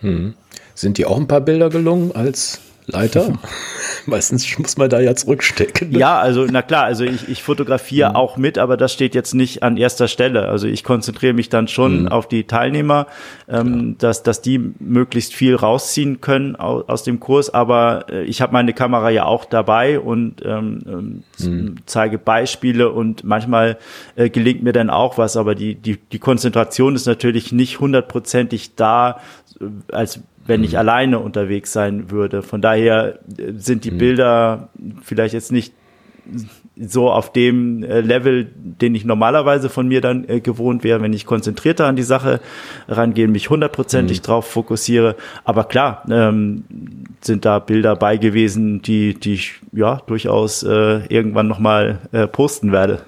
Hm. 0.00 0.34
Sind 0.74 0.98
dir 0.98 1.10
auch 1.10 1.16
ein 1.16 1.28
paar 1.28 1.40
Bilder 1.40 1.70
gelungen 1.70 2.12
als 2.14 2.60
Leiter? 2.90 3.38
Meistens 4.06 4.58
muss 4.58 4.76
man 4.76 4.88
da 4.88 5.00
ja 5.00 5.14
zurückstecken. 5.14 5.90
Ne? 5.90 5.98
Ja, 5.98 6.18
also 6.18 6.46
na 6.50 6.62
klar, 6.62 6.84
also 6.84 7.04
ich, 7.04 7.28
ich 7.28 7.42
fotografiere 7.42 8.10
mhm. 8.10 8.16
auch 8.16 8.36
mit, 8.36 8.58
aber 8.58 8.76
das 8.76 8.92
steht 8.92 9.14
jetzt 9.14 9.34
nicht 9.34 9.62
an 9.62 9.76
erster 9.76 10.08
Stelle. 10.08 10.48
Also 10.48 10.66
ich 10.66 10.84
konzentriere 10.84 11.32
mich 11.32 11.48
dann 11.48 11.68
schon 11.68 12.02
mhm. 12.02 12.08
auf 12.08 12.28
die 12.28 12.44
Teilnehmer, 12.44 13.06
ähm, 13.48 13.96
dass, 13.98 14.22
dass 14.22 14.42
die 14.42 14.58
möglichst 14.78 15.34
viel 15.34 15.54
rausziehen 15.54 16.20
können 16.20 16.56
aus, 16.56 16.88
aus 16.88 17.02
dem 17.02 17.20
Kurs. 17.20 17.52
Aber 17.52 18.06
äh, 18.10 18.24
ich 18.24 18.40
habe 18.40 18.52
meine 18.52 18.72
Kamera 18.72 19.10
ja 19.10 19.24
auch 19.24 19.44
dabei 19.44 20.00
und 20.00 20.42
ähm, 20.44 21.22
mhm. 21.38 21.76
zeige 21.86 22.18
Beispiele 22.18 22.90
und 22.90 23.24
manchmal 23.24 23.78
äh, 24.16 24.30
gelingt 24.30 24.62
mir 24.62 24.72
dann 24.72 24.90
auch 24.90 25.18
was, 25.18 25.36
aber 25.36 25.54
die, 25.54 25.74
die, 25.74 25.96
die 25.96 26.18
Konzentration 26.18 26.94
ist 26.94 27.06
natürlich 27.06 27.52
nicht 27.52 27.80
hundertprozentig 27.80 28.74
da, 28.76 29.20
äh, 29.60 29.64
als 29.92 30.20
wenn 30.46 30.64
ich 30.64 30.72
mhm. 30.72 30.78
alleine 30.78 31.18
unterwegs 31.18 31.72
sein 31.72 32.10
würde. 32.10 32.42
Von 32.42 32.60
daher 32.60 33.18
äh, 33.38 33.52
sind 33.56 33.84
die 33.84 33.90
mhm. 33.90 33.98
Bilder 33.98 34.68
vielleicht 35.02 35.34
jetzt 35.34 35.52
nicht 35.52 35.72
so 36.76 37.10
auf 37.10 37.32
dem 37.32 37.82
äh, 37.82 38.00
Level, 38.00 38.50
den 38.54 38.94
ich 38.94 39.04
normalerweise 39.04 39.68
von 39.68 39.88
mir 39.88 40.00
dann 40.00 40.28
äh, 40.28 40.40
gewohnt 40.40 40.82
wäre, 40.82 41.02
wenn 41.02 41.12
ich 41.12 41.26
konzentrierter 41.26 41.86
an 41.86 41.96
die 41.96 42.02
Sache 42.02 42.40
rangehe, 42.88 43.28
mich 43.28 43.50
hundertprozentig 43.50 44.18
mhm. 44.18 44.22
drauf 44.22 44.46
fokussiere. 44.48 45.16
Aber 45.44 45.64
klar, 45.64 46.04
ähm, 46.10 46.64
sind 47.20 47.44
da 47.44 47.58
Bilder 47.58 47.96
bei 47.96 48.16
gewesen, 48.16 48.80
die, 48.82 49.14
die 49.14 49.34
ich 49.34 49.60
ja 49.72 50.00
durchaus 50.06 50.62
äh, 50.62 51.04
irgendwann 51.08 51.48
nochmal 51.48 51.98
äh, 52.12 52.26
posten 52.26 52.72
werde. 52.72 53.02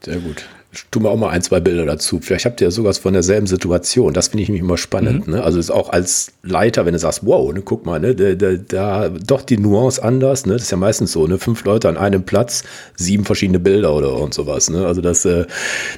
Sehr 0.00 0.18
gut 0.18 0.46
tu 0.90 1.00
mir 1.00 1.10
auch 1.10 1.16
mal 1.16 1.30
ein, 1.30 1.42
zwei 1.42 1.60
Bilder 1.60 1.86
dazu. 1.86 2.20
Vielleicht 2.20 2.44
habt 2.44 2.60
ihr 2.60 2.66
ja 2.66 2.70
sowas 2.70 2.98
von 2.98 3.12
derselben 3.12 3.46
Situation. 3.46 4.12
Das 4.12 4.28
finde 4.28 4.42
ich 4.42 4.48
nämlich 4.48 4.62
immer 4.62 4.76
spannend. 4.76 5.26
Mhm. 5.26 5.34
Ne? 5.34 5.42
Also 5.42 5.58
ist 5.58 5.70
auch 5.70 5.90
als 5.90 6.32
Leiter, 6.42 6.86
wenn 6.86 6.92
du 6.92 6.98
sagst, 6.98 7.24
wow, 7.24 7.52
ne, 7.52 7.62
guck 7.62 7.86
mal, 7.86 8.00
ne, 8.00 8.14
da, 8.14 8.34
da, 8.34 8.56
da 8.56 9.08
doch 9.08 9.42
die 9.42 9.58
Nuance 9.58 10.02
anders. 10.02 10.46
Ne? 10.46 10.54
Das 10.54 10.62
ist 10.62 10.70
ja 10.70 10.76
meistens 10.76 11.12
so, 11.12 11.26
ne? 11.26 11.38
fünf 11.38 11.64
Leute 11.64 11.88
an 11.88 11.96
einem 11.96 12.24
Platz, 12.24 12.64
sieben 12.96 13.24
verschiedene 13.24 13.58
Bilder 13.58 13.94
oder 13.94 14.14
und 14.16 14.34
sowas. 14.34 14.70
Ne? 14.70 14.86
Also 14.86 15.00
das, 15.00 15.24
äh, 15.24 15.46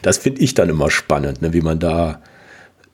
das 0.02 0.18
finde 0.18 0.40
ich 0.40 0.54
dann 0.54 0.68
immer 0.68 0.90
spannend, 0.90 1.42
ne? 1.42 1.52
wie 1.52 1.60
man 1.60 1.78
da 1.78 2.20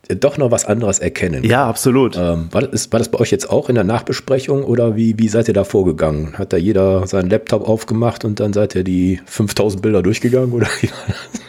doch 0.08 0.36
noch 0.38 0.50
was 0.50 0.64
anderes 0.64 0.98
erkennen. 0.98 1.44
Ja, 1.44 1.66
absolut. 1.66 2.16
Ähm, 2.16 2.48
war, 2.50 2.62
das, 2.62 2.92
war 2.92 2.98
das 2.98 3.08
bei 3.08 3.18
euch 3.18 3.30
jetzt 3.30 3.48
auch 3.48 3.68
in 3.68 3.74
der 3.74 3.84
Nachbesprechung 3.84 4.64
oder 4.64 4.96
wie, 4.96 5.18
wie 5.18 5.28
seid 5.28 5.48
ihr 5.48 5.54
da 5.54 5.64
vorgegangen? 5.64 6.38
Hat 6.38 6.52
da 6.52 6.56
jeder 6.56 7.06
seinen 7.06 7.30
Laptop 7.30 7.66
aufgemacht 7.66 8.24
und 8.24 8.40
dann 8.40 8.52
seid 8.52 8.74
ihr 8.74 8.84
die 8.84 9.20
5000 9.24 9.82
Bilder 9.82 10.02
durchgegangen 10.02 10.52
oder 10.52 10.66
wie 10.80 10.90
war 10.90 11.06
das? 11.06 11.40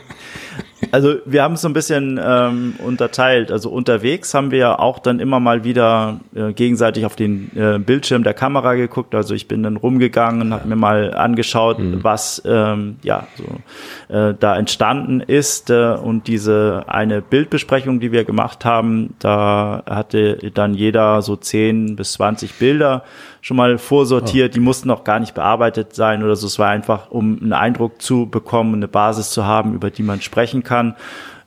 Also 0.91 1.15
wir 1.25 1.41
haben 1.41 1.53
es 1.53 1.61
so 1.61 1.69
ein 1.69 1.73
bisschen 1.73 2.19
ähm, 2.23 2.75
unterteilt. 2.79 3.51
Also 3.51 3.69
unterwegs 3.69 4.33
haben 4.33 4.51
wir 4.51 4.59
ja 4.59 4.79
auch 4.79 4.99
dann 4.99 5.19
immer 5.19 5.39
mal 5.39 5.63
wieder 5.63 6.19
äh, 6.35 6.51
gegenseitig 6.53 7.05
auf 7.05 7.15
den 7.15 7.49
äh, 7.55 7.79
Bildschirm 7.79 8.23
der 8.23 8.33
Kamera 8.33 8.75
geguckt. 8.75 9.15
Also 9.15 9.33
ich 9.33 9.47
bin 9.47 9.63
dann 9.63 9.77
rumgegangen 9.77 10.41
und 10.41 10.53
habe 10.53 10.67
mir 10.67 10.75
mal 10.75 11.13
angeschaut, 11.13 11.79
mhm. 11.79 12.03
was 12.03 12.41
ähm, 12.45 12.97
ja 13.03 13.25
so 13.35 14.13
äh, 14.13 14.33
da 14.37 14.57
entstanden 14.57 15.21
ist. 15.21 15.69
Äh, 15.69 15.95
und 15.95 16.27
diese 16.27 16.83
eine 16.87 17.21
Bildbesprechung, 17.21 17.99
die 17.99 18.11
wir 18.11 18.25
gemacht 18.25 18.65
haben, 18.65 19.15
da 19.19 19.83
hatte 19.89 20.51
dann 20.53 20.73
jeder 20.73 21.21
so 21.21 21.37
10 21.37 21.95
bis 21.95 22.13
20 22.13 22.53
Bilder 22.55 23.03
schon 23.45 23.57
mal 23.57 23.77
vorsortiert. 23.77 24.49
Oh. 24.49 24.53
Die 24.55 24.59
mussten 24.59 24.89
auch 24.89 25.03
gar 25.03 25.19
nicht 25.19 25.35
bearbeitet 25.35 25.93
sein 25.93 26.23
oder 26.23 26.35
so. 26.35 26.47
Es 26.47 26.57
war 26.57 26.69
einfach, 26.69 27.11
um 27.11 27.37
einen 27.39 27.53
Eindruck 27.53 28.01
zu 28.01 28.25
bekommen, 28.25 28.73
eine 28.73 28.87
Basis 28.87 29.29
zu 29.29 29.45
haben, 29.45 29.75
über 29.75 29.91
die 29.91 30.01
man 30.01 30.19
sprechen 30.19 30.63
kann. 30.63 30.95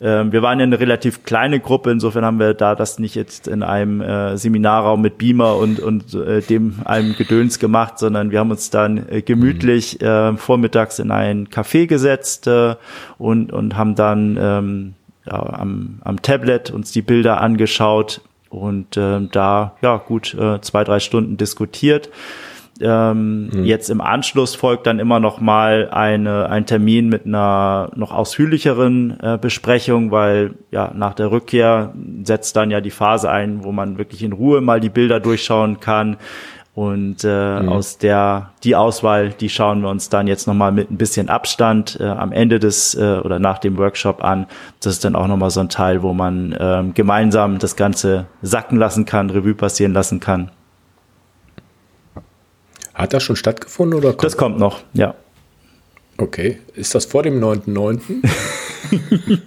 Ähm, 0.01 0.31
wir 0.31 0.41
waren 0.41 0.61
ja 0.61 0.63
eine 0.63 0.79
relativ 0.79 1.25
kleine 1.25 1.59
Gruppe, 1.59 1.91
insofern 1.91 2.25
haben 2.25 2.39
wir 2.39 2.55
da 2.55 2.77
das 2.77 3.01
nicht 3.01 3.17
jetzt 3.17 3.49
in 3.49 3.65
einem 3.65 4.01
äh, 4.01 4.37
Seminarraum 4.37 5.03
mit 5.03 5.19
Beamer 5.19 5.57
und, 5.57 5.81
und 5.81 6.15
äh, 6.15 6.41
dem 6.41 6.77
einem 6.85 7.17
Gedöns 7.17 7.59
gemacht, 7.59 7.99
sondern 7.99 8.31
wir 8.31 8.39
haben 8.39 8.53
uns 8.53 8.71
dann 8.71 9.09
äh, 9.09 9.21
gemütlich 9.21 10.01
äh, 10.01 10.37
vormittags 10.37 11.01
in 11.01 11.11
ein 11.11 11.49
Café 11.49 11.89
gesetzt 11.89 12.47
äh, 12.47 12.77
und, 13.19 13.53
und 13.53 13.77
haben 13.77 13.97
dann 13.97 14.39
ähm, 14.41 14.95
ja, 15.27 15.43
am, 15.43 15.99
am 16.05 16.23
Tablet 16.23 16.71
uns 16.71 16.93
die 16.93 17.03
Bilder 17.03 17.41
angeschaut 17.41 18.21
und 18.51 18.97
äh, 18.97 19.21
da 19.31 19.77
ja 19.83 19.97
gut 19.97 20.35
äh, 20.35 20.61
zwei, 20.61 20.85
drei 20.85 21.01
Stunden 21.01 21.37
diskutiert. 21.37 22.11
Ähm, 22.81 23.49
mhm. 23.49 23.65
Jetzt 23.65 23.91
im 23.91 24.01
Anschluss 24.01 24.55
folgt 24.55 24.87
dann 24.87 25.01
immer 25.01 25.19
noch 25.19 25.41
mal 25.41 25.89
eine, 25.91 26.49
ein 26.49 26.65
Termin 26.65 27.09
mit 27.09 27.27
einer 27.27 27.91
noch 27.97 28.13
ausführlicheren 28.13 29.19
äh, 29.21 29.39
Besprechung, 29.41 30.13
weil 30.13 30.55
ja 30.71 30.93
nach 30.95 31.15
der 31.15 31.33
Rückkehr 31.33 31.93
setzt 32.23 32.55
dann 32.55 32.71
ja 32.71 32.81
die 32.81 32.91
Phase 32.91 33.31
ein, 33.31 33.65
wo 33.65 33.73
man 33.73 33.99
wirklich 33.99 34.23
in 34.23 34.33
Ruhe 34.33 34.61
mal 34.61 34.79
die 34.79 34.91
Bilder 34.91 35.19
durchschauen 35.19 35.81
kann. 35.81 36.19
Und 36.79 37.25
äh, 37.25 37.61
mhm. 37.61 37.71
aus 37.71 37.99
der 37.99 38.53
die 38.63 38.77
Auswahl, 38.77 39.31
die 39.31 39.49
schauen 39.49 39.81
wir 39.81 39.89
uns 39.89 40.11
dann 40.11 40.29
jetzt 40.29 40.47
noch 40.47 40.55
mal 40.55 40.71
mit 40.71 40.93
ein 40.93 40.97
bisschen 40.97 41.29
Abstand 41.29 41.99
äh, 41.99 42.05
am 42.05 42.31
Ende 42.31 42.61
des 42.61 42.95
äh, 42.95 43.19
oder 43.25 43.41
nach 43.41 43.59
dem 43.59 43.77
Workshop 43.79 44.23
an. 44.23 44.47
Das 44.81 44.93
ist 44.93 45.05
dann 45.05 45.17
auch 45.17 45.27
noch 45.27 45.37
mal 45.37 45.51
so 45.51 45.59
ein 45.59 45.71
Teil, 45.71 46.05
wo 46.05 46.13
man 46.13 46.53
äh, 46.53 46.85
gemeinsam 46.95 47.59
das 47.59 47.75
Ganze 47.75 48.27
sacken 48.43 48.79
lassen 48.79 49.07
kann, 49.07 49.29
Revue 49.29 49.57
passieren 49.57 49.93
lassen 49.93 50.21
kann. 50.21 50.53
Hat 52.95 53.13
das 53.13 53.25
schon 53.25 53.35
stattgefunden 53.35 53.99
oder 53.99 54.11
kommt 54.11 54.23
Das 54.23 54.37
kommt 54.37 54.61
noch, 54.61 54.79
ja. 54.93 55.17
Okay. 56.17 56.61
Ist 56.75 56.95
das 56.95 57.07
vor 57.07 57.25
dem 57.25 57.43
9.9.? 57.43 58.23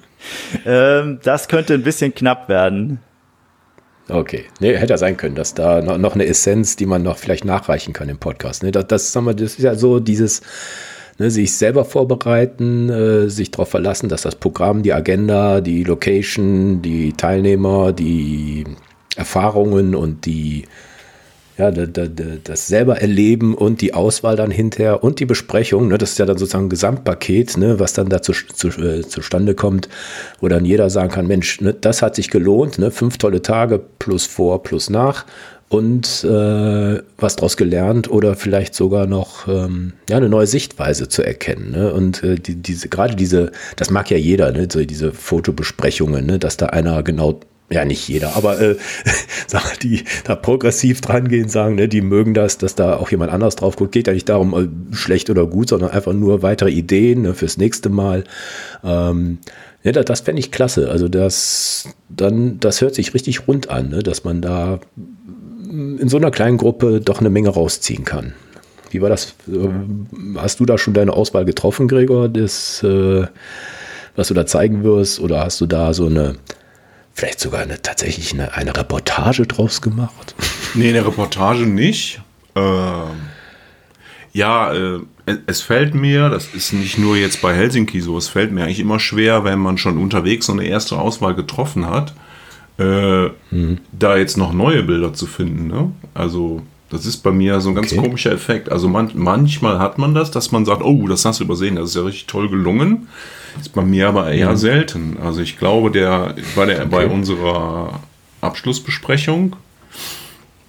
ähm, 0.66 1.20
das 1.24 1.48
könnte 1.48 1.76
ein 1.76 1.84
bisschen 1.84 2.14
knapp 2.14 2.50
werden. 2.50 3.00
Okay. 4.12 4.46
Nee, 4.60 4.76
hätte 4.76 4.98
sein 4.98 5.16
können, 5.16 5.36
dass 5.36 5.54
da 5.54 5.82
noch 5.82 6.16
eine 6.16 6.26
Essenz, 6.26 6.76
die 6.76 6.86
man 6.86 7.02
noch 7.02 7.18
vielleicht 7.18 7.46
nachreichen 7.46 7.94
kann 7.94 8.10
im 8.10 8.18
Podcast. 8.18 8.62
Ne, 8.62 8.72
das, 8.72 8.88
das, 8.88 9.12
sagen 9.14 9.26
wir, 9.26 9.34
das 9.34 9.54
ist 9.54 9.64
ja 9.64 9.76
so 9.76 10.02
dieses, 10.02 10.42
ne, 11.18 11.32
sich 11.32 11.54
selber 11.56 11.86
vorbereiten, 11.86 12.90
äh, 12.90 13.30
sich 13.30 13.52
darauf 13.52 13.70
verlassen, 13.70 14.10
dass 14.10 14.24
das 14.24 14.36
Programm, 14.36 14.84
die 14.84 14.92
Agenda, 14.92 15.62
die 15.62 15.86
Location, 15.86 16.82
die 16.82 17.14
Teilnehmer, 17.14 17.94
die 17.94 18.66
Erfahrungen 19.16 19.96
und 19.96 20.26
die 20.26 20.66
ja, 21.62 21.72
das 21.72 22.68
selber 22.68 23.02
erleben 23.02 23.54
und 23.54 23.82
die 23.82 23.94
Auswahl 23.94 24.36
dann 24.36 24.52
hinterher 24.52 25.04
und 25.04 25.20
die 25.20 25.26
Besprechung, 25.26 25.88
ne, 25.90 25.98
das 25.98 26.14
ist 26.14 26.20
ja 26.20 26.26
dann 26.26 26.38
sozusagen 26.38 26.66
ein 26.66 26.70
Gesamtpaket, 26.70 27.58
ne, 27.58 27.80
was 27.80 27.94
dann 27.94 28.10
da 28.10 28.22
zu, 28.22 28.34
zu, 28.34 28.70
äh, 28.70 29.02
zustande 29.02 29.54
kommt, 29.54 29.88
wo 30.40 30.48
dann 30.48 30.66
jeder 30.66 30.90
sagen 30.90 31.12
kann, 31.12 31.28
Mensch, 31.28 31.62
ne, 31.62 31.74
das 31.74 32.02
hat 32.02 32.16
sich 32.16 32.30
gelohnt, 32.30 32.80
ne, 32.80 32.90
fünf 32.90 33.18
tolle 33.18 33.42
Tage 33.42 33.80
plus 34.00 34.26
vor, 34.26 34.64
plus 34.64 34.90
nach 34.90 35.26
und 35.70 36.26
äh, 36.26 37.02
was 37.18 37.36
daraus 37.36 37.56
gelernt 37.56 38.10
oder 38.10 38.36
vielleicht 38.36 38.74
sogar 38.74 39.06
noch 39.06 39.48
ähm, 39.48 39.94
ja, 40.10 40.18
eine 40.18 40.28
neue 40.28 40.48
Sichtweise 40.48 41.08
zu 41.08 41.22
erkennen. 41.22 41.72
Ne? 41.72 41.94
Und 41.94 42.24
äh, 42.24 42.36
die, 42.36 42.56
diese, 42.56 42.90
gerade 42.90 43.16
diese, 43.16 43.52
das 43.78 43.90
mag 43.90 44.12
ja 44.12 44.18
jeder, 44.18 44.52
ne? 44.52 44.68
so 44.70 44.84
diese 44.84 45.14
Fotobesprechungen, 45.14 46.26
ne? 46.26 46.40
dass 46.40 46.58
da 46.58 46.66
einer 46.66 47.04
genau 47.04 47.40
ja 47.72 47.86
nicht 47.86 48.08
jeder, 48.08 48.36
aber 48.36 48.60
äh, 48.60 48.76
die 49.82 50.04
da 50.24 50.36
progressiv 50.36 51.02
dran 51.02 51.28
gehen, 51.28 51.50
sagen, 51.50 51.76
ne, 51.76 51.88
die 51.88 52.02
mögen 52.02 52.34
das, 52.34 52.58
dass 52.58 52.76
da 52.76 52.98
auch 52.98 53.10
jemand 53.12 53.32
anders 53.32 53.56
drauf 53.56 53.76
guckt. 53.76 53.92
Geht 53.94 54.08
ja 54.08 54.14
nicht 54.14 54.30
darum, 54.30 54.54
äh, 54.54 54.96
schlecht 54.96 55.30
oder 55.30 55.46
gut, 55.48 55.70
sondern 55.70 55.92
einfach 55.92 56.14
nur 56.14 56.42
weitere 56.42 56.70
Ideen 56.70 57.24
ne, 57.24 57.34
fürs 57.34 57.58
nächste 57.58 57.90
Mal. 57.90 58.24
Ähm, 58.84 59.40
ja, 59.84 59.92
das, 59.92 60.06
das 60.06 60.22
fände 60.22 60.40
ich 60.40 60.52
klasse. 60.52 60.90
Also 60.90 61.08
das, 61.08 61.90
dann, 62.10 62.60
das 62.60 62.82
hört 62.82 62.96
sich 62.96 63.14
richtig 63.14 63.48
rund 63.48 63.70
an, 63.70 63.90
ne, 63.90 64.04
dass 64.04 64.24
man 64.24 64.42
da 64.42 64.80
in 65.72 66.10
so 66.10 66.18
einer 66.18 66.32
kleinen 66.32 66.58
Gruppe 66.58 67.00
doch 67.00 67.20
eine 67.20 67.30
Menge 67.30 67.50
rausziehen 67.50 68.04
kann. 68.04 68.34
Wie 68.90 69.02
war 69.02 69.10
das? 69.10 69.36
Äh, 69.48 69.70
hast 70.36 70.60
du 70.60 70.66
da 70.66 70.78
schon 70.78 70.94
deine 70.94 71.14
Auswahl 71.14 71.46
getroffen, 71.46 71.88
Gregor, 71.88 72.28
das, 72.28 72.84
äh, 72.84 73.26
was 74.16 74.28
du 74.28 74.34
da 74.34 74.46
zeigen 74.46 74.84
wirst? 74.84 75.20
Oder 75.22 75.46
hast 75.46 75.62
du 75.62 75.66
da 75.66 75.94
so 75.94 76.08
eine 76.08 76.36
vielleicht 77.14 77.40
sogar 77.40 77.62
eine, 77.62 77.82
tatsächlich 77.82 78.34
eine, 78.34 78.54
eine 78.54 78.76
Reportage 78.76 79.46
draus 79.48 79.82
gemacht? 79.82 80.36
Nee, 80.74 80.88
eine 80.88 81.06
Reportage 81.06 81.66
nicht. 81.66 82.22
Ähm, 82.56 83.10
ja, 84.32 84.74
äh, 84.74 85.02
es 85.48 85.62
fällt 85.62 85.94
mir, 85.94 86.30
das 86.30 86.54
ist 86.54 86.72
nicht 86.72 86.98
nur 86.98 87.18
jetzt 87.18 87.42
bei 87.42 87.54
Helsinki 87.54 88.00
so, 88.00 88.18
es 88.18 88.30
fällt 88.30 88.52
mir 88.52 88.64
eigentlich 88.64 88.80
immer 88.80 89.00
schwer, 89.00 89.44
wenn 89.44 89.60
man 89.60 89.78
schon 89.78 89.98
unterwegs 89.98 90.46
so 90.46 90.54
eine 90.54 90.64
erste 90.64 90.98
Auswahl 90.98 91.36
getroffen 91.36 91.88
hat, 91.88 92.14
äh, 92.80 93.26
mhm. 93.52 93.80
da 93.92 94.16
jetzt 94.16 94.38
noch 94.38 94.54
neue 94.54 94.84
Bilder 94.84 95.14
zu 95.14 95.28
finden. 95.28 95.68
Ne? 95.68 95.92
Also 96.14 96.62
das 96.92 97.06
ist 97.06 97.18
bei 97.18 97.32
mir 97.32 97.62
so 97.62 97.70
ein 97.70 97.76
ganz 97.76 97.94
okay. 97.94 98.02
komischer 98.02 98.32
Effekt. 98.34 98.70
Also 98.70 98.90
man, 98.90 99.12
manchmal 99.16 99.80
hat 99.80 99.98
man 99.98 100.14
das, 100.14 100.30
dass 100.30 100.52
man 100.52 100.66
sagt, 100.66 100.84
oh, 100.84 101.08
das 101.08 101.24
hast 101.24 101.40
du 101.40 101.46
übersehen, 101.46 101.78
das 101.78 101.90
ist 101.90 101.96
ja 101.96 102.02
richtig 102.04 102.28
toll 102.28 102.50
gelungen. 102.50 103.08
Ist 103.60 103.74
bei 103.74 103.82
mir 103.82 104.10
aber 104.10 104.30
eher 104.32 104.52
mhm. 104.52 104.58
selten. 104.58 105.18
Also 105.24 105.42
ich 105.42 105.58
glaube, 105.58 105.90
der 105.90 106.36
bei, 106.56 106.66
der, 106.66 106.82
okay. 106.82 106.88
bei 106.92 107.08
unserer 107.08 108.02
Abschlussbesprechung 108.42 109.56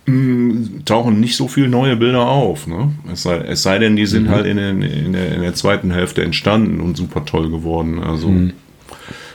mh, 0.06 0.12
hm, 0.14 0.82
tauchen 0.84 1.18
nicht 1.18 1.36
so 1.36 1.48
viele 1.48 1.68
neue 1.68 1.96
Bilder 1.96 2.28
auf. 2.28 2.68
Ne? 2.68 2.92
Es, 3.12 3.24
sei, 3.24 3.38
es 3.38 3.64
sei 3.64 3.80
denn, 3.80 3.96
die 3.96 4.06
sind 4.06 4.24
mhm. 4.24 4.30
halt 4.30 4.46
in, 4.46 4.58
den, 4.58 4.82
in, 4.82 5.12
der, 5.12 5.34
in, 5.34 5.42
der, 5.42 5.54
zweiten 5.54 5.90
Hälfte 5.90 6.22
entstanden 6.22 6.80
und 6.80 6.96
super 6.96 7.24
toll 7.24 7.50
geworden. 7.50 8.00
Also 8.00 8.28
mhm. 8.28 8.52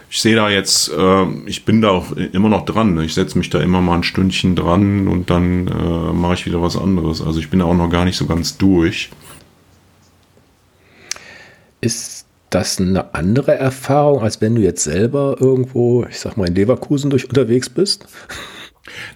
Ich 0.09 0.21
sehe 0.21 0.35
da 0.35 0.49
jetzt, 0.49 0.89
äh, 0.89 1.25
ich 1.45 1.65
bin 1.65 1.81
da 1.81 1.89
auch 1.89 2.11
immer 2.11 2.49
noch 2.49 2.65
dran. 2.65 2.93
Ne? 2.93 3.05
Ich 3.05 3.13
setze 3.13 3.37
mich 3.37 3.49
da 3.49 3.59
immer 3.59 3.81
mal 3.81 3.95
ein 3.95 4.03
Stündchen 4.03 4.55
dran 4.55 5.07
und 5.07 5.29
dann 5.29 5.67
äh, 5.67 6.13
mache 6.13 6.35
ich 6.35 6.45
wieder 6.45 6.61
was 6.61 6.77
anderes. 6.77 7.21
Also 7.21 7.39
ich 7.39 7.49
bin 7.49 7.59
da 7.59 7.65
auch 7.65 7.75
noch 7.75 7.89
gar 7.89 8.05
nicht 8.05 8.17
so 8.17 8.25
ganz 8.25 8.57
durch. 8.57 9.09
Ist 11.81 12.25
das 12.49 12.79
eine 12.79 13.13
andere 13.13 13.55
Erfahrung, 13.55 14.21
als 14.23 14.39
wenn 14.39 14.55
du 14.55 14.61
jetzt 14.61 14.83
selber 14.83 15.35
irgendwo, 15.39 16.05
ich 16.09 16.19
sag 16.19 16.37
mal, 16.37 16.47
in 16.47 16.55
Leverkusen 16.55 17.09
durch 17.09 17.27
unterwegs 17.27 17.69
bist? 17.69 18.05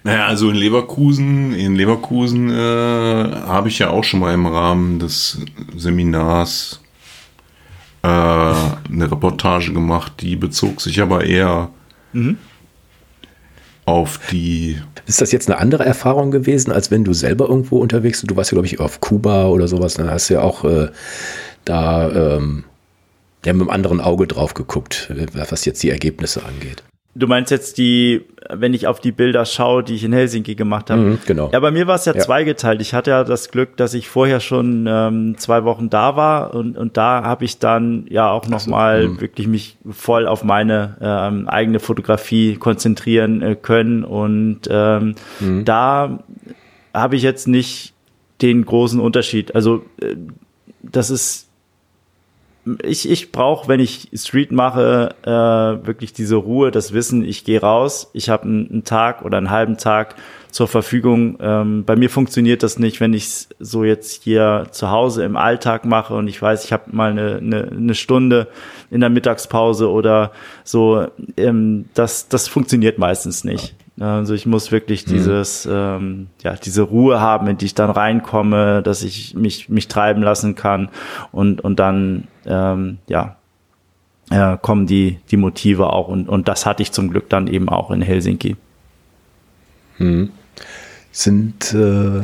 Naja, 0.04 0.26
also 0.26 0.50
in 0.50 0.56
Leverkusen, 0.56 1.54
in 1.54 1.76
Leverkusen 1.76 2.50
äh, 2.50 2.52
habe 2.54 3.68
ich 3.68 3.78
ja 3.78 3.88
auch 3.88 4.04
schon 4.04 4.20
mal 4.20 4.34
im 4.34 4.46
Rahmen 4.46 4.98
des 4.98 5.38
Seminars 5.74 6.81
äh, 8.02 8.06
eine 8.06 9.10
Reportage 9.10 9.72
gemacht, 9.72 10.14
die 10.20 10.36
bezog 10.36 10.80
sich 10.80 11.00
aber 11.00 11.24
eher 11.24 11.70
mhm. 12.12 12.38
auf 13.84 14.20
die. 14.30 14.78
Ist 15.06 15.20
das 15.20 15.32
jetzt 15.32 15.50
eine 15.50 15.58
andere 15.58 15.84
Erfahrung 15.84 16.30
gewesen, 16.30 16.72
als 16.72 16.90
wenn 16.90 17.04
du 17.04 17.12
selber 17.12 17.48
irgendwo 17.48 17.78
unterwegs 17.78 18.20
bist? 18.20 18.30
Du 18.30 18.36
warst 18.36 18.50
ja, 18.50 18.56
glaube 18.56 18.66
ich, 18.66 18.80
auf 18.80 19.00
Kuba 19.00 19.46
oder 19.46 19.68
sowas, 19.68 19.94
dann 19.94 20.10
hast 20.10 20.30
du 20.30 20.34
ja 20.34 20.42
auch 20.42 20.64
äh, 20.64 20.88
da 21.64 22.36
ähm, 22.36 22.64
der 23.44 23.54
mit 23.54 23.62
einem 23.62 23.70
anderen 23.70 24.00
Auge 24.00 24.26
drauf 24.26 24.54
geguckt, 24.54 25.12
was 25.32 25.64
jetzt 25.64 25.82
die 25.82 25.90
Ergebnisse 25.90 26.44
angeht. 26.44 26.84
Du 27.14 27.26
meinst 27.26 27.50
jetzt 27.50 27.76
die, 27.76 28.24
wenn 28.48 28.72
ich 28.72 28.86
auf 28.86 28.98
die 28.98 29.12
Bilder 29.12 29.44
schaue, 29.44 29.84
die 29.84 29.94
ich 29.94 30.04
in 30.04 30.14
Helsinki 30.14 30.54
gemacht 30.54 30.88
habe. 30.88 31.02
Mhm, 31.02 31.18
genau. 31.26 31.50
Ja, 31.52 31.60
bei 31.60 31.70
mir 31.70 31.86
war 31.86 31.96
es 31.96 32.06
ja, 32.06 32.14
ja, 32.14 32.20
zweigeteilt. 32.20 32.80
Ich 32.80 32.94
hatte 32.94 33.10
ja 33.10 33.22
das 33.22 33.50
Glück, 33.50 33.76
dass 33.76 33.92
ich 33.92 34.08
vorher 34.08 34.40
schon 34.40 34.86
ähm, 34.88 35.36
zwei 35.36 35.64
Wochen 35.64 35.90
da 35.90 36.16
war 36.16 36.54
und, 36.54 36.78
und 36.78 36.96
da 36.96 37.22
habe 37.22 37.44
ich 37.44 37.58
dann 37.58 38.06
ja 38.08 38.30
auch 38.30 38.48
nochmal 38.48 39.02
so, 39.02 39.08
mhm. 39.08 39.20
wirklich 39.20 39.46
mich 39.46 39.76
voll 39.90 40.26
auf 40.26 40.42
meine 40.42 40.96
ähm, 41.02 41.48
eigene 41.48 41.80
Fotografie 41.80 42.56
konzentrieren 42.56 43.42
äh, 43.42 43.56
können. 43.56 44.04
Und 44.04 44.60
ähm, 44.70 45.14
mhm. 45.40 45.66
da 45.66 46.18
habe 46.94 47.16
ich 47.16 47.22
jetzt 47.22 47.46
nicht 47.46 47.92
den 48.40 48.64
großen 48.64 49.00
Unterschied. 49.00 49.54
Also 49.54 49.84
äh, 50.00 50.16
das 50.82 51.10
ist 51.10 51.48
ich, 52.84 53.10
ich 53.10 53.32
brauche, 53.32 53.66
wenn 53.66 53.80
ich 53.80 54.08
Street 54.14 54.52
mache, 54.52 55.14
äh, 55.22 55.86
wirklich 55.86 56.12
diese 56.12 56.36
Ruhe, 56.36 56.70
das 56.70 56.92
Wissen, 56.92 57.24
ich 57.24 57.44
gehe 57.44 57.60
raus, 57.60 58.10
ich 58.12 58.28
habe 58.28 58.44
einen, 58.44 58.70
einen, 58.70 58.84
Tag 58.84 59.24
oder 59.24 59.38
einen 59.38 59.50
halben 59.50 59.78
Tag 59.78 60.14
zur 60.50 60.68
Verfügung. 60.68 61.38
Ähm, 61.40 61.84
bei 61.84 61.96
mir 61.96 62.08
funktioniert 62.08 62.62
das 62.62 62.78
nicht, 62.78 63.00
wenn 63.00 63.14
ich 63.14 63.48
so 63.58 63.82
jetzt 63.82 64.22
hier 64.22 64.68
zu 64.70 64.90
Hause 64.90 65.24
im 65.24 65.36
Alltag 65.36 65.84
mache 65.84 66.14
und 66.14 66.28
ich 66.28 66.40
weiß, 66.40 66.64
ich 66.64 66.72
habe 66.72 66.84
mal 66.92 67.10
eine, 67.10 67.38
eine, 67.38 67.68
eine 67.68 67.94
Stunde 67.94 68.46
in 68.90 69.00
der 69.00 69.10
Mittagspause 69.10 69.90
oder 69.90 70.30
so. 70.62 71.08
Ähm, 71.36 71.86
das, 71.94 72.28
das 72.28 72.46
funktioniert 72.46 72.96
meistens 72.96 73.42
nicht. 73.42 73.74
Also 74.00 74.34
ich 74.34 74.46
muss 74.46 74.72
wirklich 74.72 75.06
mhm. 75.06 75.10
dieses, 75.12 75.68
ähm, 75.70 76.28
ja, 76.42 76.54
diese 76.54 76.82
Ruhe 76.82 77.20
haben, 77.20 77.46
in 77.46 77.58
die 77.58 77.66
ich 77.66 77.74
dann 77.74 77.90
reinkomme, 77.90 78.82
dass 78.82 79.02
ich 79.02 79.34
mich, 79.34 79.68
mich 79.68 79.88
treiben 79.88 80.22
lassen 80.22 80.54
kann 80.54 80.88
und, 81.30 81.60
und 81.60 81.78
dann, 81.78 82.26
ähm, 82.46 82.98
ja, 83.08 83.36
äh, 84.30 84.56
kommen 84.56 84.86
die, 84.86 85.18
die 85.30 85.36
Motive 85.36 85.92
auch 85.92 86.08
und, 86.08 86.28
und 86.28 86.48
das 86.48 86.64
hatte 86.64 86.82
ich 86.82 86.92
zum 86.92 87.10
Glück 87.10 87.28
dann 87.28 87.48
eben 87.48 87.68
auch 87.68 87.90
in 87.90 88.00
Helsinki. 88.00 88.56
Hm. 89.98 90.30
Sind 91.10 91.74
äh, 91.74 92.22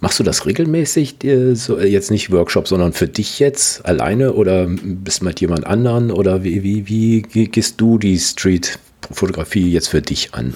Machst 0.00 0.20
du 0.20 0.24
das 0.24 0.44
regelmäßig, 0.44 1.16
so, 1.54 1.78
äh, 1.78 1.86
jetzt 1.88 2.10
nicht 2.10 2.30
Workshop, 2.30 2.68
sondern 2.68 2.92
für 2.92 3.08
dich 3.08 3.38
jetzt 3.38 3.86
alleine 3.86 4.34
oder 4.34 4.66
bist 4.68 5.20
du 5.20 5.24
mit 5.24 5.40
jemand 5.40 5.66
anderen 5.66 6.10
oder 6.10 6.44
wie, 6.44 6.62
wie, 6.62 7.24
wie 7.32 7.48
gehst 7.48 7.80
du 7.80 7.96
die 7.98 8.18
Street-Fotografie 8.18 9.70
jetzt 9.72 9.88
für 9.88 10.02
dich 10.02 10.34
an? 10.34 10.52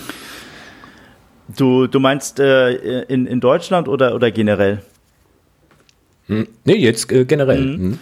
Du, 1.57 1.87
du 1.87 2.01
meinst 2.01 2.41
äh, 2.41 3.03
in, 3.03 3.27
in 3.27 3.41
Deutschland 3.41 3.89
oder, 3.89 4.15
oder 4.15 4.31
generell? 4.31 4.83
Hm, 6.27 6.47
nee, 6.65 6.77
jetzt 6.77 7.11
äh, 7.13 7.25
generell. 7.25 7.61
Mhm. 7.61 7.79
Hm. 7.79 7.99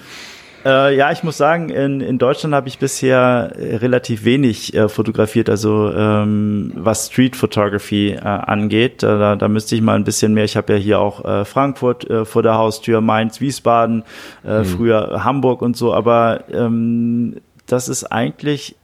Äh, 0.64 0.96
ja, 0.96 1.12
ich 1.12 1.22
muss 1.22 1.36
sagen, 1.36 1.68
in, 1.68 2.01
in 2.01 2.18
Deutschland 2.18 2.55
habe 2.55 2.68
ich 2.68 2.78
bisher 2.78 3.53
äh, 3.57 3.76
relativ 3.76 4.24
wenig 4.24 4.74
äh, 4.74 4.88
fotografiert, 4.88 5.49
also 5.49 5.92
ähm, 5.92 6.72
was 6.74 7.07
Street 7.07 7.36
Photography 7.36 8.11
äh, 8.11 8.18
angeht. 8.18 9.03
Da, 9.03 9.36
da 9.36 9.49
müsste 9.49 9.76
ich 9.76 9.82
mal 9.82 9.94
ein 9.94 10.05
bisschen 10.05 10.34
mehr. 10.34 10.44
Ich 10.44 10.57
habe 10.57 10.74
ja 10.74 10.78
hier 10.78 11.01
auch 11.01 11.24
äh, 11.24 11.44
Frankfurt 11.44 12.11
äh, 12.11 12.24
vor 12.24 12.42
der 12.42 12.55
Haustür, 12.55 13.01
Mainz, 13.01 13.40
Wiesbaden, 13.40 14.03
äh, 14.44 14.59
mhm. 14.59 14.64
früher 14.64 15.24
Hamburg 15.24 15.62
und 15.62 15.76
so, 15.76 15.94
aber 15.94 16.44
ähm, 16.53 17.36
das 17.66 17.88
ist 17.88 18.05
eigentlich 18.05 18.74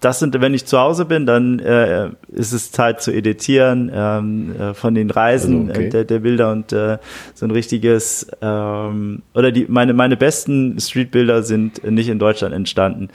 das 0.00 0.18
sind, 0.18 0.40
wenn 0.40 0.54
ich 0.54 0.66
zu 0.66 0.78
Hause 0.78 1.04
bin, 1.04 1.26
dann 1.26 1.58
äh, 1.58 2.10
ist 2.28 2.52
es 2.52 2.72
Zeit 2.72 3.02
zu 3.02 3.12
editieren 3.12 3.90
ähm, 3.92 4.54
äh, 4.58 4.74
von 4.74 4.94
den 4.94 5.10
Reisen 5.10 5.68
also 5.68 5.72
okay. 5.72 5.86
äh, 5.86 5.90
der, 5.90 6.04
der, 6.04 6.18
Bilder 6.20 6.52
und 6.52 6.72
äh, 6.72 6.98
so 7.34 7.46
ein 7.46 7.50
richtiges 7.50 8.26
ähm, 8.40 9.22
oder 9.34 9.52
die 9.52 9.66
meine 9.68 9.94
meine 9.94 10.16
besten 10.16 10.78
Streetbilder 10.78 11.42
sind 11.42 11.84
nicht 11.84 12.08
in 12.08 12.18
Deutschland 12.18 12.54
entstanden. 12.54 13.08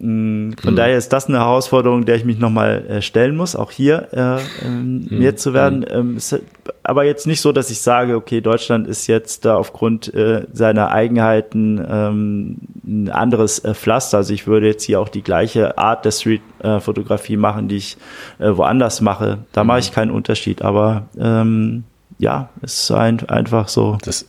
Mm, 0.00 0.52
von 0.60 0.72
mhm. 0.72 0.76
daher 0.76 0.96
ist 0.96 1.12
das 1.12 1.26
eine 1.26 1.38
Herausforderung, 1.38 2.06
der 2.06 2.16
ich 2.16 2.24
mich 2.24 2.38
nochmal 2.38 2.86
äh, 2.88 3.02
stellen 3.02 3.36
muss, 3.36 3.54
auch 3.54 3.70
hier 3.70 4.08
äh, 4.12 4.66
ähm, 4.66 5.06
mehr 5.10 5.36
zu 5.36 5.52
werden. 5.52 5.84
Ähm, 5.88 6.16
ist 6.16 6.40
aber 6.82 7.04
jetzt 7.04 7.26
nicht 7.26 7.42
so, 7.42 7.52
dass 7.52 7.70
ich 7.70 7.82
sage, 7.82 8.16
okay, 8.16 8.40
Deutschland 8.40 8.88
ist 8.88 9.06
jetzt 9.06 9.44
da 9.44 9.56
aufgrund 9.56 10.12
äh, 10.14 10.46
seiner 10.52 10.90
Eigenheiten 10.90 11.84
ähm, 11.86 12.56
ein 12.82 13.10
anderes 13.10 13.58
äh, 13.58 13.74
Pflaster. 13.74 14.18
Also 14.18 14.32
ich 14.32 14.46
würde 14.46 14.68
jetzt 14.68 14.84
hier 14.84 15.00
auch 15.00 15.10
die 15.10 15.22
gleiche 15.22 15.76
Art 15.76 16.06
der 16.06 16.12
Street-Fotografie 16.12 17.36
machen, 17.36 17.68
die 17.68 17.76
ich 17.76 17.98
äh, 18.38 18.56
woanders 18.56 19.02
mache. 19.02 19.38
Da 19.52 19.64
mache 19.64 19.80
ich 19.80 19.92
keinen 19.92 20.10
Unterschied. 20.10 20.62
Aber 20.62 21.08
ähm, 21.18 21.84
ja, 22.18 22.48
ist 22.62 22.90
ein, 22.90 23.28
einfach 23.28 23.68
so. 23.68 23.98
Das 24.02 24.26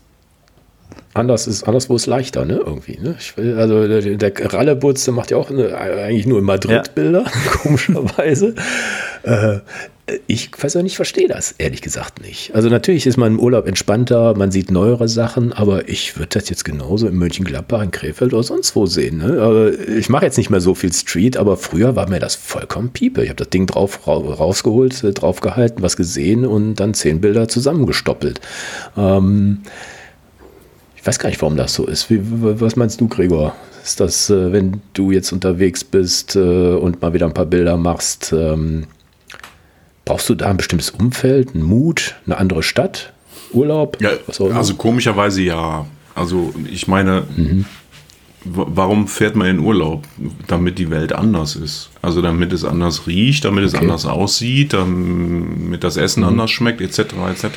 anders 1.14 1.48
ist, 1.48 1.64
anderswo 1.64 1.96
ist 1.96 2.06
leichter, 2.06 2.46
ne? 2.46 2.62
Irgendwie. 2.66 2.98
Ne? 3.00 3.16
Will, 3.36 3.58
also 3.58 3.88
der, 3.88 4.18
der 4.18 4.54
Rallebutz, 4.54 5.06
der 5.06 5.14
macht 5.14 5.32
ja 5.32 5.38
auch 5.38 5.50
eine, 5.50 5.78
eigentlich 5.78 6.26
nur 6.26 6.40
in 6.40 6.46
Madrid 6.46 6.72
ja. 6.72 6.94
Bilder, 6.94 7.26
komischerweise. 7.64 8.56
Äh, 9.24 9.60
ich 10.28 10.52
nicht, 10.76 10.96
verstehe 10.96 11.28
das, 11.28 11.54
ehrlich 11.58 11.82
gesagt 11.82 12.22
nicht. 12.22 12.54
Also 12.54 12.70
natürlich 12.70 13.08
ist 13.08 13.18
man 13.18 13.34
im 13.34 13.40
Urlaub 13.40 13.68
entspannter, 13.68 14.36
man 14.36 14.52
sieht 14.52 14.72
neuere 14.72 15.08
Sachen, 15.08 15.54
aber 15.54 15.88
ich 15.88 16.18
würde 16.18 16.40
das 16.40 16.50
jetzt 16.50 16.66
genauso 16.66 17.08
in 17.08 17.16
Mönchengladbach, 17.16 17.82
in 17.82 17.92
Krefeld 17.92 18.34
oder 18.34 18.44
sonst 18.44 18.76
wo 18.76 18.86
sehen. 18.86 19.20
Ne? 19.20 19.42
Aber 19.42 19.72
ich 19.72 20.10
mache 20.10 20.26
jetzt 20.26 20.38
nicht 20.38 20.50
mehr 20.50 20.62
so 20.62 20.76
viel 20.76 20.92
Street, 20.92 21.38
aber 21.38 21.58
früher 21.58 21.96
war 21.96 22.10
mir 22.10 22.20
das 22.20 22.36
vollkommen 22.36 22.90
piepe. 22.90 23.24
Ich 23.24 23.30
habe 23.30 23.38
das 23.38 23.50
Ding 23.50 23.68
drauf 23.68 24.08
rausgeholt, 24.08 25.02
draufgehalten, 25.14 25.82
was 25.82 25.96
gesehen 25.98 26.46
und 26.46 26.76
dann 26.76 26.94
zehn 26.94 27.22
Bilder 27.22 27.48
zusammengestoppelt. 27.48 28.42
Ähm, 28.98 29.60
ich 31.02 31.08
weiß 31.08 31.18
gar 31.18 31.30
nicht, 31.30 31.42
warum 31.42 31.58
das 31.58 31.74
so 31.74 31.88
ist. 31.88 32.12
Wie, 32.12 32.20
was 32.22 32.76
meinst 32.76 33.02
du, 33.02 33.08
Gregor? 33.08 33.56
Ist 33.84 34.00
das, 34.00 34.30
äh, 34.30 34.52
wenn 34.52 34.82
du 34.94 35.10
jetzt 35.10 35.32
unterwegs 35.32 35.84
bist 35.84 36.36
äh, 36.36 36.40
und 36.76 37.02
mal 37.02 37.12
wieder 37.14 37.26
ein 37.26 37.34
paar 37.34 37.48
Bilder 37.48 37.76
machst, 37.76 38.32
ähm, 38.38 38.86
brauchst 40.06 40.30
du 40.30 40.36
da 40.36 40.52
ein 40.52 40.58
bestimmtes 40.58 40.92
Umfeld, 40.92 41.56
einen 41.56 41.64
Mut, 41.64 42.18
eine 42.28 42.38
andere 42.38 42.62
Stadt, 42.62 43.14
Urlaub? 43.52 43.98
Ja, 44.00 44.12
also 44.28 44.76
komischerweise 44.76 45.42
ja. 45.42 45.88
Also 46.14 46.54
ich 46.72 46.88
meine, 46.88 47.24
mhm. 47.36 47.66
warum 48.44 49.08
fährt 49.08 49.36
man 49.36 49.48
in 49.48 49.60
Urlaub? 49.60 50.04
Damit 50.46 50.78
die 50.78 50.92
Welt 50.92 51.14
anders 51.14 51.56
ist. 51.56 51.90
Also 52.04 52.22
damit 52.22 52.54
es 52.54 52.64
anders 52.64 53.08
riecht, 53.08 53.44
damit 53.46 53.66
okay. 53.66 53.76
es 53.76 53.82
anders 53.82 54.06
aussieht, 54.06 54.74
damit 54.74 55.84
das 55.84 55.98
Essen 55.98 56.22
mhm. 56.22 56.30
anders 56.30 56.52
schmeckt, 56.52 56.80
etc. 56.80 57.00
etc. 57.32 57.48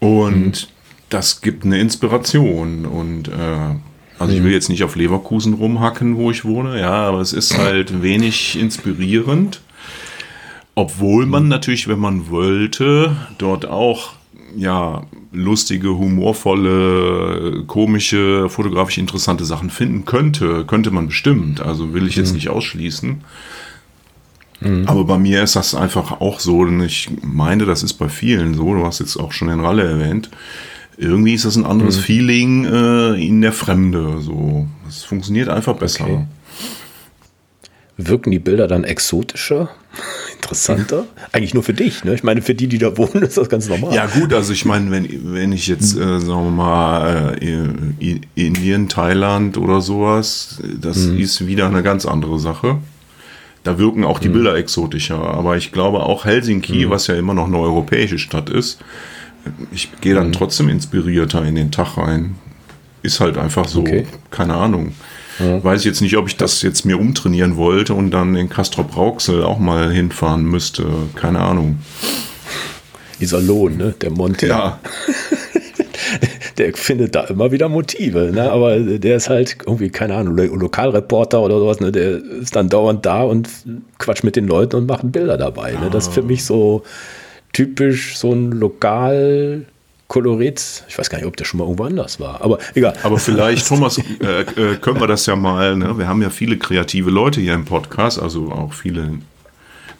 Und 0.00 0.68
mhm 0.68 0.73
das 1.14 1.40
gibt 1.40 1.64
eine 1.64 1.78
Inspiration 1.78 2.86
und 2.86 3.28
äh, 3.28 3.76
also 4.18 4.34
ich 4.34 4.42
will 4.42 4.52
jetzt 4.52 4.68
nicht 4.68 4.82
auf 4.82 4.96
Leverkusen 4.96 5.54
rumhacken, 5.54 6.16
wo 6.16 6.30
ich 6.30 6.44
wohne, 6.44 6.80
ja, 6.80 6.92
aber 6.92 7.20
es 7.20 7.32
ist 7.32 7.56
halt 7.56 8.02
wenig 8.02 8.58
inspirierend. 8.58 9.60
Obwohl 10.74 11.26
man 11.26 11.46
natürlich, 11.46 11.86
wenn 11.86 12.00
man 12.00 12.30
wollte, 12.30 13.16
dort 13.38 13.66
auch 13.66 14.14
ja 14.56 15.04
lustige, 15.32 15.96
humorvolle, 15.96 17.62
komische, 17.68 18.48
fotografisch 18.48 18.98
interessante 18.98 19.44
Sachen 19.44 19.70
finden 19.70 20.04
könnte, 20.04 20.64
könnte 20.64 20.90
man 20.90 21.06
bestimmt. 21.06 21.60
Also 21.60 21.92
will 21.92 22.08
ich 22.08 22.16
jetzt 22.16 22.30
mhm. 22.30 22.36
nicht 22.36 22.48
ausschließen. 22.48 23.20
Mhm. 24.60 24.84
Aber 24.86 25.04
bei 25.04 25.18
mir 25.18 25.44
ist 25.44 25.54
das 25.54 25.76
einfach 25.76 26.20
auch 26.20 26.40
so, 26.40 26.58
und 26.58 26.82
ich 26.82 27.08
meine, 27.22 27.66
das 27.66 27.84
ist 27.84 27.94
bei 27.94 28.08
vielen 28.08 28.54
so. 28.54 28.74
Du 28.74 28.84
hast 28.84 28.98
jetzt 28.98 29.16
auch 29.16 29.32
schon 29.32 29.48
den 29.48 29.60
Ralle 29.60 29.84
erwähnt 29.84 30.30
irgendwie 30.96 31.34
ist 31.34 31.44
das 31.44 31.56
ein 31.56 31.66
anderes 31.66 31.98
mhm. 31.98 32.02
Feeling 32.02 32.64
äh, 32.64 33.26
in 33.26 33.40
der 33.40 33.52
Fremde. 33.52 34.20
So, 34.20 34.66
es 34.88 35.02
funktioniert 35.04 35.48
einfach 35.48 35.76
besser. 35.76 36.04
Okay. 36.04 36.24
Wirken 37.96 38.30
die 38.30 38.38
Bilder 38.38 38.66
dann 38.66 38.84
exotischer? 38.84 39.70
Interessanter? 40.34 41.06
Eigentlich 41.32 41.54
nur 41.54 41.62
für 41.62 41.74
dich, 41.74 42.04
ne? 42.04 42.14
Ich 42.14 42.22
meine, 42.22 42.42
für 42.42 42.54
die, 42.54 42.66
die 42.66 42.78
da 42.78 42.96
wohnen, 42.96 43.22
ist 43.22 43.38
das 43.38 43.48
ganz 43.48 43.68
normal. 43.68 43.94
Ja, 43.94 44.06
gut, 44.06 44.32
also 44.34 44.52
ich 44.52 44.64
meine, 44.64 44.90
wenn, 44.90 45.32
wenn 45.32 45.52
ich 45.52 45.68
jetzt, 45.68 45.96
äh, 45.96 46.20
sagen 46.20 46.44
wir 46.44 46.50
mal, 46.50 47.36
äh, 47.40 48.20
Indien, 48.34 48.88
Thailand 48.88 49.56
oder 49.56 49.80
sowas, 49.80 50.60
das 50.80 50.98
mhm. 50.98 51.18
ist 51.18 51.46
wieder 51.46 51.66
eine 51.66 51.82
ganz 51.82 52.04
andere 52.04 52.38
Sache. 52.38 52.78
Da 53.62 53.78
wirken 53.78 54.04
auch 54.04 54.18
die 54.18 54.28
mhm. 54.28 54.34
Bilder 54.34 54.56
exotischer. 54.56 55.18
Aber 55.18 55.56
ich 55.56 55.72
glaube 55.72 56.00
auch 56.00 56.24
Helsinki, 56.24 56.86
mhm. 56.86 56.90
was 56.90 57.06
ja 57.06 57.14
immer 57.14 57.32
noch 57.32 57.46
eine 57.46 57.58
europäische 57.58 58.18
Stadt 58.18 58.50
ist, 58.50 58.80
ich 59.72 59.90
gehe 60.00 60.14
dann 60.14 60.28
mhm. 60.28 60.32
trotzdem 60.32 60.68
inspirierter 60.68 61.44
in 61.44 61.54
den 61.54 61.70
Tag 61.70 61.96
rein. 61.96 62.36
Ist 63.02 63.20
halt 63.20 63.36
einfach 63.36 63.68
so, 63.68 63.80
okay. 63.80 64.06
keine 64.30 64.54
Ahnung. 64.54 64.92
Ja. 65.38 65.62
Weiß 65.62 65.80
ich 65.80 65.86
jetzt 65.86 66.00
nicht, 66.00 66.16
ob 66.16 66.28
ich 66.28 66.36
das 66.36 66.62
jetzt 66.62 66.84
mir 66.84 66.98
umtrainieren 66.98 67.56
wollte 67.56 67.94
und 67.94 68.10
dann 68.12 68.34
in 68.36 68.48
Castrop 68.48 68.96
Rauxel 68.96 69.42
auch 69.42 69.58
mal 69.58 69.92
hinfahren 69.92 70.44
müsste. 70.44 70.86
Keine 71.14 71.40
Ahnung. 71.40 71.80
Iserlohn, 73.18 73.76
ne? 73.76 73.94
Der 74.00 74.10
Monte. 74.10 74.46
Ja. 74.46 74.78
der 76.58 76.72
findet 76.74 77.14
da 77.14 77.24
immer 77.24 77.50
wieder 77.52 77.68
Motive, 77.68 78.30
ne? 78.32 78.50
aber 78.50 78.78
der 78.78 79.16
ist 79.16 79.28
halt 79.28 79.58
irgendwie, 79.66 79.90
keine 79.90 80.14
Ahnung, 80.14 80.36
Lokalreporter 80.36 81.40
oder 81.40 81.58
sowas, 81.58 81.80
ne? 81.80 81.90
der 81.90 82.22
ist 82.22 82.54
dann 82.54 82.68
dauernd 82.68 83.04
da 83.04 83.22
und 83.22 83.48
quatscht 83.98 84.24
mit 84.24 84.36
den 84.36 84.46
Leuten 84.46 84.76
und 84.76 84.86
macht 84.86 85.10
Bilder 85.10 85.36
dabei. 85.36 85.72
Ne? 85.72 85.90
Das 85.90 86.08
ist 86.08 86.14
für 86.14 86.22
mich 86.22 86.44
so, 86.44 86.84
typisch 87.54 88.18
so 88.18 88.32
ein 88.32 88.52
lokal 88.52 89.64
Kolorit. 90.08 90.84
Ich 90.88 90.98
weiß 90.98 91.08
gar 91.08 91.18
nicht, 91.18 91.26
ob 91.26 91.36
der 91.36 91.46
schon 91.46 91.58
mal 91.58 91.64
irgendwo 91.64 91.84
anders 91.84 92.20
war, 92.20 92.42
aber 92.42 92.58
egal. 92.74 92.94
Aber 93.02 93.18
vielleicht, 93.18 93.66
Thomas, 93.68 93.98
äh, 93.98 94.42
äh, 94.42 94.76
können 94.76 95.00
wir 95.00 95.06
das 95.06 95.24
ja 95.24 95.34
mal, 95.34 95.76
ne? 95.76 95.96
wir 95.96 96.06
haben 96.06 96.20
ja 96.20 96.28
viele 96.28 96.58
kreative 96.58 97.10
Leute 97.10 97.40
hier 97.40 97.54
im 97.54 97.64
Podcast, 97.64 98.20
also 98.20 98.52
auch 98.52 98.74
viele 98.74 99.18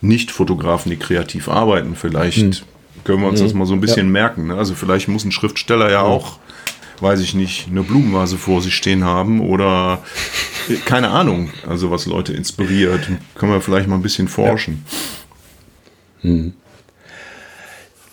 Nicht-Fotografen, 0.03 0.91
die 0.91 0.99
kreativ 0.99 1.49
arbeiten. 1.49 1.97
Vielleicht 1.97 2.37
hm. 2.37 2.53
können 3.05 3.23
wir 3.23 3.29
uns 3.29 3.41
hm. 3.41 3.47
das 3.47 3.55
mal 3.55 3.67
so 3.67 3.73
ein 3.73 3.81
bisschen 3.81 4.07
ja. 4.07 4.13
merken. 4.13 4.49
Ne? 4.49 4.57
Also 4.57 4.75
vielleicht 4.75 5.09
muss 5.09 5.25
ein 5.25 5.33
Schriftsteller 5.33 5.87
ja, 5.87 5.93
ja 5.93 6.03
auch, 6.03 6.39
weiß 7.01 7.21
ich 7.21 7.35
nicht, 7.35 7.69
eine 7.71 7.83
Blumenvase 7.83 8.37
vor 8.37 8.61
sich 8.61 8.75
stehen 8.77 9.05
haben 9.05 9.41
oder 9.41 10.03
äh, 10.69 10.75
keine 10.77 11.09
Ahnung, 11.09 11.51
also 11.67 11.91
was 11.91 12.05
Leute 12.05 12.35
inspiriert. 12.35 13.09
Können 13.37 13.53
wir 13.53 13.61
vielleicht 13.63 13.89
mal 13.89 13.97
ein 13.97 14.03
bisschen 14.03 14.29
forschen. 14.29 14.85
Ja. 16.23 16.31
Hm. 16.31 16.53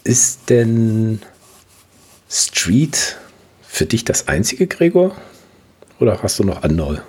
Ist 0.03 0.49
denn 0.49 1.21
Street 2.29 3.17
für 3.61 3.85
dich 3.85 4.03
das 4.03 4.27
einzige, 4.27 4.65
Gregor? 4.65 5.15
Oder 5.99 6.23
hast 6.23 6.39
du 6.39 6.43
noch 6.43 6.63
andere, 6.63 7.03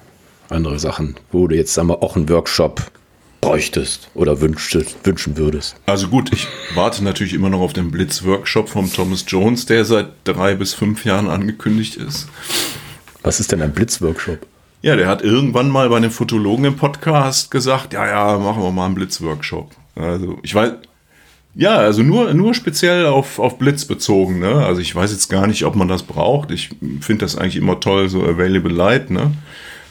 andere 0.51 0.79
Sachen, 0.79 1.17
wo 1.31 1.47
du 1.47 1.57
jetzt 1.57 1.73
sagen 1.73 1.89
wir, 1.89 2.03
auch 2.03 2.17
einen 2.17 2.29
Workshop 2.29 2.83
bräuchtest 3.41 4.11
oder 4.15 4.41
wünschtest, 4.43 4.97
wünschen 5.05 5.39
würdest? 5.39 5.77
Also 5.87 6.09
gut, 6.09 6.33
ich 6.35 6.47
warte 6.75 7.03
natürlich 7.03 7.33
immer 7.33 7.49
noch 7.49 7.61
auf 7.61 7.73
den 7.73 7.91
Blitz-Workshop 7.91 8.69
vom 8.69 8.93
Thomas 8.93 9.25
Jones, 9.27 9.65
der 9.65 9.87
seit 9.87 10.09
drei 10.25 10.55
bis 10.55 10.75
fünf 10.75 11.07
Jahren 11.07 11.29
angekündigt 11.29 11.97
ist. 11.97 12.29
Was 13.23 13.41
ist 13.41 13.53
denn 13.53 13.63
ein 13.63 13.73
Blitz-Workshop? 13.73 14.47
Ja, 14.83 14.97
der 14.97 15.09
hat 15.09 15.23
irgendwann 15.23 15.71
mal 15.71 15.89
bei 15.89 15.97
einem 15.97 16.11
Fotologen 16.11 16.67
im 16.67 16.77
Podcast 16.77 17.51
gesagt, 17.51 17.95
ja, 17.95 18.07
ja, 18.07 18.39
machen 18.39 18.63
wir 18.63 18.71
mal 18.71 18.87
einen 18.87 18.97
Blitz-Workshop. 18.97 19.71
Also 19.95 20.39
ich 20.43 20.55
weiß, 20.55 20.73
ja, 21.55 21.77
also 21.77 22.03
nur, 22.03 22.33
nur 22.33 22.55
speziell 22.55 23.07
auf, 23.07 23.39
auf 23.39 23.59
Blitz 23.59 23.85
bezogen. 23.85 24.39
Ne? 24.39 24.65
Also 24.65 24.81
ich 24.81 24.95
weiß 24.95 25.13
jetzt 25.13 25.29
gar 25.29 25.47
nicht, 25.47 25.65
ob 25.65 25.77
man 25.77 25.89
das 25.89 26.03
braucht. 26.03 26.51
Ich 26.51 26.71
finde 27.01 27.25
das 27.25 27.37
eigentlich 27.37 27.57
immer 27.57 27.79
toll, 27.81 28.09
so 28.09 28.23
Available 28.23 28.73
Light. 28.73 29.11
Ne? 29.11 29.33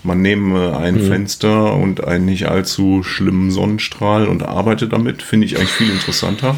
Man 0.03 0.21
nehme 0.21 0.75
ein 0.75 0.95
mhm. 0.95 1.07
Fenster 1.07 1.73
und 1.75 2.03
einen 2.03 2.25
nicht 2.25 2.47
allzu 2.47 3.03
schlimmen 3.03 3.51
Sonnenstrahl 3.51 4.27
und 4.27 4.43
arbeitet 4.43 4.93
damit. 4.93 5.21
Finde 5.21 5.45
ich 5.45 5.57
eigentlich 5.57 5.71
viel 5.71 5.91
interessanter. 5.91 6.55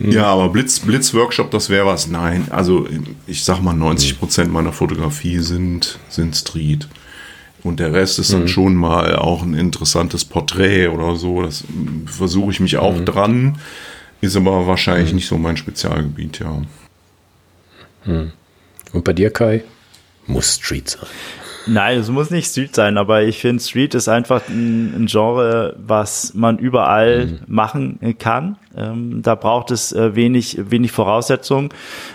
Ja, 0.00 0.26
aber 0.26 0.48
Blitz, 0.48 0.80
Blitzworkshop, 0.80 1.52
das 1.52 1.70
wäre 1.70 1.86
was. 1.86 2.08
Nein, 2.08 2.48
also 2.50 2.88
ich 3.28 3.44
sag 3.44 3.62
mal, 3.62 3.74
90 3.74 4.18
Prozent 4.18 4.52
meiner 4.52 4.72
Fotografie 4.72 5.38
sind, 5.38 6.00
sind 6.08 6.34
Street. 6.34 6.88
Und 7.64 7.80
der 7.80 7.94
Rest 7.94 8.18
ist 8.18 8.32
dann 8.32 8.42
mhm. 8.42 8.48
schon 8.48 8.74
mal 8.74 9.16
auch 9.16 9.42
ein 9.42 9.54
interessantes 9.54 10.24
Porträt 10.24 10.88
oder 10.88 11.16
so. 11.16 11.42
Das 11.42 11.64
versuche 12.06 12.52
ich 12.52 12.60
mich 12.60 12.76
auch 12.76 12.94
mhm. 12.94 13.04
dran. 13.06 13.58
Ist 14.20 14.36
aber 14.36 14.66
wahrscheinlich 14.66 15.10
mhm. 15.10 15.16
nicht 15.16 15.26
so 15.26 15.38
mein 15.38 15.56
Spezialgebiet, 15.56 16.40
ja. 16.40 16.62
Mhm. 18.04 18.32
Und 18.92 19.04
bei 19.04 19.14
dir, 19.14 19.30
Kai? 19.30 19.64
Muss 20.26 20.56
Street 20.56 20.90
sein. 20.90 21.08
Nein, 21.66 21.98
es 21.98 22.10
muss 22.10 22.30
nicht 22.30 22.50
Street 22.50 22.74
sein, 22.74 22.98
aber 22.98 23.22
ich 23.22 23.40
finde, 23.40 23.62
Street 23.62 23.94
ist 23.94 24.08
einfach 24.08 24.46
ein, 24.48 24.94
ein, 24.94 25.06
Genre, 25.06 25.74
was 25.78 26.34
man 26.34 26.58
überall 26.58 27.26
mhm. 27.26 27.38
machen 27.46 28.16
kann. 28.18 28.56
Ähm, 28.76 29.22
da 29.22 29.34
braucht 29.34 29.70
es 29.70 29.92
äh, 29.92 30.14
wenig, 30.14 30.58
wenig 30.70 30.92
Voraussetzungen. 30.92 31.68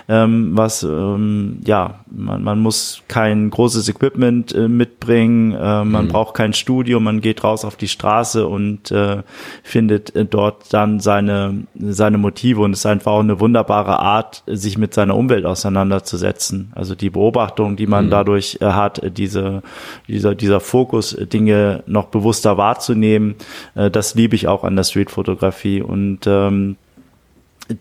Ähm, 0.08 0.52
was, 0.58 0.84
ähm, 0.84 1.60
ja, 1.66 2.02
man, 2.12 2.44
man 2.44 2.60
muss 2.60 3.02
kein 3.08 3.50
großes 3.50 3.88
Equipment 3.90 4.54
äh, 4.54 4.68
mitbringen, 4.68 5.54
äh, 5.54 5.84
man 5.84 6.06
mhm. 6.06 6.10
braucht 6.10 6.36
kein 6.36 6.54
Studio, 6.54 7.00
man 7.00 7.22
geht 7.22 7.44
raus 7.44 7.66
auf 7.66 7.76
die 7.76 7.88
Straße 7.88 8.48
und 8.48 8.92
äh, 8.92 9.24
findet 9.64 10.16
äh, 10.16 10.26
dort 10.26 10.74
dann 10.74 11.00
seine, 11.00 11.64
seine 11.76 12.18
Motive 12.18 12.62
und 12.62 12.74
es 12.74 12.80
ist 12.80 12.86
einfach 12.86 13.14
auch 13.14 13.20
eine 13.20 13.40
wunderbare 13.40 14.00
Art, 14.00 14.44
sich 14.48 14.78
mit 14.78 14.94
seiner 14.94 15.16
Umwelt 15.16 15.46
auseinanderzusetzen. 15.46 16.72
Also 16.76 16.96
die 16.96 17.10
Beobachtung, 17.10 17.76
die 17.76 17.88
man 17.88 18.08
mhm. 18.08 18.10
dadurch 18.10 18.58
äh, 18.62 18.66
hat, 18.66 19.02
diese, 19.18 19.62
dieser, 20.08 20.36
dieser 20.36 20.60
Fokus, 20.60 21.16
Dinge 21.20 21.84
noch 21.86 22.06
bewusster 22.06 22.58
wahrzunehmen, 22.58 23.36
das 23.76 24.16
liebe 24.16 24.36
ich 24.36 24.48
auch 24.48 24.64
an 24.64 24.76
der 24.76 24.84
Streetfotografie 24.84 25.82
und 25.82 26.26
äh, 26.28 26.49
ähm, 26.50 26.76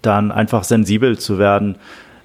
dann 0.03 0.31
einfach 0.31 0.65
sensibel 0.65 1.19
zu 1.19 1.39
werden 1.39 1.77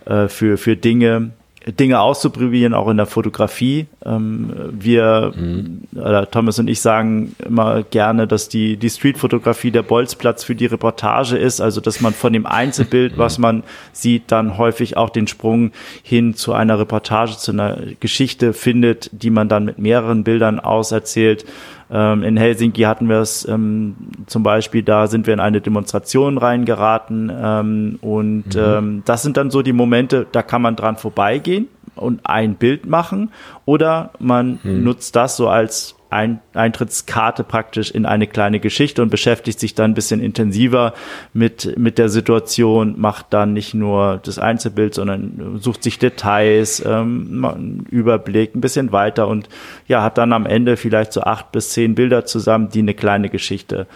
äh, 0.05 0.27
für, 0.27 0.57
für 0.57 0.75
Dinge, 0.75 1.31
Dinge 1.65 2.01
auszuprobieren, 2.01 2.73
auch 2.73 2.89
in 2.89 2.97
der 2.97 3.05
Fotografie. 3.05 3.87
Ähm, 4.05 4.51
wir, 4.71 5.31
mhm. 5.33 5.83
äh, 5.95 6.25
Thomas 6.25 6.59
und 6.59 6.67
ich 6.67 6.81
sagen 6.81 7.35
immer 7.45 7.83
gerne, 7.83 8.27
dass 8.27 8.49
die, 8.49 8.75
die 8.75 8.89
Streetfotografie 8.89 9.71
der 9.71 9.83
Bolzplatz 9.83 10.43
für 10.43 10.55
die 10.55 10.65
Reportage 10.65 11.37
ist, 11.37 11.61
also 11.61 11.79
dass 11.79 12.01
man 12.01 12.13
von 12.13 12.33
dem 12.33 12.45
Einzelbild, 12.45 13.17
was 13.17 13.37
man 13.37 13.63
sieht, 13.93 14.23
dann 14.31 14.57
häufig 14.57 14.97
auch 14.97 15.09
den 15.09 15.27
Sprung 15.27 15.71
hin 16.01 16.35
zu 16.35 16.51
einer 16.51 16.79
Reportage, 16.79 17.37
zu 17.37 17.51
einer 17.51 17.77
Geschichte 18.01 18.51
findet, 18.51 19.09
die 19.13 19.29
man 19.29 19.47
dann 19.47 19.63
mit 19.63 19.79
mehreren 19.79 20.25
Bildern 20.25 20.59
auserzählt. 20.59 21.45
Ähm, 21.93 22.23
in 22.23 22.37
Helsinki 22.37 22.81
hatten 22.81 23.07
wir 23.07 23.19
es 23.19 23.47
ähm, 23.47 23.95
zum 24.25 24.41
Beispiel, 24.41 24.81
da 24.81 25.05
sind 25.05 25.27
wir 25.27 25.33
in 25.35 25.39
eine 25.39 25.61
Demonstration 25.61 26.39
reingeraten 26.39 27.31
ähm, 27.31 27.99
und 28.01 28.55
mhm. 28.55 28.61
ähm, 28.61 29.03
das 29.05 29.21
sind 29.21 29.37
dann 29.37 29.51
so 29.51 29.61
die 29.61 29.73
Momente, 29.73 30.25
da 30.31 30.41
kann 30.41 30.63
man 30.63 30.75
dran 30.75 30.97
vorbeigehen 30.97 31.67
und 31.95 32.21
ein 32.23 32.55
Bild 32.55 32.87
machen 32.87 33.31
oder 33.65 34.09
man 34.17 34.59
mhm. 34.63 34.83
nutzt 34.83 35.15
das 35.15 35.37
so 35.37 35.49
als 35.49 35.95
ein 36.13 36.39
Eintrittskarte 36.53 37.43
praktisch 37.43 37.91
in 37.91 38.05
eine 38.05 38.27
kleine 38.27 38.59
Geschichte 38.59 39.01
und 39.01 39.09
beschäftigt 39.09 39.59
sich 39.59 39.75
dann 39.75 39.91
ein 39.91 39.93
bisschen 39.93 40.21
intensiver 40.21 40.93
mit, 41.33 41.77
mit 41.77 41.97
der 41.97 42.09
Situation, 42.09 42.95
macht 42.99 43.27
dann 43.31 43.53
nicht 43.53 43.73
nur 43.73 44.19
das 44.23 44.39
Einzelbild, 44.39 44.93
sondern 44.93 45.57
sucht 45.59 45.83
sich 45.83 45.99
Details, 45.99 46.83
ähm, 46.85 47.43
einen 47.43 47.87
Überblick, 47.89 48.55
ein 48.55 48.61
bisschen 48.61 48.91
weiter 48.91 49.27
und 49.27 49.49
ja, 49.87 50.03
hat 50.03 50.17
dann 50.17 50.33
am 50.33 50.45
Ende 50.45 50.77
vielleicht 50.77 51.13
so 51.13 51.21
acht 51.21 51.51
bis 51.51 51.71
zehn 51.71 51.95
Bilder 51.95 52.25
zusammen, 52.25 52.69
die 52.69 52.79
eine 52.79 52.93
kleine 52.93 53.29
Geschichte 53.29 53.87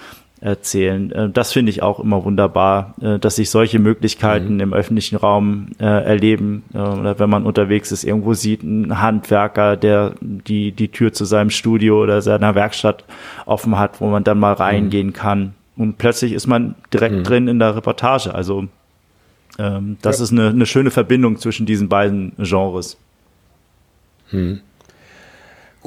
erzählen. 0.41 1.11
Äh, 1.11 1.29
das 1.29 1.53
finde 1.53 1.69
ich 1.69 1.81
auch 1.81 1.99
immer 1.99 2.23
wunderbar, 2.23 2.93
äh, 3.01 3.19
dass 3.19 3.35
sich 3.35 3.49
solche 3.49 3.79
Möglichkeiten 3.79 4.55
mhm. 4.55 4.59
im 4.59 4.73
öffentlichen 4.73 5.15
Raum 5.15 5.67
äh, 5.79 5.85
erleben. 5.85 6.63
Oder 6.73 7.19
wenn 7.19 7.29
man 7.29 7.45
unterwegs 7.45 7.91
ist, 7.91 8.03
irgendwo 8.03 8.33
sieht 8.33 8.63
ein 8.63 9.01
Handwerker, 9.01 9.77
der 9.77 10.13
die, 10.21 10.71
die 10.71 10.89
Tür 10.89 11.13
zu 11.13 11.25
seinem 11.25 11.49
Studio 11.49 12.01
oder 12.01 12.21
seiner 12.21 12.55
Werkstatt 12.55 13.03
offen 13.45 13.77
hat, 13.77 14.01
wo 14.01 14.07
man 14.07 14.23
dann 14.23 14.39
mal 14.39 14.53
reingehen 14.53 15.07
mhm. 15.07 15.13
kann. 15.13 15.53
Und 15.75 15.97
plötzlich 15.97 16.33
ist 16.33 16.47
man 16.47 16.75
direkt 16.93 17.15
mhm. 17.15 17.23
drin 17.23 17.47
in 17.47 17.59
der 17.59 17.75
Reportage. 17.75 18.33
Also 18.33 18.67
ähm, 19.59 19.97
das 20.01 20.17
ja. 20.17 20.23
ist 20.23 20.31
eine, 20.31 20.49
eine 20.49 20.65
schöne 20.65 20.91
Verbindung 20.91 21.37
zwischen 21.37 21.65
diesen 21.65 21.89
beiden 21.89 22.33
Genres. 22.37 22.97
Mhm. 24.31 24.61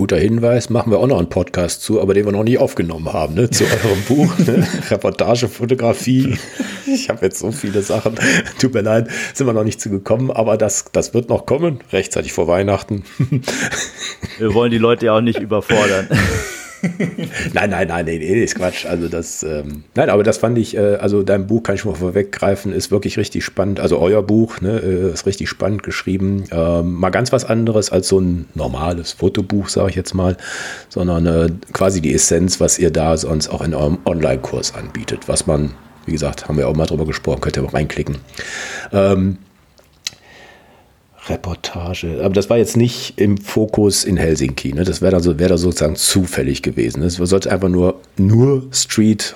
Guter 0.01 0.17
Hinweis, 0.17 0.71
machen 0.71 0.91
wir 0.91 0.99
auch 0.99 1.07
noch 1.07 1.19
einen 1.19 1.29
Podcast 1.29 1.83
zu, 1.83 2.01
aber 2.01 2.15
den 2.15 2.25
wir 2.25 2.33
noch 2.33 2.43
nie 2.43 2.57
aufgenommen 2.57 3.13
haben, 3.13 3.35
ne? 3.35 3.51
zu 3.51 3.65
eurem 3.65 4.03
Buch, 4.09 4.39
ne? 4.39 4.67
Reportagefotografie. 4.91 6.39
Ich 6.87 7.11
habe 7.11 7.27
jetzt 7.27 7.39
so 7.39 7.53
viele 7.53 7.83
Sachen, 7.83 8.15
tut 8.59 8.73
mir 8.73 8.81
leid, 8.81 9.09
sind 9.35 9.47
wir 9.47 9.53
noch 9.53 9.63
nicht 9.63 9.79
zu 9.79 9.91
gekommen, 9.91 10.31
aber 10.31 10.57
das, 10.57 10.87
das 10.93 11.13
wird 11.13 11.29
noch 11.29 11.45
kommen, 11.45 11.81
rechtzeitig 11.93 12.33
vor 12.33 12.49
Weihnachten. 12.49 13.05
Wir 14.39 14.55
wollen 14.55 14.71
die 14.71 14.79
Leute 14.79 15.05
ja 15.05 15.19
auch 15.19 15.21
nicht 15.21 15.39
überfordern. 15.39 16.09
nein, 17.53 17.71
nein, 17.71 17.89
nein, 17.89 18.05
nee, 18.05 18.19
nee, 18.19 18.43
ist 18.43 18.55
Quatsch. 18.55 18.87
Also 18.87 19.09
das, 19.09 19.43
ähm, 19.43 19.85
nein, 19.95 20.11
aber 20.11 20.23
das 20.23 20.39
fand 20.39 20.57
ich, 20.59 20.77
äh, 20.77 20.97
also 20.97 21.23
dein 21.23 21.47
Buch 21.47 21.63
kann 21.63 21.75
ich 21.75 21.85
mal 21.85 21.95
vorweggreifen, 21.95 22.73
ist 22.73 22.91
wirklich 22.91 23.19
richtig 23.19 23.45
spannend. 23.45 23.81
Also 23.81 23.99
euer 23.99 24.23
Buch, 24.23 24.61
ne, 24.61 24.79
äh, 24.79 25.13
ist 25.13 25.27
richtig 25.27 25.49
spannend 25.49 25.83
geschrieben. 25.83 26.45
Ähm, 26.51 26.95
mal 26.95 27.11
ganz 27.11 27.33
was 27.33 27.45
anderes 27.45 27.91
als 27.91 28.09
so 28.09 28.21
ein 28.21 28.47
normales 28.55 29.13
Fotobuch, 29.13 29.69
sage 29.69 29.91
ich 29.91 29.97
jetzt 29.97 30.15
mal, 30.15 30.37
sondern 30.89 31.27
äh, 31.27 31.49
quasi 31.73 32.01
die 32.01 32.15
Essenz, 32.15 32.61
was 32.61 32.79
ihr 32.79 32.91
da 32.91 33.17
sonst 33.17 33.49
auch 33.49 33.63
in 33.63 33.75
eurem 33.75 33.99
Online-Kurs 34.05 34.75
anbietet, 34.75 35.29
was 35.29 35.47
man, 35.47 35.73
wie 36.07 36.13
gesagt, 36.13 36.49
haben 36.49 36.57
wir 36.57 36.69
auch 36.69 36.77
mal 36.77 36.87
drüber 36.87 37.05
gesprochen, 37.05 37.41
könnt 37.41 37.57
ihr 37.57 37.65
auch 37.65 37.75
reinklicken. 37.75 38.17
Ähm, 38.93 39.39
Reportage. 41.31 42.21
Aber 42.23 42.35
das 42.35 42.51
war 42.51 42.59
jetzt 42.59 42.77
nicht 42.77 43.15
im 43.17 43.39
Fokus 43.39 44.05
in 44.05 44.17
Helsinki. 44.17 44.73
Ne? 44.73 44.85
Das 44.85 45.01
wäre 45.01 45.13
dann 45.13 45.23
so, 45.23 45.39
wär 45.39 45.49
da 45.49 45.59
sozusagen 45.59 45.97
zufällig 45.97 46.63
gewesen. 46.63 47.03
Es 47.03 47.15
sollte 47.15 47.51
einfach 47.51 47.69
nur, 47.69 48.01
nur 48.17 48.65
Street 48.73 49.35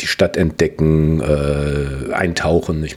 die 0.00 0.06
Stadt 0.06 0.36
entdecken, 0.36 1.20
äh, 1.20 2.12
eintauchen. 2.12 2.84
Ich, 2.84 2.96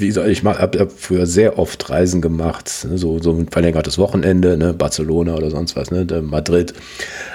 ich 0.00 0.44
habe 0.44 0.78
hab 0.78 0.92
früher 0.92 1.26
sehr 1.26 1.58
oft 1.58 1.90
Reisen 1.90 2.20
gemacht, 2.20 2.86
ne, 2.88 2.98
so, 2.98 3.18
so 3.20 3.32
ein 3.32 3.48
verlängertes 3.48 3.98
Wochenende, 3.98 4.56
ne, 4.56 4.72
Barcelona 4.72 5.34
oder 5.34 5.50
sonst 5.50 5.76
was, 5.76 5.90
ne, 5.90 6.06
Madrid. 6.22 6.74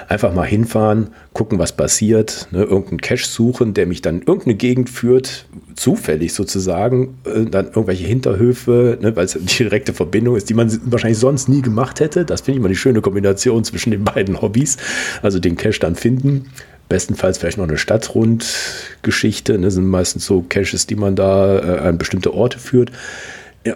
Einfach 0.08 0.34
mal 0.34 0.46
hinfahren, 0.46 1.08
gucken, 1.32 1.58
was 1.58 1.72
passiert, 1.72 2.48
ne, 2.50 2.62
irgendeinen 2.62 3.00
Cache 3.00 3.26
suchen, 3.26 3.74
der 3.74 3.86
mich 3.86 4.02
dann 4.02 4.22
irgendeine 4.22 4.54
Gegend 4.54 4.90
führt, 4.90 5.46
zufällig 5.74 6.34
sozusagen, 6.34 7.18
äh, 7.24 7.44
dann 7.44 7.66
irgendwelche 7.66 8.06
Hinterhöfe, 8.06 8.98
ne, 9.00 9.14
weil 9.16 9.24
es 9.24 9.36
eine 9.36 9.44
direkte 9.46 9.92
Verbindung 9.92 10.36
ist, 10.36 10.50
die 10.50 10.54
man 10.54 10.70
wahrscheinlich 10.84 11.18
sonst 11.18 11.48
nie 11.48 11.62
gemacht 11.62 12.00
hätte. 12.00 12.24
Das 12.24 12.42
finde 12.42 12.58
ich 12.58 12.62
mal 12.62 12.68
die 12.68 12.76
schöne 12.76 13.00
Kombination 13.00 13.64
zwischen 13.64 13.90
den 13.90 14.04
beiden 14.04 14.40
Hobbys. 14.40 14.76
Also 15.22 15.38
den 15.38 15.56
Cache 15.56 15.80
dann 15.80 15.94
finden, 15.94 16.46
Bestenfalls 16.90 17.38
vielleicht 17.38 17.56
noch 17.56 17.68
eine 17.68 17.78
Stadtrundgeschichte. 17.78 19.54
Das 19.54 19.60
ne, 19.62 19.70
sind 19.70 19.86
meistens 19.86 20.26
so 20.26 20.44
Caches, 20.46 20.86
die 20.86 20.96
man 20.96 21.16
da 21.16 21.58
äh, 21.58 21.78
an 21.78 21.96
bestimmte 21.96 22.34
Orte 22.34 22.58
führt. 22.58 22.90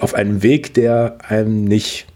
Auf 0.00 0.14
einem 0.14 0.42
Weg, 0.42 0.74
der 0.74 1.18
einem 1.26 1.64
nicht 1.64 2.06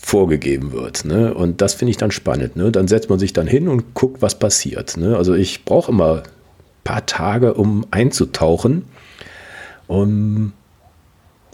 vorgegeben 0.00 0.72
wird. 0.72 1.04
Ne? 1.04 1.34
Und 1.34 1.60
das 1.60 1.74
finde 1.74 1.90
ich 1.90 1.96
dann 1.96 2.10
spannend. 2.10 2.56
Ne? 2.56 2.72
Dann 2.72 2.88
setzt 2.88 3.10
man 3.10 3.18
sich 3.18 3.32
dann 3.32 3.46
hin 3.46 3.68
und 3.68 3.94
guckt, 3.94 4.22
was 4.22 4.38
passiert. 4.38 4.96
Ne? 4.96 5.16
Also 5.16 5.34
ich 5.34 5.64
brauche 5.64 5.92
immer 5.92 6.22
ein 6.22 6.22
paar 6.84 7.06
Tage, 7.06 7.54
um 7.54 7.84
einzutauchen, 7.90 8.84
um 9.86 10.52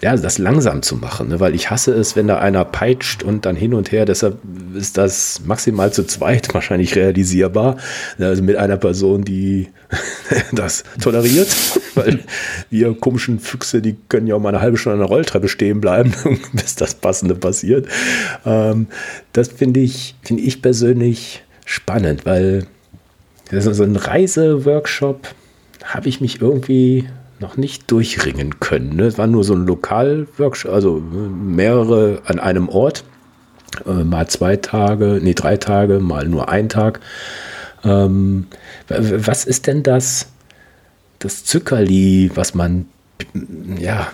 ja, 0.03 0.17
das 0.17 0.39
langsam 0.39 0.83
zu 0.83 0.97
machen, 0.97 1.29
ne? 1.29 1.39
weil 1.39 1.55
ich 1.55 1.71
hasse 1.71 1.95
es, 1.95 2.17
wenn 2.17 2.27
da 2.27 2.39
einer 2.39 2.65
peitscht 2.65 3.23
und 3.23 3.47
dann 3.47 3.55
hin 3.55 3.73
und 3.73 3.93
her. 3.93 4.05
Deshalb 4.05 4.39
ist 4.75 4.99
das 4.99 5.43
maximal 5.45 5.93
zu 5.93 6.05
zweit 6.05 6.53
wahrscheinlich 6.55 6.97
realisierbar. 6.97 7.77
Also 8.19 8.43
mit 8.43 8.57
einer 8.57 8.77
Person, 8.77 9.23
die 9.25 9.69
das 10.53 10.83
toleriert, 11.01 11.55
weil 11.95 12.19
wir 12.69 12.95
komischen 12.95 13.39
Füchse, 13.39 13.81
die 13.81 13.97
können 14.09 14.27
ja 14.27 14.35
auch 14.35 14.41
mal 14.41 14.49
eine 14.49 14.61
halbe 14.61 14.77
Stunde 14.77 14.95
an 14.95 15.01
der 15.01 15.09
Rolltreppe 15.09 15.49
stehen 15.49 15.81
bleiben, 15.81 16.13
bis 16.53 16.75
das 16.75 16.95
Passende 16.95 17.37
passiert. 17.37 17.87
Ähm, 18.45 18.89
das 19.33 19.49
finde 19.49 19.79
ich, 19.79 20.17
finde 20.23 20.43
ich 20.43 20.63
persönlich 20.63 21.45
spannend, 21.65 22.27
weil 22.27 22.67
das 23.53 23.67
ist 23.67 23.77
so 23.77 23.85
ein 23.85 23.97
Reiseworkshop 23.97 25.29
habe 25.85 26.09
ich 26.09 26.21
mich 26.21 26.41
irgendwie 26.41 27.09
noch 27.43 27.57
nicht 27.57 27.91
durchringen 27.91 28.61
können. 28.61 28.97
Ne? 28.97 29.05
Es 29.05 29.19
war 29.19 29.27
nur 29.27 29.45
so 29.45 29.55
ein 29.55 29.67
Lokalworkshop, 29.67 30.73
also 30.73 31.01
mehrere 31.01 32.23
an 32.25 32.39
einem 32.39 32.69
Ort. 32.69 33.05
Äh, 33.87 34.05
mal 34.05 34.29
zwei 34.29 34.57
Tage, 34.57 35.21
nee, 35.23 35.35
drei 35.35 35.57
Tage, 35.57 35.99
mal 35.99 36.27
nur 36.27 36.49
ein 36.49 36.69
Tag. 36.69 37.01
Ähm, 37.85 38.47
was 38.89 39.45
ist 39.45 39.67
denn 39.67 39.83
das, 39.83 40.29
das 41.19 41.45
Zückerli, 41.45 42.31
was 42.35 42.55
man, 42.55 42.87
ja, 43.79 44.09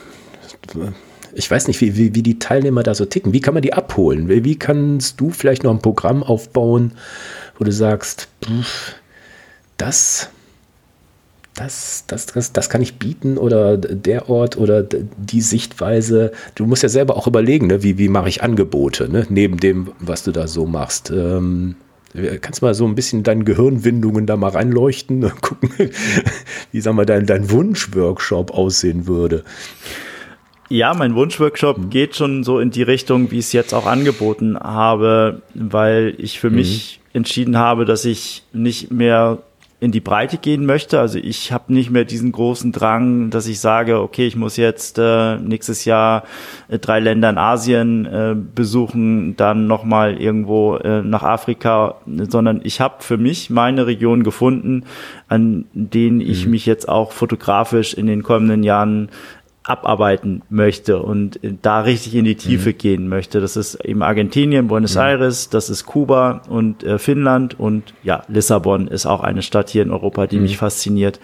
ich 1.35 1.51
weiß 1.51 1.69
nicht, 1.69 1.81
wie, 1.81 1.97
wie, 1.97 2.15
wie 2.15 2.23
die 2.23 2.39
Teilnehmer 2.39 2.83
da 2.83 2.95
so 2.95 3.05
ticken. 3.05 3.33
Wie 3.33 3.41
kann 3.41 3.55
man 3.55 3.63
die 3.63 3.75
abholen? 3.75 4.29
Wie, 4.29 4.45
wie 4.45 4.59
kannst 4.59 5.21
du 5.21 5.31
vielleicht 5.31 5.65
noch 5.65 5.73
ein 5.73 5.83
Programm 5.83 6.23
aufbauen, 6.23 6.93
wo 7.59 7.65
du 7.65 7.73
sagst, 7.73 8.29
pff, 8.45 8.95
das 9.77 10.31
das, 11.59 12.05
das, 12.07 12.27
das, 12.27 12.53
das 12.53 12.71
kann 12.71 12.83
ich 12.83 12.95
bieten 12.95 13.37
oder 13.37 13.77
der 13.77 14.29
Ort 14.29 14.57
oder 14.57 14.83
die 14.83 15.41
Sichtweise. 15.41 16.31
Du 16.55 16.67
musst 16.67 16.85
ja 16.85 16.89
selber 16.89 17.17
auch 17.17 17.27
überlegen, 17.27 17.67
ne? 17.67 17.83
wie, 17.83 17.99
wie 17.99 18.09
mache 18.09 18.29
ich 18.29 18.43
Angebote, 18.43 19.11
ne? 19.11 19.27
neben 19.29 19.59
dem, 19.59 19.91
was 19.99 20.23
du 20.23 20.31
da 20.31 20.47
so 20.47 20.67
machst. 20.67 21.11
Ähm, 21.11 21.75
kannst 22.41 22.63
du 22.63 22.67
mal 22.67 22.75
so 22.75 22.87
ein 22.87 22.95
bisschen 22.95 23.25
deine 23.25 23.43
Gehirnwindungen 23.43 24.25
da 24.27 24.37
mal 24.37 24.51
reinleuchten, 24.51 25.25
und 25.25 25.41
gucken, 25.43 25.71
wie 26.71 26.81
sag 26.81 26.95
mal, 26.95 27.07
dein, 27.07 27.27
dein 27.27 27.51
Wunschworkshop 27.51 28.53
aussehen 28.53 29.09
würde. 29.09 29.43
Ja, 30.69 30.95
mein 30.95 31.15
Wunschworkshop 31.17 31.79
mhm. 31.79 31.91
geht 31.91 32.15
schon 32.15 32.45
so 32.45 32.61
in 32.61 32.71
die 32.71 32.83
Richtung, 32.83 33.33
wie 33.33 33.39
ich 33.39 33.47
es 33.47 33.53
jetzt 33.53 33.75
auch 33.75 33.87
angeboten 33.87 34.57
habe, 34.57 35.43
weil 35.55 36.15
ich 36.19 36.39
für 36.39 36.51
mhm. 36.51 36.57
mich 36.57 37.01
entschieden 37.13 37.59
habe, 37.59 37.85
dass 37.85 38.05
ich 38.05 38.45
nicht 38.53 38.93
mehr 38.93 39.39
in 39.81 39.93
die 39.93 40.01
Breite 40.01 40.39
gehen 40.39 40.67
möchte. 40.67 40.99
Also 40.99 41.19
ich 41.19 41.53
habe 41.53 41.73
nicht 41.73 41.91
mehr 41.91 42.05
diesen 42.05 42.33
großen 42.33 42.73
Drang, 42.73 43.31
dass 43.31 43.47
ich 43.47 43.61
sage, 43.61 44.01
okay, 44.01 44.27
ich 44.27 44.35
muss 44.35 44.57
jetzt 44.57 44.99
äh, 44.99 45.37
nächstes 45.37 45.85
Jahr 45.85 46.25
äh, 46.67 46.81
drei 46.81 46.99
Länder 46.99 47.31
in 47.31 47.39
Asien 47.39 48.05
äh, 48.07 48.35
besuchen, 48.35 49.37
dann 49.37 49.69
nochmal 49.69 50.21
irgendwo 50.21 50.77
äh, 50.77 51.03
nach 51.03 51.23
Afrika, 51.23 51.95
sondern 52.07 52.61
ich 52.65 52.81
habe 52.81 52.97
für 53.05 53.19
mich 53.19 53.51
meine 53.51 53.87
Region 53.87 54.25
gefunden, 54.25 54.85
an 55.29 55.67
denen 55.75 56.21
ich 56.21 56.47
mhm. 56.47 56.53
mich 56.53 56.67
jetzt 56.67 56.89
auch 56.89 57.13
fotografisch 57.13 57.95
in 57.95 58.07
den 58.07 58.25
kommenden 58.25 58.65
Jahren 58.65 59.11
abarbeiten 59.69 60.43
möchte 60.49 61.03
und 61.03 61.39
da 61.63 61.81
richtig 61.81 62.15
in 62.15 62.25
die 62.25 62.37
Tiefe 62.37 62.71
mhm. 62.71 62.79
gehen 62.79 63.09
möchte. 63.09 63.41
Das 63.41 63.57
ist 63.57 63.75
eben 63.85 64.03
Argentinien, 64.03 64.69
Buenos 64.69 64.95
mhm. 64.95 65.03
Aires, 65.03 65.51
das 65.51 65.69
ist 65.69 65.85
Kuba 65.85 66.43
und 66.49 66.83
äh, 66.85 66.99
Finnland 66.99 67.59
und 67.59 67.95
ja, 68.03 68.23
Lissabon 68.29 68.89
ist 68.89 69.07
auch 69.07 69.23
eine 69.23 69.43
Stadt 69.43 69.69
hier 69.69 69.83
in 69.83 69.91
Europa, 69.91 70.27
die 70.27 70.37
mhm. 70.37 70.43
mich 70.43 70.57
fasziniert. 70.57 71.21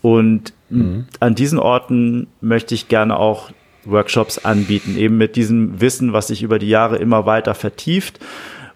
Und 0.00 0.52
mhm. 0.70 1.06
an 1.20 1.34
diesen 1.34 1.58
Orten 1.58 2.28
möchte 2.40 2.74
ich 2.74 2.88
gerne 2.88 3.18
auch 3.18 3.50
Workshops 3.84 4.38
anbieten, 4.38 4.96
eben 4.96 5.18
mit 5.18 5.36
diesem 5.36 5.80
Wissen, 5.80 6.12
was 6.12 6.28
sich 6.28 6.42
über 6.42 6.58
die 6.58 6.68
Jahre 6.68 6.96
immer 6.96 7.26
weiter 7.26 7.54
vertieft, 7.54 8.18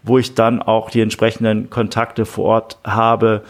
wo 0.02 0.18
ich 0.18 0.34
dann 0.34 0.62
auch 0.62 0.90
die 0.90 1.00
entsprechenden 1.00 1.70
Kontakte 1.70 2.26
vor 2.26 2.44
Ort 2.44 2.78
habe, 2.84 3.42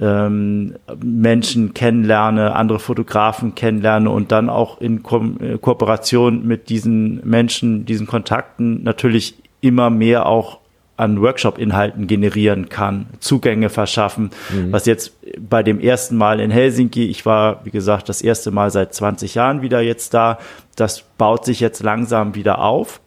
ähm, 0.00 0.74
Menschen 1.02 1.74
kennenlerne, 1.74 2.54
andere 2.54 2.78
Fotografen 2.78 3.54
kennenlerne 3.54 4.10
und 4.10 4.32
dann 4.32 4.48
auch 4.48 4.80
in 4.80 5.02
Ko 5.02 5.24
äh, 5.40 5.58
Kooperation 5.58 6.46
mit 6.46 6.68
diesen 6.68 7.20
Menschen, 7.28 7.84
diesen 7.86 8.06
Kontakten 8.06 8.82
natürlich 8.82 9.36
immer 9.60 9.90
mehr 9.90 10.26
auch 10.26 10.58
an 10.96 11.20
Workshop-Inhalten 11.20 12.06
generieren 12.06 12.68
kann, 12.68 13.06
Zugänge 13.18 13.68
verschaffen, 13.68 14.30
mhm. 14.50 14.72
was 14.72 14.86
jetzt 14.86 15.16
bei 15.40 15.62
dem 15.62 15.80
ersten 15.80 16.16
Mal 16.16 16.38
in 16.38 16.50
Helsinki, 16.50 17.06
ich 17.06 17.26
war, 17.26 17.64
wie 17.64 17.70
gesagt, 17.70 18.08
das 18.08 18.22
erste 18.22 18.52
Mal 18.52 18.70
seit 18.70 18.94
20 18.94 19.34
Jahren 19.34 19.62
wieder 19.62 19.80
jetzt 19.80 20.14
da, 20.14 20.38
das 20.76 21.02
baut 21.18 21.44
sich 21.44 21.58
jetzt 21.60 21.82
langsam 21.82 22.34
wieder 22.36 22.60
auf. 22.60 23.00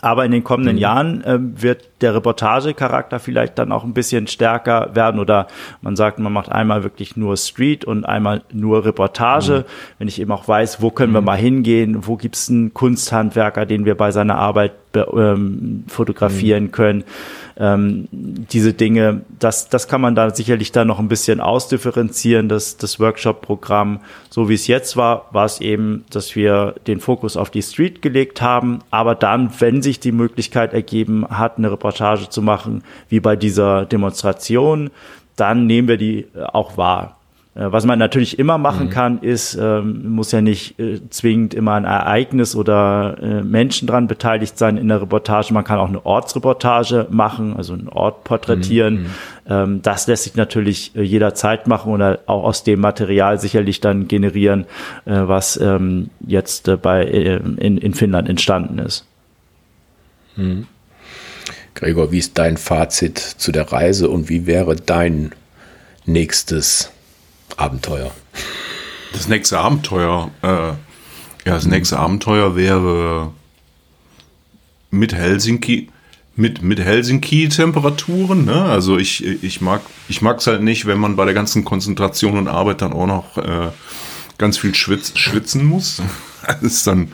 Aber 0.00 0.24
in 0.24 0.32
den 0.32 0.44
kommenden 0.44 0.76
mhm. 0.76 0.82
Jahren 0.82 1.24
äh, 1.24 1.38
wird 1.40 1.88
der 2.00 2.14
Reportagecharakter 2.14 3.18
vielleicht 3.18 3.58
dann 3.58 3.72
auch 3.72 3.84
ein 3.84 3.94
bisschen 3.94 4.26
stärker 4.26 4.90
werden 4.94 5.18
oder 5.18 5.46
man 5.80 5.96
sagt, 5.96 6.18
man 6.18 6.32
macht 6.32 6.52
einmal 6.52 6.82
wirklich 6.82 7.16
nur 7.16 7.36
Street 7.36 7.84
und 7.84 8.04
einmal 8.04 8.42
nur 8.52 8.84
Reportage. 8.84 9.60
Mhm. 9.60 9.94
Wenn 9.98 10.08
ich 10.08 10.20
eben 10.20 10.32
auch 10.32 10.46
weiß, 10.46 10.82
wo 10.82 10.90
können 10.90 11.12
mhm. 11.12 11.16
wir 11.16 11.22
mal 11.22 11.38
hingehen, 11.38 12.06
wo 12.06 12.16
gibt 12.16 12.36
es 12.36 12.50
einen 12.50 12.74
Kunsthandwerker, 12.74 13.64
den 13.64 13.84
wir 13.84 13.94
bei 13.94 14.10
seiner 14.10 14.36
Arbeit 14.36 14.72
ähm, 14.94 15.84
fotografieren 15.88 16.64
mhm. 16.64 16.72
können 16.72 17.04
ähm, 17.58 18.08
diese 18.12 18.74
Dinge, 18.74 19.22
das, 19.38 19.68
das 19.68 19.88
kann 19.88 20.00
man 20.00 20.14
da 20.14 20.34
sicherlich 20.34 20.72
dann 20.72 20.88
noch 20.88 20.98
ein 20.98 21.08
bisschen 21.08 21.40
ausdifferenzieren, 21.40 22.48
das, 22.48 22.76
das 22.76 23.00
Workshop-Programm. 23.00 24.00
So 24.28 24.48
wie 24.48 24.54
es 24.54 24.66
jetzt 24.66 24.96
war, 24.96 25.28
war 25.32 25.46
es 25.46 25.60
eben, 25.60 26.04
dass 26.10 26.36
wir 26.36 26.74
den 26.86 27.00
Fokus 27.00 27.36
auf 27.36 27.50
die 27.50 27.62
Street 27.62 28.02
gelegt 28.02 28.42
haben, 28.42 28.80
aber 28.90 29.14
dann, 29.14 29.50
wenn 29.58 29.80
sich 29.80 30.00
die 30.00 30.12
Möglichkeit 30.12 30.74
ergeben 30.74 31.26
hat, 31.28 31.56
eine 31.56 31.72
Reportage 31.72 32.28
zu 32.28 32.42
machen, 32.42 32.82
wie 33.08 33.20
bei 33.20 33.36
dieser 33.36 33.86
Demonstration, 33.86 34.90
dann 35.36 35.66
nehmen 35.66 35.88
wir 35.88 35.96
die 35.96 36.26
äh, 36.34 36.42
auch 36.52 36.76
wahr. 36.76 37.16
Äh, 37.56 37.72
was 37.72 37.84
man 37.86 37.98
natürlich 37.98 38.38
immer 38.38 38.58
machen 38.58 38.86
mhm. 38.86 38.90
kann, 38.90 39.18
ist, 39.20 39.56
ähm, 39.60 40.10
muss 40.10 40.30
ja 40.32 40.40
nicht 40.40 40.78
äh, 40.78 41.00
zwingend 41.08 41.54
immer 41.54 41.74
ein 41.74 41.84
Ereignis 41.84 42.54
oder 42.54 43.16
äh, 43.20 43.42
Menschen 43.42 43.88
dran 43.88 44.06
beteiligt 44.06 44.58
sein 44.58 44.76
in 44.76 44.88
der 44.88 45.00
Reportage. 45.00 45.54
Man 45.54 45.64
kann 45.64 45.78
auch 45.78 45.88
eine 45.88 46.04
Ortsreportage 46.04 47.06
machen, 47.10 47.56
also 47.56 47.72
einen 47.72 47.88
Ort 47.88 48.24
porträtieren. 48.24 48.94
Mhm. 48.94 49.06
Ähm, 49.48 49.82
das 49.82 50.06
lässt 50.06 50.24
sich 50.24 50.36
natürlich 50.36 50.94
äh, 50.94 51.02
jederzeit 51.02 51.66
machen 51.66 51.92
oder 51.92 52.20
auch 52.26 52.44
aus 52.44 52.62
dem 52.62 52.80
Material 52.80 53.40
sicherlich 53.40 53.80
dann 53.80 54.06
generieren, 54.06 54.66
äh, 55.06 55.12
was 55.14 55.56
ähm, 55.56 56.10
jetzt 56.26 56.68
äh, 56.68 56.76
bei, 56.76 57.04
in, 57.04 57.78
in 57.78 57.94
Finnland 57.94 58.28
entstanden 58.28 58.78
ist. 58.78 59.06
Mhm. 60.36 60.66
Gregor, 61.74 62.10
wie 62.12 62.18
ist 62.18 62.38
dein 62.38 62.56
Fazit 62.56 63.18
zu 63.18 63.52
der 63.52 63.70
Reise 63.70 64.08
und 64.08 64.28
wie 64.28 64.46
wäre 64.46 64.76
dein 64.76 65.32
nächstes 66.06 66.90
Abenteuer. 67.56 68.10
Das 69.12 69.28
nächste 69.28 69.58
Abenteuer, 69.58 70.30
äh, 70.42 70.48
ja, 70.48 70.76
das 71.44 71.66
nächste 71.66 71.98
Abenteuer 71.98 72.56
wäre 72.56 73.32
mit 74.90 75.14
Helsinki, 75.14 75.88
mit, 76.34 76.62
mit 76.62 76.80
Helsinki-Temperaturen. 76.80 78.44
Ne? 78.44 78.64
Also 78.64 78.98
ich, 78.98 79.24
ich 79.24 79.60
mag 79.60 79.80
ich 80.08 80.22
es 80.22 80.46
halt 80.46 80.62
nicht, 80.62 80.86
wenn 80.86 80.98
man 80.98 81.16
bei 81.16 81.24
der 81.24 81.34
ganzen 81.34 81.64
Konzentration 81.64 82.36
und 82.36 82.48
Arbeit 82.48 82.82
dann 82.82 82.92
auch 82.92 83.06
noch 83.06 83.38
äh, 83.38 83.70
ganz 84.38 84.58
viel 84.58 84.74
schwitz, 84.74 85.16
schwitzen 85.16 85.64
muss. 85.64 86.02
Das 86.46 86.62
ist 86.62 86.86
dann, 86.86 87.10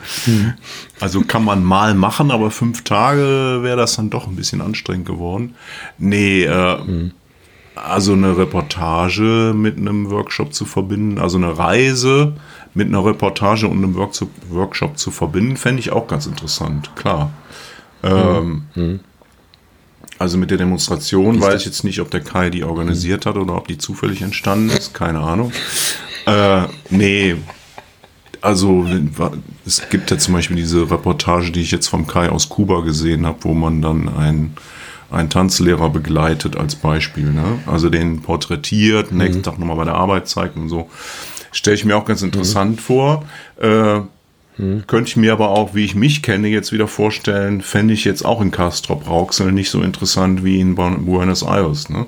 also 0.99 1.21
kann 1.21 1.43
man 1.43 1.63
mal 1.63 1.95
machen, 1.95 2.29
aber 2.29 2.51
fünf 2.51 2.83
Tage 2.83 3.61
wäre 3.63 3.77
das 3.77 3.95
dann 3.95 4.11
doch 4.11 4.27
ein 4.27 4.35
bisschen 4.35 4.61
anstrengend 4.61 5.07
geworden. 5.07 5.55
Nee, 5.97 6.43
äh, 6.43 6.77
mhm 6.83 7.13
also 7.75 8.13
eine 8.13 8.37
Reportage 8.37 9.53
mit 9.55 9.77
einem 9.77 10.09
Workshop 10.09 10.53
zu 10.53 10.65
verbinden, 10.65 11.19
also 11.19 11.37
eine 11.37 11.57
Reise 11.57 12.33
mit 12.73 12.87
einer 12.87 13.05
Reportage 13.05 13.67
und 13.67 13.77
einem 13.77 13.95
Workshop 13.95 14.97
zu 14.97 15.11
verbinden, 15.11 15.57
fände 15.57 15.79
ich 15.79 15.91
auch 15.91 16.07
ganz 16.07 16.25
interessant, 16.25 16.95
klar. 16.95 17.31
Ähm, 18.03 18.63
mhm. 18.75 18.99
Also 20.19 20.37
mit 20.37 20.51
der 20.51 20.57
Demonstration 20.57 21.41
weiß 21.41 21.61
ich 21.61 21.65
jetzt 21.65 21.83
nicht, 21.83 21.99
ob 21.99 22.09
der 22.11 22.21
Kai 22.21 22.49
die 22.49 22.63
organisiert 22.63 23.25
hat 23.25 23.35
oder 23.35 23.55
ob 23.55 23.67
die 23.67 23.77
zufällig 23.77 24.21
entstanden 24.21 24.69
ist, 24.69 24.93
keine 24.93 25.19
Ahnung. 25.19 25.51
Äh, 26.25 26.63
nee, 26.89 27.35
also 28.43 28.85
es 29.65 29.89
gibt 29.89 30.11
ja 30.11 30.17
zum 30.17 30.33
Beispiel 30.33 30.57
diese 30.57 30.89
Reportage, 30.89 31.51
die 31.51 31.61
ich 31.61 31.71
jetzt 31.71 31.87
vom 31.87 32.07
Kai 32.07 32.29
aus 32.29 32.49
Kuba 32.49 32.81
gesehen 32.81 33.25
habe, 33.25 33.39
wo 33.41 33.53
man 33.53 33.81
dann 33.81 34.09
ein 34.09 34.53
einen 35.13 35.29
Tanzlehrer 35.29 35.89
begleitet 35.89 36.57
als 36.57 36.75
Beispiel. 36.75 37.31
Ne? 37.31 37.59
Also 37.65 37.89
den 37.89 38.21
porträtiert, 38.21 39.11
mhm. 39.11 39.19
nächsten 39.19 39.43
Tag 39.43 39.59
nochmal 39.59 39.77
bei 39.77 39.85
der 39.85 39.95
Arbeit 39.95 40.27
zeigt 40.27 40.55
und 40.55 40.69
so. 40.69 40.89
Stelle 41.51 41.75
ich 41.75 41.85
mir 41.85 41.95
auch 41.95 42.05
ganz 42.05 42.21
mhm. 42.21 42.27
interessant 42.27 42.77
mhm. 42.77 42.79
vor. 42.79 43.25
Äh, 43.61 43.99
mhm. 44.57 44.87
Könnte 44.87 45.09
ich 45.09 45.15
mir 45.15 45.33
aber 45.33 45.49
auch, 45.49 45.75
wie 45.75 45.85
ich 45.85 45.95
mich 45.95 46.21
kenne, 46.21 46.47
jetzt 46.47 46.71
wieder 46.71 46.87
vorstellen, 46.87 47.61
fände 47.61 47.93
ich 47.93 48.05
jetzt 48.05 48.23
auch 48.25 48.41
in 48.41 48.51
Castrop 48.51 49.07
Rauxel 49.07 49.51
nicht 49.51 49.69
so 49.69 49.81
interessant 49.81 50.43
wie 50.43 50.59
in 50.59 50.75
Buenos 50.75 51.43
Aires. 51.43 51.89
Ne? 51.89 52.05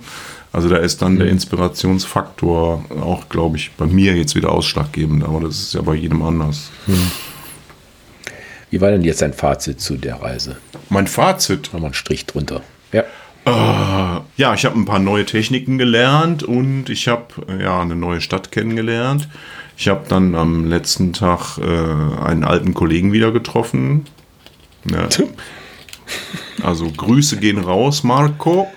Also 0.52 0.70
da 0.70 0.78
ist 0.78 1.02
dann 1.02 1.18
der 1.18 1.28
mhm. 1.28 1.34
Inspirationsfaktor 1.34 2.86
auch, 3.02 3.30
glaube 3.30 3.58
ich, 3.58 3.72
bei 3.78 3.86
mir 3.86 4.16
jetzt 4.16 4.36
wieder 4.36 4.52
ausschlaggebend, 4.52 5.24
aber 5.24 5.42
das 5.42 5.60
ist 5.60 5.74
ja 5.74 5.82
bei 5.82 5.96
jedem 5.96 6.22
anders. 6.22 6.70
Mhm. 6.88 7.12
Wie 8.70 8.82
war 8.82 8.90
denn 8.92 9.04
jetzt 9.04 9.22
dein 9.22 9.34
Fazit 9.34 9.80
zu 9.80 9.96
der 9.96 10.22
Reise? 10.22 10.58
Mein 10.90 11.08
Fazit? 11.08 11.70
Nochmal 11.72 11.90
einen 11.90 11.94
Strich 11.94 12.26
drunter. 12.26 12.62
Ja. 12.92 13.04
Uh, 13.48 14.22
ja, 14.38 14.56
ich 14.56 14.66
habe 14.66 14.80
ein 14.80 14.86
paar 14.86 14.98
neue 15.00 15.26
Techniken 15.26 15.78
gelernt 15.78 16.42
und 16.42 16.90
ich 16.90 17.08
habe 17.08 17.28
ja 17.62 17.80
eine 17.80 17.96
neue 17.96 18.20
Stadt 18.20 18.52
kennengelernt. 18.52 19.30
Ich 19.78 19.88
habe 19.88 20.06
dann 20.08 20.34
am 20.34 20.66
letzten 20.66 21.14
Tag 21.14 21.60
äh, 21.60 22.24
einen 22.24 22.44
alten 22.44 22.74
Kollegen 22.74 23.14
wieder 23.14 23.32
getroffen. 23.32 24.06
Ja. 24.90 25.08
Also 26.62 26.90
Grüße 26.90 27.38
gehen 27.38 27.58
raus, 27.58 28.04
Marco. 28.04 28.68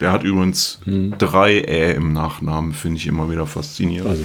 Der 0.00 0.12
hat 0.12 0.22
übrigens 0.22 0.80
hm. 0.84 1.14
drei 1.18 1.58
Ä 1.58 1.94
im 1.94 2.12
Nachnamen, 2.12 2.72
finde 2.72 2.98
ich 2.98 3.06
immer 3.06 3.30
wieder 3.30 3.46
faszinierend. 3.46 4.24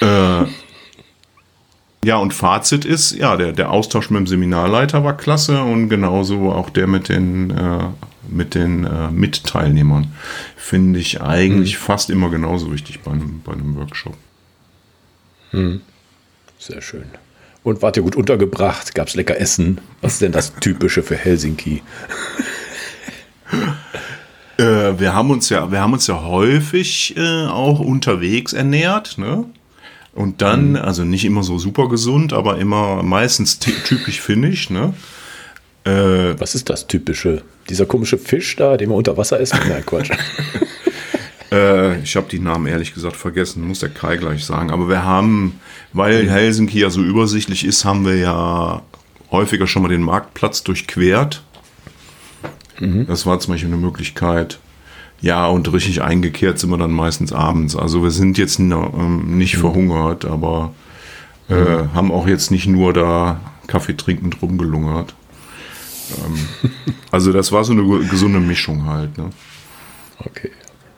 Also. 0.00 0.44
Äh, 0.44 0.46
ja, 2.04 2.16
und 2.16 2.34
Fazit 2.34 2.84
ist, 2.84 3.12
ja, 3.12 3.36
der, 3.36 3.52
der 3.52 3.70
Austausch 3.70 4.10
mit 4.10 4.20
dem 4.20 4.26
Seminarleiter 4.26 5.04
war 5.04 5.16
klasse 5.16 5.62
und 5.62 5.88
genauso 5.88 6.52
auch 6.52 6.70
der 6.70 6.86
mit 6.86 7.08
den, 7.08 7.50
äh, 7.50 7.84
mit 8.28 8.54
den 8.54 8.84
äh, 8.84 9.10
Mitteilnehmern. 9.10 10.12
Finde 10.56 10.98
ich 10.98 11.20
eigentlich 11.20 11.74
mhm. 11.74 11.82
fast 11.82 12.10
immer 12.10 12.30
genauso 12.30 12.72
wichtig 12.72 13.00
bei 13.00 13.12
einem, 13.12 13.40
bei 13.44 13.52
einem 13.52 13.76
Workshop. 13.76 14.16
Mhm. 15.52 15.80
Sehr 16.58 16.82
schön. 16.82 17.04
Und 17.62 17.80
wart 17.80 17.96
ihr 17.96 18.02
gut 18.02 18.16
untergebracht? 18.16 18.94
Gab 18.94 19.08
es 19.08 19.14
lecker 19.14 19.40
Essen? 19.40 19.80
Was 20.02 20.14
ist 20.14 20.22
denn 20.22 20.32
das 20.32 20.54
Typische 20.60 21.02
für 21.02 21.16
Helsinki? 21.16 21.82
äh, 24.58 24.62
wir, 24.62 25.14
haben 25.14 25.30
uns 25.30 25.48
ja, 25.48 25.72
wir 25.72 25.80
haben 25.80 25.94
uns 25.94 26.06
ja 26.06 26.22
häufig 26.22 27.16
äh, 27.16 27.46
auch 27.46 27.80
unterwegs 27.80 28.52
ernährt, 28.52 29.16
ne? 29.16 29.46
Und 30.14 30.42
dann, 30.42 30.70
mhm. 30.70 30.76
also 30.76 31.04
nicht 31.04 31.24
immer 31.24 31.42
so 31.42 31.58
super 31.58 31.88
gesund, 31.88 32.32
aber 32.32 32.58
immer 32.58 33.02
meistens 33.02 33.58
typisch 33.58 34.20
finnisch, 34.20 34.70
ne? 34.70 34.94
Äh, 35.84 36.38
Was 36.38 36.54
ist 36.54 36.70
das 36.70 36.86
typische? 36.86 37.42
Dieser 37.68 37.84
komische 37.84 38.16
Fisch 38.16 38.56
da, 38.56 38.76
den 38.76 38.88
man 38.88 38.98
unter 38.98 39.16
Wasser 39.16 39.38
isst? 39.38 39.54
Nein, 39.68 39.84
Quatsch. 39.84 40.10
äh, 41.52 42.00
ich 42.00 42.16
habe 42.16 42.28
die 42.30 42.38
Namen 42.38 42.66
ehrlich 42.66 42.94
gesagt 42.94 43.16
vergessen, 43.16 43.66
muss 43.66 43.80
der 43.80 43.90
Kai 43.90 44.16
gleich 44.16 44.44
sagen. 44.44 44.70
Aber 44.70 44.88
wir 44.88 45.04
haben, 45.04 45.60
weil 45.92 46.30
Helsinki 46.30 46.78
ja 46.78 46.90
so 46.90 47.02
übersichtlich 47.02 47.64
ist, 47.64 47.84
haben 47.84 48.06
wir 48.06 48.16
ja 48.16 48.82
häufiger 49.30 49.66
schon 49.66 49.82
mal 49.82 49.88
den 49.88 50.02
Marktplatz 50.02 50.62
durchquert. 50.62 51.42
Mhm. 52.78 53.06
Das 53.06 53.26
war 53.26 53.38
zum 53.40 53.54
Beispiel 53.54 53.72
eine 53.72 53.80
Möglichkeit. 53.80 54.58
Ja, 55.24 55.46
und 55.46 55.72
richtig 55.72 56.02
eingekehrt 56.02 56.58
sind 56.58 56.68
wir 56.68 56.76
dann 56.76 56.90
meistens 56.90 57.32
abends. 57.32 57.76
Also 57.76 58.02
wir 58.02 58.10
sind 58.10 58.36
jetzt 58.36 58.58
ähm, 58.58 59.38
nicht 59.38 59.56
mhm. 59.56 59.60
verhungert, 59.60 60.26
aber 60.26 60.74
äh, 61.48 61.54
mhm. 61.54 61.94
haben 61.94 62.12
auch 62.12 62.26
jetzt 62.26 62.50
nicht 62.50 62.66
nur 62.66 62.92
da 62.92 63.40
Kaffee 63.66 63.96
trinkend 63.96 64.42
rumgelungert. 64.42 65.14
Ähm, 66.18 66.74
also 67.10 67.32
das 67.32 67.52
war 67.52 67.64
so 67.64 67.72
eine 67.72 67.84
gesunde 68.06 68.38
Mischung 68.38 68.84
halt. 68.84 69.16
Ne? 69.16 69.30
Okay. 70.18 70.50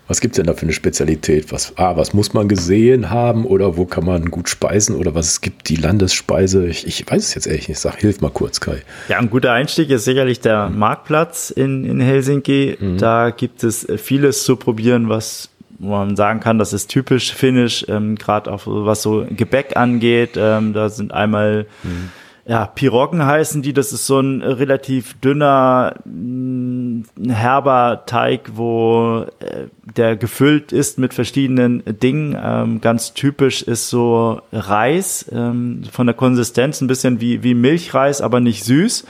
Was 0.09 0.20
gibt 0.20 0.34
es 0.34 0.36
denn 0.36 0.46
da 0.46 0.54
für 0.54 0.62
eine 0.62 0.72
Spezialität? 0.72 1.52
Was, 1.52 1.72
ah, 1.76 1.96
was 1.96 2.14
muss 2.14 2.32
man 2.32 2.48
gesehen 2.48 3.11
haben 3.11 3.44
oder 3.44 3.76
wo 3.76 3.86
kann 3.86 4.04
man 4.04 4.30
gut 4.30 4.48
speisen 4.48 4.94
oder 4.94 5.14
was 5.14 5.40
gibt 5.40 5.68
die 5.68 5.76
Landesspeise? 5.76 6.66
Ich, 6.66 6.86
ich 6.86 7.11
weiß 7.11 7.24
es 7.24 7.34
jetzt 7.34 7.46
ehrlich 7.46 7.68
nicht. 7.68 7.80
Sag, 7.80 7.96
hilf 8.00 8.20
mal 8.20 8.30
kurz, 8.30 8.61
Kai. 8.61 8.82
Ja, 9.09 9.18
ein 9.18 9.30
guter 9.30 9.52
Einstieg 9.52 9.90
ist 9.90 10.04
sicherlich 10.04 10.40
der 10.40 10.68
Marktplatz 10.68 11.50
in, 11.50 11.84
in 11.84 12.00
Helsinki. 12.00 12.76
Mhm. 12.78 12.98
Da 12.98 13.30
gibt 13.30 13.64
es 13.64 13.86
vieles 13.96 14.44
zu 14.44 14.57
probieren, 14.57 15.09
was 15.09 15.50
man 15.78 16.16
sagen 16.16 16.40
kann, 16.40 16.59
das 16.59 16.72
ist 16.72 16.86
typisch 16.88 17.34
finnisch, 17.34 17.84
ähm, 17.88 18.16
gerade 18.16 18.50
auch 18.50 18.62
was 18.64 19.02
so 19.02 19.26
Gebäck 19.28 19.76
angeht. 19.76 20.30
Ähm, 20.36 20.72
da 20.72 20.88
sind 20.88 21.12
einmal 21.12 21.66
mhm 21.82 22.11
ja, 22.49 22.66
Piroggen 22.66 23.26
heißen 23.26 23.62
die. 23.62 23.72
Das 23.72 23.92
ist 23.92 24.07
so 24.07 24.20
ein 24.20 24.40
relativ 24.40 25.14
dünner, 25.20 25.94
mm, 26.05 27.03
herber 27.28 28.05
Teig, 28.07 28.53
wo 28.55 29.26
äh, 29.40 29.66
der 29.97 30.16
gefüllt 30.16 30.70
ist 30.70 30.97
mit 30.97 31.12
verschiedenen 31.12 31.82
Dingen. 31.84 32.38
Ähm, 32.40 32.80
ganz 32.80 33.14
typisch 33.14 33.62
ist 33.62 33.90
so 33.90 34.40
Reis, 34.53 35.26
ähm, 35.32 35.82
von 35.90 36.07
der 36.07 36.14
Konsistenz 36.14 36.80
ein 36.80 36.86
bisschen 36.86 37.20
wie, 37.20 37.42
wie 37.42 37.55
Milchreis, 37.55 38.20
aber 38.20 38.38
nicht 38.38 38.64
süß. 38.64 39.05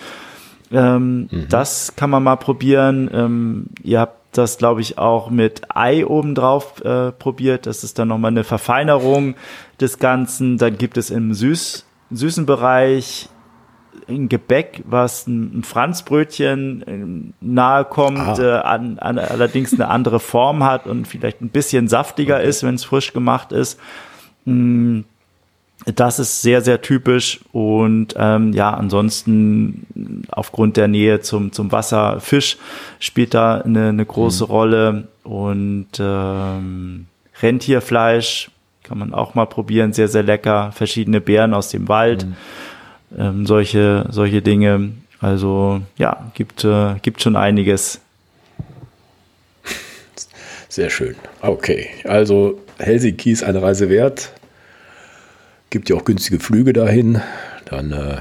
Ähm, 0.73 1.29
mhm. 1.31 1.47
Das 1.51 1.95
kann 1.95 2.09
man 2.09 2.23
mal 2.23 2.37
probieren. 2.37 3.11
Ähm, 3.13 3.67
ihr 3.83 4.01
habt 4.01 4.39
das, 4.39 4.57
glaube 4.57 4.81
ich, 4.81 4.97
auch 4.97 5.29
mit 5.29 5.63
Ei 5.75 6.07
obendrauf 6.07 6.83
äh, 6.83 7.13
probiert. 7.13 7.67
Das 7.67 7.85
ist 7.85 7.99
dann 7.99 8.09
nochmal 8.09 8.31
eine 8.31 8.45
Verfeinerung 8.45 9.35
des 9.79 9.99
Ganzen. 9.99 10.57
Dann 10.57 10.79
gibt 10.79 10.97
es 10.97 11.11
im 11.11 11.35
Süß 11.35 11.86
süßen 12.11 12.47
Bereich 12.47 13.29
ein 14.09 14.29
Gebäck, 14.29 14.83
was 14.87 15.27
ein, 15.27 15.63
Franzbrötchen 15.65 17.33
äh, 17.41 17.45
nahe 17.45 17.85
kommt, 17.85 18.19
ah. 18.19 18.39
äh, 18.39 18.61
an, 18.61 18.99
an, 18.99 19.19
allerdings 19.19 19.73
eine 19.73 19.89
andere 19.89 20.21
Form 20.21 20.65
hat 20.65 20.87
und 20.87 21.09
vielleicht 21.09 21.41
ein 21.41 21.49
bisschen 21.49 21.89
saftiger 21.89 22.37
okay. 22.37 22.49
ist, 22.49 22.63
wenn 22.63 22.75
es 22.75 22.85
frisch 22.85 23.13
gemacht 23.13 23.53
ist. 23.53 23.81
Mm, 24.45 25.01
das 25.85 26.19
ist 26.19 26.43
sehr, 26.43 26.63
sehr 26.63 26.81
typisch 26.81 27.41
und 27.53 28.15
ähm, 28.17 28.53
ja, 28.53 28.73
ansonsten 28.73 30.25
aufgrund 30.31 30.77
der 30.77 30.89
Nähe 30.89 31.21
zum, 31.21 31.53
zum 31.53 31.71
Wasser, 31.71 32.21
Fisch 32.21 32.57
spielt 32.99 33.35
da 33.35 33.61
eine, 33.61 33.91
eine 33.91 34.07
große 34.07 34.45
mhm. 34.45 34.51
Rolle 34.51 35.09
und 35.23 35.89
ähm, 35.99 37.07
Rentierfleisch 37.41 38.51
kann 38.87 38.99
man 38.99 39.13
auch 39.13 39.35
mal 39.35 39.47
probieren, 39.47 39.93
sehr, 39.93 40.09
sehr 40.09 40.23
lecker. 40.23 40.73
Verschiedene 40.73 41.21
Beeren 41.21 41.55
aus 41.55 41.71
dem 41.71 41.89
Wald, 41.89 42.27
mhm. 42.27 42.37
ähm, 43.19 43.47
solche, 43.47 44.07
solche 44.11 44.43
Dinge. 44.43 44.93
Also 45.21 45.81
ja, 45.97 46.31
gibt, 46.35 46.65
äh, 46.65 46.95
gibt 47.03 47.23
schon 47.23 47.37
einiges. 47.37 48.01
Sehr 50.69 50.91
schön. 50.91 51.15
Okay, 51.41 51.89
also 52.05 52.61
Helsinki 52.79 53.31
ist 53.31 53.43
eine 53.43 53.63
Reise 53.63 53.89
wert. 53.89 54.33
Gibt 55.71 55.89
ja 55.89 55.97
auch 55.97 56.05
günstige 56.05 56.39
Flüge 56.39 56.73
dahin. 56.73 57.21
Dann, 57.65 57.93
äh, 57.93 58.19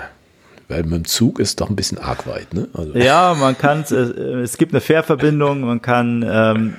weil 0.68 0.84
mit 0.84 0.94
dem 0.94 1.06
Zug 1.06 1.40
ist 1.40 1.60
doch 1.62 1.70
ein 1.70 1.76
bisschen 1.76 1.98
arg 1.98 2.28
weit, 2.28 2.54
ne? 2.54 2.70
Also. 2.74 2.94
Ja, 2.96 3.36
man 3.38 3.58
kann 3.58 3.82
es, 3.82 3.92
äh, 3.92 3.96
es 4.42 4.58
gibt 4.58 4.74
eine 4.74 4.82
Fährverbindung, 4.82 5.62
man 5.62 5.82
kann 5.82 6.26
ähm, 6.28 6.74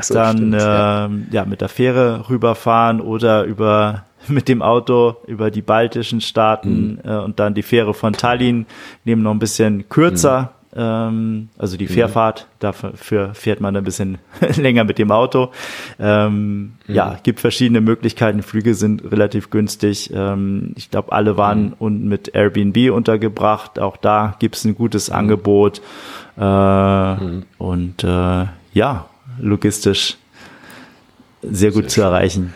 so, 0.00 0.14
dann 0.14 0.36
stimmt, 0.36 0.54
ja. 0.54 1.04
Ähm, 1.06 1.26
ja. 1.30 1.44
mit 1.44 1.60
der 1.60 1.68
Fähre 1.68 2.28
rüberfahren 2.28 3.00
oder 3.00 3.44
über 3.44 4.04
mit 4.28 4.48
dem 4.48 4.62
Auto 4.62 5.16
über 5.26 5.50
die 5.50 5.62
baltischen 5.62 6.20
Staaten 6.20 7.00
mhm. 7.02 7.10
äh, 7.10 7.16
und 7.16 7.40
dann 7.40 7.54
die 7.54 7.62
Fähre 7.62 7.94
von 7.94 8.12
Tallinn 8.12 8.66
nehmen 9.04 9.22
noch 9.22 9.32
ein 9.32 9.38
bisschen 9.38 9.88
kürzer. 9.88 10.42
Mhm. 10.42 10.48
Ähm, 10.74 11.48
also 11.58 11.76
die 11.76 11.84
mhm. 11.84 11.90
Fährfahrt, 11.90 12.46
dafür 12.58 13.34
fährt 13.34 13.60
man 13.60 13.76
ein 13.76 13.84
bisschen 13.84 14.18
länger 14.56 14.84
mit 14.84 14.98
dem 14.98 15.10
Auto. 15.10 15.50
Ähm, 15.98 16.74
mhm. 16.86 16.94
Ja, 16.94 17.18
gibt 17.22 17.40
verschiedene 17.40 17.80
Möglichkeiten. 17.80 18.42
Flüge 18.42 18.74
sind 18.74 19.10
relativ 19.10 19.50
günstig. 19.50 20.10
Ähm, 20.14 20.72
ich 20.76 20.90
glaube, 20.90 21.12
alle 21.12 21.36
waren 21.36 21.64
mhm. 21.64 21.74
unten 21.78 22.08
mit 22.08 22.34
Airbnb 22.34 22.90
untergebracht. 22.90 23.78
Auch 23.78 23.96
da 23.96 24.36
gibt's 24.38 24.64
ein 24.64 24.74
gutes 24.74 25.10
mhm. 25.10 25.16
Angebot. 25.16 25.82
Äh, 26.38 27.42
und 27.58 28.04
äh, 28.04 28.46
ja, 28.72 29.06
logistisch 29.42 30.16
sehr 31.42 31.70
gut 31.70 31.84
sehr 31.84 31.88
zu 31.90 32.02
erreichen. 32.02 32.54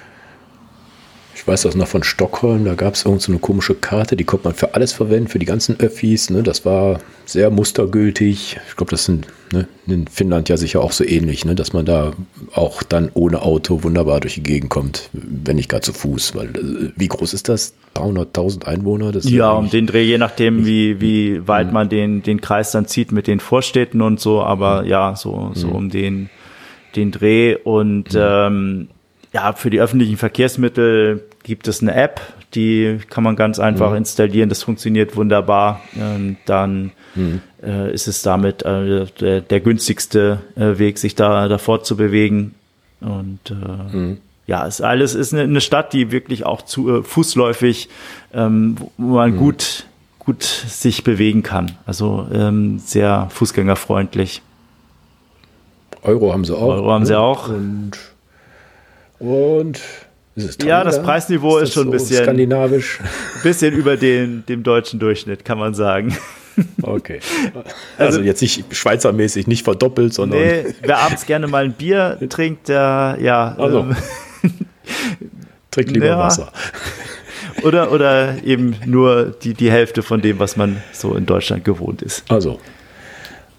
Ich 1.34 1.46
weiß 1.46 1.62
das 1.62 1.76
noch 1.76 1.86
von 1.86 2.02
Stockholm, 2.02 2.64
da 2.64 2.74
gab 2.74 2.94
es 2.94 3.04
irgend 3.04 3.22
so 3.22 3.30
eine 3.30 3.38
komische 3.38 3.74
Karte, 3.74 4.16
die 4.16 4.24
konnte 4.24 4.48
man 4.48 4.54
für 4.54 4.74
alles 4.74 4.92
verwenden, 4.92 5.28
für 5.28 5.38
die 5.38 5.46
ganzen 5.46 5.78
Öffis. 5.78 6.30
Ne? 6.30 6.42
Das 6.42 6.64
war 6.64 6.98
sehr 7.24 7.50
mustergültig. 7.50 8.58
Ich 8.68 8.76
glaube, 8.76 8.90
das 8.90 9.04
sind 9.04 9.28
ne, 9.52 9.68
in 9.86 10.08
Finnland 10.08 10.48
ja 10.48 10.56
sicher 10.56 10.80
auch 10.80 10.92
so 10.92 11.04
ähnlich, 11.04 11.44
ne? 11.44 11.54
dass 11.54 11.72
man 11.72 11.84
da 11.84 12.12
auch 12.52 12.82
dann 12.82 13.10
ohne 13.14 13.42
Auto 13.42 13.82
wunderbar 13.84 14.20
durch 14.20 14.34
die 14.34 14.42
Gegend 14.42 14.70
kommt, 14.70 15.10
wenn 15.12 15.56
nicht 15.56 15.68
gar 15.68 15.82
zu 15.82 15.92
Fuß. 15.92 16.34
Weil 16.34 16.48
äh, 16.48 16.92
wie 16.96 17.08
groß 17.08 17.34
ist 17.34 17.48
das? 17.48 17.74
300.000 17.94 18.64
Einwohner? 18.64 19.12
Das 19.12 19.28
ja, 19.28 19.52
um 19.52 19.70
den 19.70 19.86
Dreh, 19.86 20.02
je 20.02 20.18
nachdem, 20.18 20.66
wie, 20.66 21.00
wie 21.00 21.46
weit 21.46 21.68
mhm. 21.68 21.72
man 21.74 21.88
den, 21.88 22.22
den 22.22 22.40
Kreis 22.40 22.72
dann 22.72 22.86
zieht 22.86 23.12
mit 23.12 23.26
den 23.26 23.40
Vorstädten 23.40 24.00
und 24.00 24.20
so, 24.20 24.42
aber 24.42 24.82
mhm. 24.82 24.88
ja, 24.88 25.16
so, 25.16 25.52
so 25.54 25.68
mhm. 25.68 25.72
um 25.74 25.90
den 25.90 26.30
den 26.96 27.12
Dreh 27.12 27.56
und 27.56 28.14
mhm. 28.14 28.20
ähm, 28.20 28.88
ja, 29.32 29.52
für 29.52 29.70
die 29.70 29.80
öffentlichen 29.80 30.16
Verkehrsmittel 30.16 31.24
gibt 31.42 31.68
es 31.68 31.82
eine 31.82 31.94
App, 31.94 32.20
die 32.54 32.98
kann 33.10 33.22
man 33.22 33.36
ganz 33.36 33.58
einfach 33.58 33.90
mhm. 33.90 33.98
installieren. 33.98 34.48
Das 34.48 34.62
funktioniert 34.62 35.14
wunderbar. 35.14 35.82
Ähm, 35.94 36.36
dann 36.46 36.92
mhm. 37.14 37.40
äh, 37.62 37.92
ist 37.92 38.08
es 38.08 38.22
damit 38.22 38.62
äh, 38.64 39.06
der, 39.20 39.42
der, 39.42 39.60
günstigste 39.60 40.40
äh, 40.56 40.78
Weg, 40.78 40.98
sich 40.98 41.14
da 41.14 41.48
davor 41.48 41.82
zu 41.84 41.96
bewegen. 41.96 42.54
Und 43.00 43.40
äh, 43.50 43.96
mhm. 43.96 44.18
ja, 44.46 44.66
es 44.66 44.80
alles 44.80 45.14
ist 45.14 45.34
eine, 45.34 45.42
eine, 45.42 45.60
Stadt, 45.60 45.92
die 45.92 46.10
wirklich 46.10 46.46
auch 46.46 46.62
zu 46.62 46.98
äh, 46.98 47.02
fußläufig, 47.02 47.90
ähm, 48.32 48.76
wo 48.96 49.16
man 49.16 49.32
mhm. 49.32 49.36
gut 49.36 49.86
gut 50.18 50.42
sich 50.42 51.04
bewegen 51.04 51.44
kann. 51.44 51.78
Also 51.86 52.26
ähm, 52.32 52.80
sehr 52.80 53.28
fußgängerfreundlich. 53.30 54.42
Euro 56.06 56.32
haben 56.32 56.44
sie 56.44 56.56
auch. 56.56 56.68
Euro 56.68 56.92
haben 56.92 57.02
ne? 57.02 57.06
sie 57.06 57.18
auch. 57.18 57.48
Und, 57.48 57.92
und 59.18 59.80
ja, 60.62 60.84
das 60.84 61.02
Preisniveau 61.02 61.58
ist, 61.58 61.68
ist 61.68 61.74
schon 61.74 61.84
so 61.84 61.88
ein 61.88 61.92
bisschen 61.92 62.22
skandinavisch. 62.22 63.00
Bisschen 63.42 63.74
über 63.74 63.96
den, 63.96 64.44
dem 64.46 64.62
deutschen 64.62 65.00
Durchschnitt, 65.00 65.44
kann 65.44 65.58
man 65.58 65.74
sagen. 65.74 66.16
Okay. 66.80 67.20
Also, 67.52 67.72
also 67.98 68.20
jetzt 68.22 68.40
nicht 68.40 68.74
schweizermäßig, 68.74 69.46
nicht 69.46 69.62
verdoppelt, 69.62 70.14
sondern. 70.14 70.40
Nee, 70.40 70.64
wer 70.80 71.00
abends 71.00 71.26
gerne 71.26 71.48
mal 71.48 71.66
ein 71.66 71.74
Bier 71.74 72.18
trinkt, 72.30 72.68
der, 72.68 73.18
ja. 73.20 73.54
Also, 73.58 73.80
ähm, 73.80 73.96
trinkt 75.70 75.90
lieber 75.90 76.06
ja, 76.06 76.18
Wasser. 76.18 76.50
Oder, 77.62 77.92
oder 77.92 78.42
eben 78.42 78.74
nur 78.86 79.34
die, 79.42 79.52
die 79.52 79.70
Hälfte 79.70 80.02
von 80.02 80.22
dem, 80.22 80.38
was 80.38 80.56
man 80.56 80.82
so 80.92 81.14
in 81.14 81.26
Deutschland 81.26 81.62
gewohnt 81.62 82.00
ist. 82.00 82.24
Also, 82.30 82.58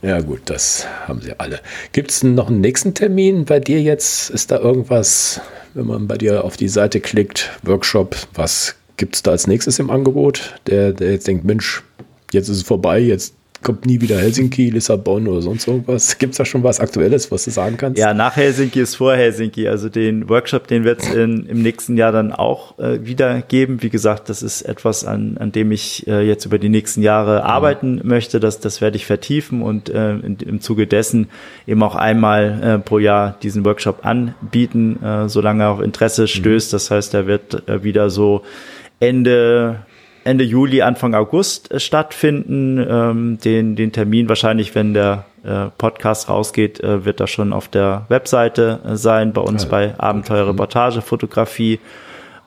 ja 0.01 0.21
gut, 0.21 0.41
das 0.45 0.85
haben 1.07 1.21
sie 1.21 1.39
alle. 1.39 1.59
Gibt 1.91 2.11
es 2.11 2.23
noch 2.23 2.47
einen 2.47 2.61
nächsten 2.61 2.93
Termin 2.93 3.45
bei 3.45 3.59
dir 3.59 3.81
jetzt? 3.81 4.29
Ist 4.29 4.51
da 4.51 4.59
irgendwas, 4.59 5.41
wenn 5.73 5.87
man 5.87 6.07
bei 6.07 6.17
dir 6.17 6.43
auf 6.43 6.57
die 6.57 6.69
Seite 6.69 6.99
klickt, 6.99 7.49
Workshop, 7.63 8.15
was 8.33 8.75
gibt 8.97 9.15
es 9.15 9.23
da 9.23 9.31
als 9.31 9.47
nächstes 9.47 9.79
im 9.79 9.89
Angebot? 9.89 10.55
Der, 10.67 10.93
der 10.93 11.11
jetzt 11.11 11.27
denkt, 11.27 11.45
Mensch, 11.45 11.83
jetzt 12.31 12.49
ist 12.49 12.57
es 12.57 12.63
vorbei, 12.63 12.99
jetzt 12.99 13.35
kommt 13.61 13.85
nie 13.85 14.01
wieder 14.01 14.17
Helsinki, 14.17 14.69
Lissabon 14.69 15.27
oder 15.27 15.41
sonst 15.41 15.67
irgendwas? 15.67 16.17
Gibt 16.17 16.31
es 16.31 16.37
da 16.37 16.45
schon 16.45 16.63
was 16.63 16.79
Aktuelles, 16.79 17.31
was 17.31 17.45
du 17.45 17.51
sagen 17.51 17.77
kannst? 17.77 17.99
Ja, 17.99 18.13
nach 18.13 18.35
Helsinki 18.35 18.79
ist 18.79 18.95
vor 18.95 19.15
Helsinki. 19.15 19.67
Also 19.67 19.89
den 19.89 20.29
Workshop, 20.29 20.67
den 20.67 20.83
wird 20.83 21.01
es 21.01 21.13
im 21.13 21.61
nächsten 21.61 21.97
Jahr 21.97 22.11
dann 22.11 22.31
auch 22.31 22.77
äh, 22.79 23.05
wieder 23.05 23.41
geben. 23.41 23.81
Wie 23.81 23.89
gesagt, 23.89 24.29
das 24.29 24.43
ist 24.43 24.61
etwas, 24.61 25.05
an, 25.05 25.37
an 25.37 25.51
dem 25.51 25.71
ich 25.71 26.07
äh, 26.07 26.21
jetzt 26.21 26.45
über 26.45 26.59
die 26.59 26.69
nächsten 26.69 27.01
Jahre 27.01 27.39
mhm. 27.39 27.47
arbeiten 27.47 28.01
möchte. 28.03 28.39
Das, 28.39 28.59
das 28.59 28.81
werde 28.81 28.97
ich 28.97 29.05
vertiefen 29.05 29.61
und 29.61 29.89
äh, 29.89 30.11
in, 30.11 30.37
im 30.37 30.61
Zuge 30.61 30.87
dessen 30.87 31.29
eben 31.65 31.81
auch 31.83 31.95
einmal 31.95 32.61
äh, 32.63 32.79
pro 32.79 32.99
Jahr 32.99 33.37
diesen 33.41 33.65
Workshop 33.65 34.05
anbieten, 34.05 35.01
äh, 35.03 35.29
solange 35.29 35.63
er 35.63 35.69
auf 35.71 35.81
Interesse 35.81 36.23
mhm. 36.23 36.27
stößt. 36.27 36.73
Das 36.73 36.91
heißt, 36.91 37.13
er 37.13 37.27
wird 37.27 37.67
äh, 37.67 37.83
wieder 37.83 38.09
so 38.09 38.43
Ende 38.99 39.85
Ende 40.27 40.43
Juli, 40.43 40.81
Anfang 40.81 41.15
August 41.15 41.71
äh, 41.71 41.79
stattfinden. 41.79 42.85
Ähm, 42.87 43.37
den, 43.43 43.75
den 43.75 43.91
Termin 43.91 44.29
wahrscheinlich, 44.29 44.75
wenn 44.75 44.93
der 44.93 45.25
äh, 45.43 45.67
Podcast 45.77 46.29
rausgeht, 46.29 46.79
äh, 46.81 47.05
wird 47.05 47.19
da 47.19 47.27
schon 47.27 47.53
auf 47.53 47.67
der 47.67 48.05
Webseite 48.09 48.79
äh, 48.85 48.95
sein, 48.95 49.33
bei 49.33 49.41
uns 49.41 49.63
ja. 49.63 49.69
bei 49.69 49.99
Abenteuer 49.99 50.47
Reportage 50.47 51.01
Fotografie. 51.01 51.79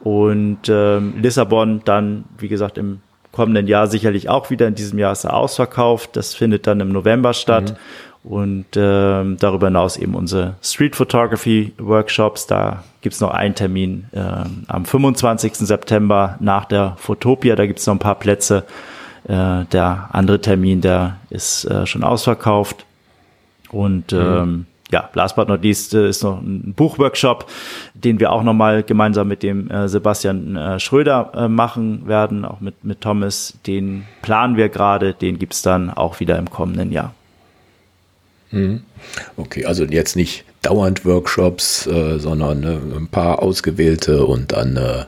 Und 0.01 0.69
ähm, 0.69 1.15
Lissabon 1.21 1.83
dann, 1.85 2.25
wie 2.39 2.49
gesagt, 2.49 2.79
im 2.79 3.01
kommenden 3.33 3.67
Jahr 3.67 3.87
sicherlich 3.87 4.29
auch 4.29 4.51
wieder. 4.51 4.67
In 4.67 4.75
diesem 4.75 4.99
Jahr 4.99 5.13
ist 5.13 5.25
er 5.25 5.35
ausverkauft. 5.35 6.17
Das 6.17 6.35
findet 6.35 6.67
dann 6.67 6.81
im 6.81 6.91
November 6.91 7.33
statt. 7.33 7.71
Mhm. 7.71 7.77
Und 8.23 8.67
ähm, 8.77 9.39
darüber 9.41 9.69
hinaus 9.69 9.97
eben 9.97 10.15
unsere 10.15 10.55
Street 10.63 10.95
Photography 10.95 11.73
Workshops. 11.79 12.47
Da 12.47 12.85
gibt's 13.01 13.21
noch 13.21 13.31
einen 13.31 13.55
Termin 13.55 14.05
ähm, 14.13 14.65
am 14.69 14.85
25. 14.85 15.55
September 15.55 16.37
nach 16.39 16.67
der 16.67 16.97
Fotopia. 16.99 17.57
Da 17.57 17.67
gibt's 17.67 17.87
noch 17.87 17.95
ein 17.95 17.99
paar 17.99 18.17
Plätze. 18.17 18.65
Äh, 19.25 19.65
der 19.73 20.11
andere 20.13 20.41
Termin, 20.41 20.83
der 20.83 21.17
ist 21.31 21.65
äh, 21.65 21.87
schon 21.87 22.05
ausverkauft. 22.05 22.85
Und 23.71 24.13
mhm. 24.13 24.19
ähm, 24.19 24.67
ja, 24.91 25.09
last 25.15 25.37
but 25.37 25.49
not 25.49 25.63
least 25.63 25.95
äh, 25.95 26.09
ist 26.09 26.23
noch 26.23 26.41
ein 26.41 26.75
Buchworkshop, 26.75 27.47
den 27.95 28.21
wir 28.21 28.33
auch 28.33 28.43
nochmal 28.43 28.83
gemeinsam 28.83 29.29
mit 29.29 29.43
dem 29.43 29.71
äh, 29.71 29.89
Sebastian 29.89 30.57
äh, 30.57 30.81
Schröder 30.81 31.33
äh, 31.35 31.49
machen 31.49 32.07
werden, 32.07 32.45
auch 32.45 32.61
mit, 32.61 32.85
mit 32.85 33.01
Thomas. 33.01 33.59
Den 33.67 34.05
planen 34.21 34.57
wir 34.57 34.69
gerade, 34.69 35.15
den 35.15 35.39
gibt's 35.39 35.63
dann 35.63 35.91
auch 35.91 36.21
wieder 36.21 36.39
im 36.39 36.51
kommenden 36.51 36.93
Jahr. 36.93 37.15
Mhm. 38.51 38.83
Okay, 39.37 39.65
also 39.65 39.85
jetzt 39.85 40.17
nicht 40.17 40.45
dauernd 40.63 41.05
Workshops, 41.05 41.87
äh, 41.87 42.19
sondern 42.19 42.65
äh, 42.65 42.97
ein 42.97 43.09
paar 43.09 43.43
ausgewählte 43.43 44.27
und 44.27 44.53
dann 44.53 44.77
äh, 44.77 45.05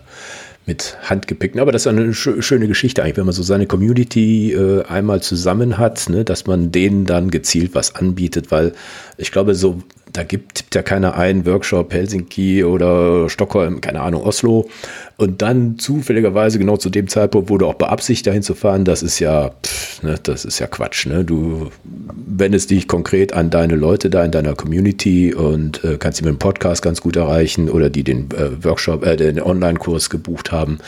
mit 0.66 0.96
handgepickten. 1.02 1.60
Aber 1.60 1.72
das 1.72 1.82
ist 1.82 1.86
eine 1.88 2.14
sch 2.14 2.30
schöne 2.40 2.68
Geschichte 2.68 3.02
eigentlich, 3.02 3.16
wenn 3.16 3.26
man 3.26 3.34
so 3.34 3.42
seine 3.42 3.66
Community 3.66 4.52
äh, 4.52 4.84
einmal 4.84 5.20
zusammen 5.22 5.78
hat, 5.78 6.08
ne, 6.08 6.24
dass 6.24 6.46
man 6.46 6.70
denen 6.70 7.04
dann 7.04 7.30
gezielt 7.30 7.74
was 7.74 7.94
anbietet, 7.96 8.50
weil 8.50 8.72
ich 9.18 9.32
glaube, 9.32 9.54
so 9.54 9.82
da 10.12 10.24
gibt, 10.24 10.56
tippt 10.56 10.74
ja 10.74 10.82
keiner 10.82 11.16
ein 11.16 11.46
Workshop 11.46 11.92
Helsinki 11.92 12.64
oder 12.64 13.28
Stockholm, 13.28 13.80
keine 13.80 14.00
Ahnung, 14.00 14.22
Oslo. 14.22 14.68
Und 15.16 15.40
dann 15.40 15.78
zufälligerweise 15.78 16.58
genau 16.58 16.76
zu 16.76 16.90
dem 16.90 17.08
Zeitpunkt 17.08 17.48
wurde 17.48 17.66
auch 17.66 17.74
beabsichtigt, 17.74 18.26
dahin 18.26 18.42
zu 18.42 18.54
fahren. 18.54 18.84
Das 18.84 19.02
ist 19.02 19.18
ja, 19.20 19.50
pff, 19.64 20.02
ne, 20.02 20.18
das 20.22 20.44
ist 20.44 20.58
ja 20.58 20.66
Quatsch. 20.66 21.06
Ne? 21.06 21.24
Du 21.24 21.70
wendest 21.84 22.70
dich 22.70 22.88
konkret 22.88 23.32
an 23.32 23.50
deine 23.50 23.76
Leute 23.76 24.10
da 24.10 24.24
in 24.24 24.30
deiner 24.30 24.54
Community 24.54 25.34
und 25.34 25.82
äh, 25.84 25.96
kannst 25.98 26.18
sie 26.18 26.24
mit 26.24 26.34
dem 26.34 26.38
Podcast 26.38 26.82
ganz 26.82 27.00
gut 27.00 27.16
erreichen 27.16 27.70
oder 27.70 27.88
die 27.88 28.04
den 28.04 28.30
äh, 28.32 28.64
Workshop, 28.64 29.06
äh, 29.06 29.16
den 29.16 29.40
Online-Kurs 29.40 30.10
gebucht 30.10 30.52
haben. 30.52 30.78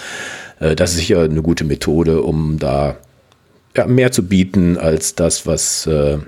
Äh, 0.61 0.77
das 0.77 0.91
ist 0.91 0.99
sicher 0.99 1.23
eine 1.23 1.43
gute 1.43 1.65
Methode, 1.65 2.23
um 2.23 2.59
da 2.59 2.97
ja, 3.77 3.87
mehr 3.87 4.13
zu 4.13 4.27
bieten 4.27 4.77
als 4.77 5.15
das, 5.15 5.47
was 5.47 5.87
äh, 5.87 6.19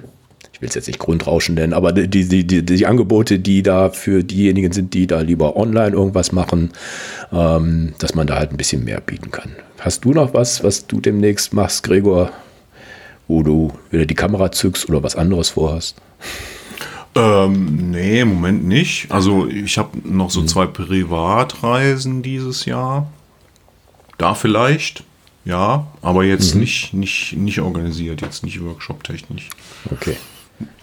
ich 0.56 0.62
will 0.62 0.70
es 0.70 0.74
jetzt 0.74 0.86
nicht 0.86 0.98
Grundrauschen 0.98 1.54
nennen, 1.54 1.74
aber 1.74 1.92
die, 1.92 2.08
die, 2.08 2.46
die, 2.46 2.64
die 2.64 2.86
Angebote, 2.86 3.38
die 3.38 3.62
da 3.62 3.90
für 3.90 4.24
diejenigen 4.24 4.72
sind, 4.72 4.94
die 4.94 5.06
da 5.06 5.20
lieber 5.20 5.54
online 5.54 5.94
irgendwas 5.94 6.32
machen, 6.32 6.70
ähm, 7.30 7.92
dass 7.98 8.14
man 8.14 8.26
da 8.26 8.38
halt 8.38 8.52
ein 8.52 8.56
bisschen 8.56 8.82
mehr 8.82 9.02
bieten 9.02 9.30
kann. 9.30 9.50
Hast 9.80 10.06
du 10.06 10.14
noch 10.14 10.32
was, 10.32 10.64
was 10.64 10.86
du 10.86 10.98
demnächst 10.98 11.52
machst, 11.52 11.82
Gregor, 11.82 12.30
wo 13.28 13.42
du 13.42 13.70
wieder 13.90 14.06
die 14.06 14.14
Kamera 14.14 14.50
zückst 14.50 14.88
oder 14.88 15.02
was 15.02 15.14
anderes 15.14 15.50
vorhast? 15.50 15.96
Ähm, 17.14 17.90
nee, 17.90 18.20
im 18.20 18.28
Moment 18.28 18.64
nicht. 18.64 19.10
Also 19.10 19.46
ich 19.48 19.76
habe 19.76 19.98
noch 20.04 20.30
so 20.30 20.40
hm. 20.40 20.48
zwei 20.48 20.64
Privatreisen 20.64 22.22
dieses 22.22 22.64
Jahr. 22.64 23.12
Da 24.16 24.32
vielleicht. 24.32 25.04
Ja, 25.44 25.86
aber 26.00 26.24
jetzt 26.24 26.54
mhm. 26.54 26.62
nicht, 26.62 26.94
nicht, 26.94 27.36
nicht 27.36 27.60
organisiert, 27.60 28.20
jetzt 28.20 28.42
nicht 28.42 28.60
workshop-technisch. 28.64 29.50
Okay. 29.92 30.16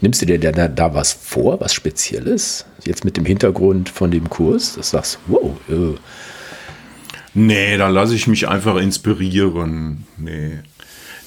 Nimmst 0.02 0.22
du 0.22 0.26
dir 0.26 0.40
da, 0.40 0.68
da 0.68 0.94
was 0.94 1.14
vor, 1.14 1.60
was 1.60 1.74
Spezielles? 1.74 2.66
Jetzt 2.86 3.06
mit 3.06 3.18
dem 3.18 3.26
Hintergrund 3.26 3.90
von 3.90 4.12
dem 4.12 4.30
Kurs, 4.30 4.76
das 4.76 4.92
sagst, 4.92 5.20
wow. 5.28 5.56
Äh. 5.70 5.98
Nee, 7.34 7.78
da 7.78 7.90
lasse 7.90 8.14
ich 8.14 8.28
mich 8.28 8.48
einfach 8.48 8.76
inspirieren. 8.78 10.06
Nee. 10.18 10.60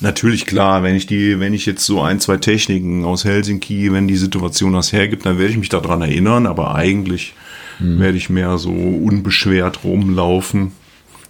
Natürlich 0.01 0.47
klar, 0.47 0.82
wenn 0.82 0.94
ich 0.94 1.07
die, 1.07 1.40
wenn 1.40 1.55
ich 1.55 1.66
jetzt 1.66 1.84
so 1.84 2.03
ein, 2.03 2.20
zwei 2.20 2.36
Techniken 2.36 3.05
aus 3.05 3.24
Helsinki, 3.24 3.92
wenn 3.92 4.07
die 4.07 4.16
Situation 4.16 4.74
das 4.74 4.92
hergibt, 4.92 5.24
dann 5.24 5.38
werde 5.38 5.53
ich 5.53 5.59
mich 5.59 5.70
daran 5.70 6.03
erinnern, 6.03 6.47
aber 6.47 6.74
eigentlich 6.74 7.34
hm. 7.78 7.99
werde 7.99 8.18
ich 8.18 8.28
mehr 8.28 8.59
so 8.59 8.70
unbeschwert 8.70 9.84
rumlaufen 9.84 10.72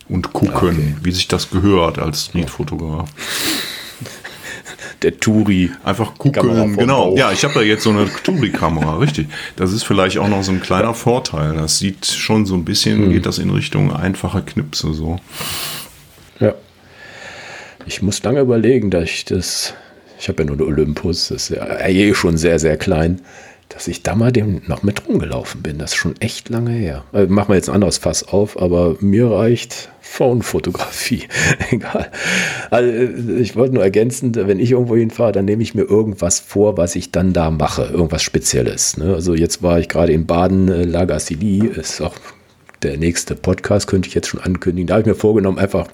und 0.08 0.32
gucken, 0.32 0.54
okay. 0.54 0.94
wie 1.02 1.12
sich 1.12 1.28
das 1.28 1.50
gehört 1.50 1.98
als 1.98 2.26
Streetfotograf 2.26 3.08
der 5.02 5.18
Turi. 5.18 5.70
Einfach 5.84 6.14
gucken, 6.18 6.74
genau. 6.76 7.10
Bauch. 7.10 7.18
Ja, 7.18 7.32
ich 7.32 7.44
habe 7.44 7.54
da 7.54 7.62
jetzt 7.62 7.82
so 7.82 7.90
eine 7.90 8.08
Turi-Kamera, 8.22 8.98
richtig. 8.98 9.28
Das 9.56 9.72
ist 9.72 9.84
vielleicht 9.84 10.18
auch 10.18 10.28
noch 10.28 10.42
so 10.42 10.52
ein 10.52 10.60
kleiner 10.60 10.94
Vorteil. 10.94 11.54
Das 11.54 11.78
sieht 11.78 12.06
schon 12.06 12.46
so 12.46 12.54
ein 12.54 12.64
bisschen, 12.64 13.04
hm. 13.04 13.12
geht 13.12 13.26
das 13.26 13.38
in 13.38 13.50
Richtung 13.50 13.94
einfache 13.94 14.42
Knipse 14.42 14.92
so. 14.94 15.18
Ja. 16.40 16.54
Ich 17.86 18.02
muss 18.02 18.22
lange 18.22 18.40
überlegen, 18.40 18.90
dass 18.90 19.04
ich 19.04 19.24
das, 19.24 19.74
ich 20.18 20.28
habe 20.28 20.42
ja 20.42 20.46
nur 20.46 20.56
eine 20.56 20.66
Olympus, 20.66 21.28
das 21.28 21.50
ist 21.50 21.56
ja 21.56 21.86
eh 21.86 22.14
schon 22.14 22.36
sehr, 22.36 22.58
sehr 22.58 22.76
klein 22.76 23.20
dass 23.76 23.88
ich 23.88 24.02
da 24.02 24.14
mal 24.14 24.32
dem 24.32 24.62
noch 24.68 24.82
mit 24.82 25.06
rumgelaufen 25.06 25.60
bin. 25.60 25.76
Das 25.76 25.90
ist 25.90 25.96
schon 25.96 26.18
echt 26.18 26.48
lange 26.48 26.70
her. 26.70 27.04
Also 27.12 27.30
machen 27.30 27.50
wir 27.50 27.56
jetzt 27.56 27.68
ein 27.68 27.74
anderes 27.74 27.98
Fass 27.98 28.26
auf, 28.26 28.58
aber 28.58 28.96
mir 29.00 29.30
reicht 29.30 29.90
Phone-Fotografie. 30.00 31.24
Egal. 31.70 32.10
Also 32.70 32.90
ich 33.38 33.54
wollte 33.54 33.74
nur 33.74 33.82
ergänzen, 33.82 34.34
wenn 34.34 34.60
ich 34.60 34.70
irgendwo 34.70 34.96
hinfahre, 34.96 35.32
dann 35.32 35.44
nehme 35.44 35.62
ich 35.62 35.74
mir 35.74 35.82
irgendwas 35.82 36.40
vor, 36.40 36.78
was 36.78 36.96
ich 36.96 37.12
dann 37.12 37.34
da 37.34 37.50
mache. 37.50 37.90
Irgendwas 37.92 38.22
Spezielles. 38.22 38.96
Ne? 38.96 39.12
Also 39.12 39.34
jetzt 39.34 39.62
war 39.62 39.78
ich 39.78 39.90
gerade 39.90 40.14
in 40.14 40.24
Baden, 40.24 40.68
äh, 40.68 40.84
Lagassili, 40.84 41.66
ist 41.66 42.00
auch 42.00 42.14
der 42.82 42.96
nächste 42.96 43.34
Podcast, 43.34 43.88
könnte 43.88 44.08
ich 44.08 44.14
jetzt 44.14 44.28
schon 44.28 44.40
ankündigen. 44.40 44.86
Da 44.86 44.94
habe 44.94 45.02
ich 45.02 45.06
mir 45.06 45.14
vorgenommen, 45.14 45.58
einfach 45.58 45.88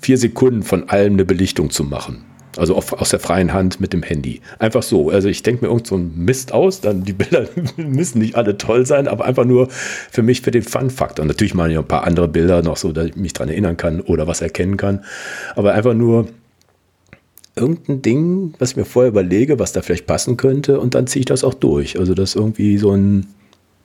vier 0.00 0.18
Sekunden 0.18 0.64
von 0.64 0.88
allem 0.88 1.12
eine 1.12 1.24
Belichtung 1.24 1.70
zu 1.70 1.84
machen. 1.84 2.24
Also 2.58 2.74
auf, 2.74 2.92
aus 2.92 3.10
der 3.10 3.20
freien 3.20 3.52
Hand 3.52 3.80
mit 3.80 3.92
dem 3.92 4.02
Handy. 4.02 4.40
Einfach 4.58 4.82
so. 4.82 5.10
Also 5.10 5.28
ich 5.28 5.42
denke 5.42 5.64
mir 5.64 5.70
irgend 5.70 5.86
so 5.86 5.96
ein 5.96 6.12
Mist 6.16 6.52
aus, 6.52 6.80
dann 6.80 7.04
die 7.04 7.12
Bilder 7.12 7.48
müssen 7.76 8.18
nicht 8.18 8.34
alle 8.34 8.58
toll 8.58 8.84
sein, 8.86 9.08
aber 9.08 9.24
einfach 9.24 9.44
nur 9.44 9.68
für 9.70 10.22
mich, 10.22 10.42
für 10.42 10.50
den 10.50 10.62
Fun-Faktor. 10.62 11.24
Natürlich 11.24 11.54
mal 11.54 11.70
ein 11.70 11.84
paar 11.84 12.04
andere 12.04 12.28
Bilder 12.28 12.62
noch 12.62 12.76
so, 12.76 12.92
dass 12.92 13.06
ich 13.06 13.16
mich 13.16 13.32
daran 13.32 13.48
erinnern 13.48 13.76
kann 13.76 14.00
oder 14.00 14.26
was 14.26 14.40
erkennen 14.40 14.76
kann. 14.76 15.04
Aber 15.54 15.74
einfach 15.74 15.94
nur 15.94 16.28
irgendein 17.58 18.02
Ding, 18.02 18.54
was 18.58 18.70
ich 18.70 18.76
mir 18.76 18.84
vorher 18.84 19.10
überlege, 19.10 19.58
was 19.58 19.72
da 19.72 19.82
vielleicht 19.82 20.06
passen 20.06 20.36
könnte 20.36 20.80
und 20.80 20.94
dann 20.94 21.06
ziehe 21.06 21.20
ich 21.20 21.26
das 21.26 21.44
auch 21.44 21.54
durch. 21.54 21.98
Also 21.98 22.14
das 22.14 22.30
ist 22.30 22.36
irgendwie 22.36 22.78
so 22.78 22.92
ein, 22.92 23.26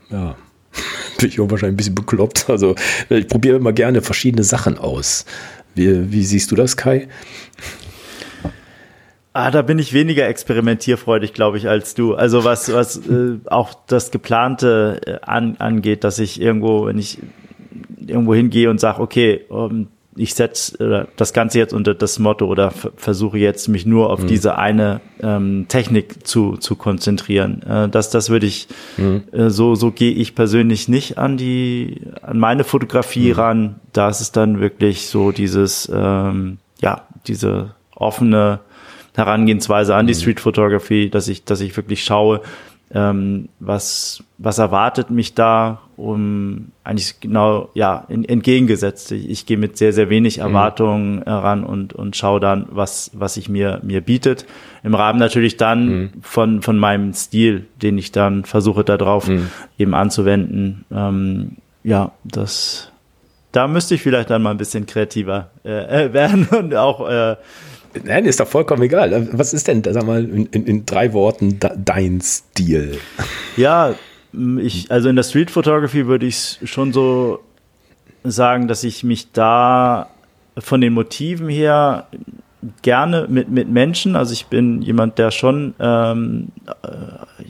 ja, 0.09 0.36
bin 1.19 1.30
ich 1.30 1.39
wahrscheinlich 1.39 1.74
ein 1.74 1.78
bisschen 1.78 1.95
bekloppt. 1.95 2.49
Also 2.49 2.76
ich 3.09 3.28
probiere 3.28 3.57
immer 3.57 3.74
gerne 3.74 4.01
verschiedene 4.01 4.43
Sachen 4.43 4.78
aus. 4.78 5.26
Wie, 5.76 6.11
wie 6.11 6.24
siehst 6.24 6.51
du 6.51 6.55
das, 6.55 6.78
Kai? 6.78 7.07
Ah, 9.36 9.49
da 9.49 9.63
bin 9.63 9.79
ich 9.79 9.93
weniger 9.93 10.27
experimentierfreudig, 10.27 11.34
glaube 11.34 11.57
ich, 11.57 11.67
als 11.67 11.95
du. 11.95 12.13
Also 12.13 12.43
was, 12.43 12.71
was 12.71 12.97
äh, 12.97 13.39
auch 13.47 13.73
das 13.88 14.11
Geplante 14.11 15.01
äh, 15.05 15.17
an, 15.23 15.55
angeht, 15.57 16.03
dass 16.03 16.19
ich 16.19 16.39
irgendwo, 16.39 16.86
wenn 16.86 16.99
ich 16.99 17.17
irgendwo 18.05 18.36
hingehe 18.36 18.69
und 18.69 18.79
sage, 18.79 19.01
okay, 19.01 19.41
um, 19.49 19.71
ähm, 19.71 19.88
ich 20.15 20.36
setze 20.36 20.77
äh, 20.77 21.05
das 21.15 21.34
Ganze 21.34 21.57
jetzt 21.57 21.73
unter 21.73 21.95
das 21.95 22.19
Motto 22.19 22.45
oder 22.45 22.71
versuche 22.71 23.39
jetzt 23.39 23.67
mich 23.67 23.88
nur 23.88 24.11
auf 24.11 24.21
mhm. 24.21 24.27
diese 24.27 24.59
eine 24.59 25.01
ähm, 25.21 25.65
Technik 25.67 26.27
zu, 26.27 26.57
zu 26.57 26.75
konzentrieren. 26.75 27.63
Äh, 27.63 27.89
das, 27.89 28.11
das 28.11 28.29
würde 28.29 28.45
ich, 28.45 28.67
mhm. 28.97 29.23
äh, 29.31 29.49
so, 29.49 29.73
so 29.73 29.89
gehe 29.89 30.11
ich 30.11 30.36
persönlich 30.36 30.88
nicht 30.88 31.17
an 31.17 31.38
die, 31.38 32.01
an 32.21 32.38
meine 32.38 32.63
Fotografie 32.63 33.29
mhm. 33.29 33.39
ran. 33.39 33.75
Da 33.91 34.09
ist 34.09 34.21
es 34.21 34.31
dann 34.31 34.59
wirklich 34.59 35.07
so 35.07 35.31
dieses, 35.31 35.91
ähm, 35.91 36.59
ja, 36.79 37.07
diese 37.25 37.71
offene 37.95 38.59
Herangehensweise 39.14 39.95
an 39.95 40.07
die 40.07 40.14
mhm. 40.14 40.18
Street 40.18 40.39
Photography, 40.39 41.09
dass 41.09 41.28
ich, 41.28 41.43
dass 41.43 41.61
ich 41.61 41.76
wirklich 41.78 42.03
schaue, 42.03 42.41
ähm, 42.93 43.49
was, 43.59 44.24
was 44.38 44.59
erwartet 44.59 45.09
mich 45.09 45.34
da, 45.34 45.82
um 45.97 46.72
eigentlich 46.84 47.20
genau, 47.20 47.70
ja, 47.74 48.05
in, 48.07 48.24
entgegengesetzt. 48.24 49.11
Ich, 49.11 49.30
ich 49.30 49.45
gehe 49.45 49.57
mit 49.57 49.78
sehr, 49.78 49.93
sehr 49.93 50.09
wenig 50.09 50.38
mhm. 50.38 50.43
Erwartungen 50.43 51.16
mhm. 51.16 51.24
ran 51.24 51.64
und, 51.64 51.93
und 51.93 52.16
schaue 52.16 52.39
dann, 52.39 52.68
was, 52.70 53.11
was 53.14 53.34
sich 53.34 53.49
mir, 53.49 53.80
mir 53.84 54.01
bietet. 54.01 54.45
Im 54.84 54.93
Rahmen 54.93 55.20
natürlich 55.20 55.57
dann 55.57 55.88
mhm. 55.88 56.09
von, 56.22 56.61
von 56.61 56.78
meinem 56.78 57.14
Stil, 57.14 57.66
den 57.82 57.97
ich 57.97 58.11
dann 58.11 58.45
versuche 58.45 58.84
darauf 58.84 59.28
mhm. 59.28 59.49
eben 59.80 59.95
anzuwenden. 59.95 60.86
Ähm, 60.91 61.57
ja, 61.84 62.11
das, 62.24 62.91
da 63.51 63.68
müsste 63.68 63.95
ich 63.95 64.03
vielleicht 64.03 64.30
dann 64.30 64.43
mal 64.43 64.51
ein 64.51 64.57
bisschen 64.57 64.86
kreativer 64.86 65.49
äh, 65.66 66.05
äh 66.05 66.14
werden 66.14 66.47
und 66.47 66.76
auch 66.76 67.09
äh, 67.09 67.38
Nein, 68.03 68.25
ist 68.25 68.39
doch 68.39 68.47
vollkommen 68.47 68.83
egal. 68.83 69.27
Was 69.33 69.53
ist 69.53 69.67
denn, 69.67 69.83
sag 69.83 70.05
mal, 70.05 70.23
in, 70.23 70.47
in, 70.47 70.85
drei 70.85 71.13
Worten 71.13 71.59
dein 71.59 72.21
Stil? 72.21 72.97
Ja, 73.55 73.93
ich, 74.61 74.89
also 74.91 75.09
in 75.09 75.15
der 75.15 75.23
Street 75.23 75.51
Photography 75.51 76.07
würde 76.07 76.25
ich 76.25 76.59
schon 76.63 76.91
so 76.91 77.39
sagen, 78.23 78.67
dass 78.67 78.83
ich 78.83 79.03
mich 79.03 79.31
da 79.31 80.09
von 80.57 80.81
den 80.81 80.93
Motiven 80.93 81.49
her 81.49 82.07
gerne 82.81 83.27
mit, 83.29 83.49
mit 83.49 83.69
Menschen, 83.69 84.15
also 84.15 84.33
ich 84.33 84.47
bin 84.47 84.81
jemand, 84.81 85.17
der 85.17 85.31
schon 85.31 85.73
ähm, 85.79 86.49
äh, 86.83 86.87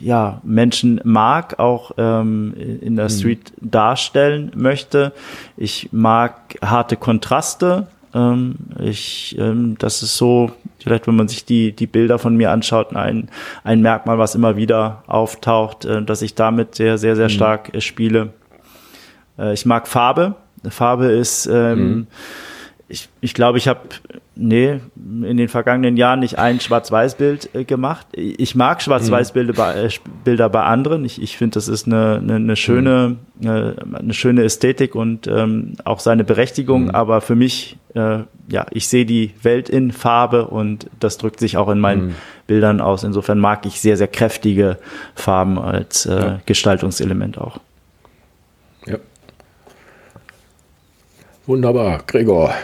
ja, 0.00 0.40
Menschen 0.42 1.00
mag, 1.04 1.58
auch 1.58 1.92
ähm, 1.98 2.54
in 2.80 2.96
der 2.96 3.06
mhm. 3.06 3.10
Street 3.10 3.52
mhm. 3.60 3.70
darstellen 3.70 4.52
möchte. 4.56 5.12
Ich 5.56 5.90
mag 5.92 6.58
harte 6.62 6.96
Kontraste, 6.96 7.86
ähm, 8.14 8.54
ich, 8.78 9.36
ähm, 9.38 9.76
das 9.78 10.02
ist 10.02 10.16
so, 10.16 10.52
vielleicht 10.78 11.06
wenn 11.06 11.16
man 11.16 11.28
sich 11.28 11.44
die, 11.44 11.72
die 11.72 11.86
Bilder 11.86 12.18
von 12.18 12.36
mir 12.36 12.52
anschaut, 12.52 12.94
ein, 12.94 13.28
ein 13.64 13.82
Merkmal, 13.82 14.18
was 14.18 14.34
immer 14.34 14.56
wieder 14.56 15.02
auftaucht, 15.06 15.84
äh, 15.84 16.02
dass 16.02 16.22
ich 16.22 16.34
damit 16.34 16.76
sehr, 16.76 16.96
sehr, 16.96 17.16
sehr 17.16 17.26
mhm. 17.26 17.32
stark 17.32 17.74
äh, 17.74 17.80
spiele. 17.80 18.32
Äh, 19.38 19.52
ich 19.54 19.66
mag 19.66 19.88
Farbe. 19.88 20.36
Farbe 20.68 21.06
ist, 21.06 21.46
ähm, 21.46 21.78
mhm. 21.78 22.06
ich, 22.88 23.08
ich 23.20 23.34
glaube, 23.34 23.58
ich 23.58 23.68
habe 23.68 23.80
nee, 24.36 24.80
in 24.96 25.36
den 25.36 25.48
vergangenen 25.48 25.96
Jahren 25.96 26.20
nicht 26.20 26.38
ein 26.38 26.60
Schwarz-Weiß-Bild 26.60 27.54
äh, 27.54 27.64
gemacht. 27.64 28.06
Ich 28.12 28.54
mag 28.54 28.82
Schwarz-Weiß-Bilder 28.82 29.52
mhm. 29.52 29.56
bei, 29.56 29.74
äh, 29.74 29.90
Bilder 30.24 30.48
bei 30.48 30.62
anderen. 30.62 31.04
Ich, 31.04 31.22
ich 31.22 31.36
finde, 31.36 31.54
das 31.54 31.68
ist 31.68 31.86
eine, 31.86 32.20
eine, 32.22 32.36
eine 32.36 32.56
schöne, 32.56 33.16
mhm. 33.40 33.48
äh, 33.48 33.74
eine 33.98 34.14
schöne 34.14 34.42
Ästhetik 34.42 34.94
und 34.94 35.26
ähm, 35.26 35.74
auch 35.84 36.00
seine 36.00 36.24
Berechtigung. 36.24 36.84
Mhm. 36.84 36.90
Aber 36.90 37.20
für 37.20 37.36
mich, 37.36 37.76
äh, 37.94 38.20
ja, 38.48 38.66
ich 38.70 38.88
sehe 38.88 39.06
die 39.06 39.32
Welt 39.42 39.68
in 39.68 39.92
Farbe 39.92 40.48
und 40.48 40.90
das 41.00 41.18
drückt 41.18 41.38
sich 41.40 41.56
auch 41.56 41.68
in 41.68 41.78
meinen 41.78 42.06
mhm. 42.06 42.14
Bildern 42.46 42.80
aus. 42.80 43.04
Insofern 43.04 43.38
mag 43.38 43.66
ich 43.66 43.80
sehr, 43.80 43.96
sehr 43.96 44.08
kräftige 44.08 44.78
Farben 45.14 45.58
als 45.58 46.06
äh, 46.06 46.14
ja. 46.14 46.40
Gestaltungselement 46.44 47.38
auch. 47.38 47.60
Ja. 48.86 48.98
Wunderbar. 51.46 52.02
Gregor, 52.06 52.54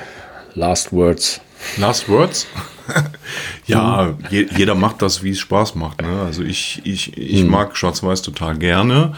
last 0.54 0.92
words. 0.92 1.40
Last 1.76 2.08
Words? 2.08 2.46
ja, 3.66 4.14
je, 4.30 4.46
jeder 4.56 4.74
macht 4.74 5.02
das, 5.02 5.22
wie 5.22 5.30
es 5.30 5.38
Spaß 5.38 5.74
macht. 5.74 6.02
Ne? 6.02 6.22
Also 6.22 6.42
ich, 6.42 6.80
ich, 6.84 7.16
ich 7.16 7.44
mhm. 7.44 7.50
mag 7.50 7.76
Schwarz-Weiß 7.76 8.22
total 8.22 8.56
gerne. 8.58 9.14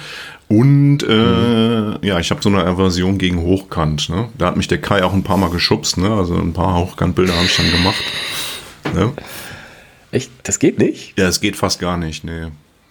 Und 0.48 1.02
äh, 1.02 1.06
mhm. 1.14 1.98
ja, 2.02 2.18
ich 2.18 2.30
habe 2.30 2.42
so 2.42 2.50
eine 2.50 2.64
Aversion 2.64 3.18
gegen 3.18 3.40
Hochkant. 3.40 4.08
Ne? 4.10 4.28
Da 4.36 4.46
hat 4.46 4.56
mich 4.56 4.68
der 4.68 4.80
Kai 4.80 5.02
auch 5.02 5.14
ein 5.14 5.22
paar 5.22 5.38
Mal 5.38 5.50
geschubst. 5.50 5.96
Ne? 5.96 6.12
Also 6.12 6.36
ein 6.36 6.52
paar 6.52 6.76
Hochkantbilder 6.76 7.34
habe 7.34 7.46
ich 7.46 7.56
dann 7.56 7.70
gemacht. 7.70 8.04
Ne? 8.94 9.12
Echt? 10.10 10.30
Das 10.42 10.58
geht 10.58 10.78
nicht? 10.78 11.18
Ja, 11.18 11.26
es 11.28 11.40
geht 11.40 11.56
fast 11.56 11.80
gar 11.80 11.96
nicht. 11.96 12.24
Nee. 12.24 12.48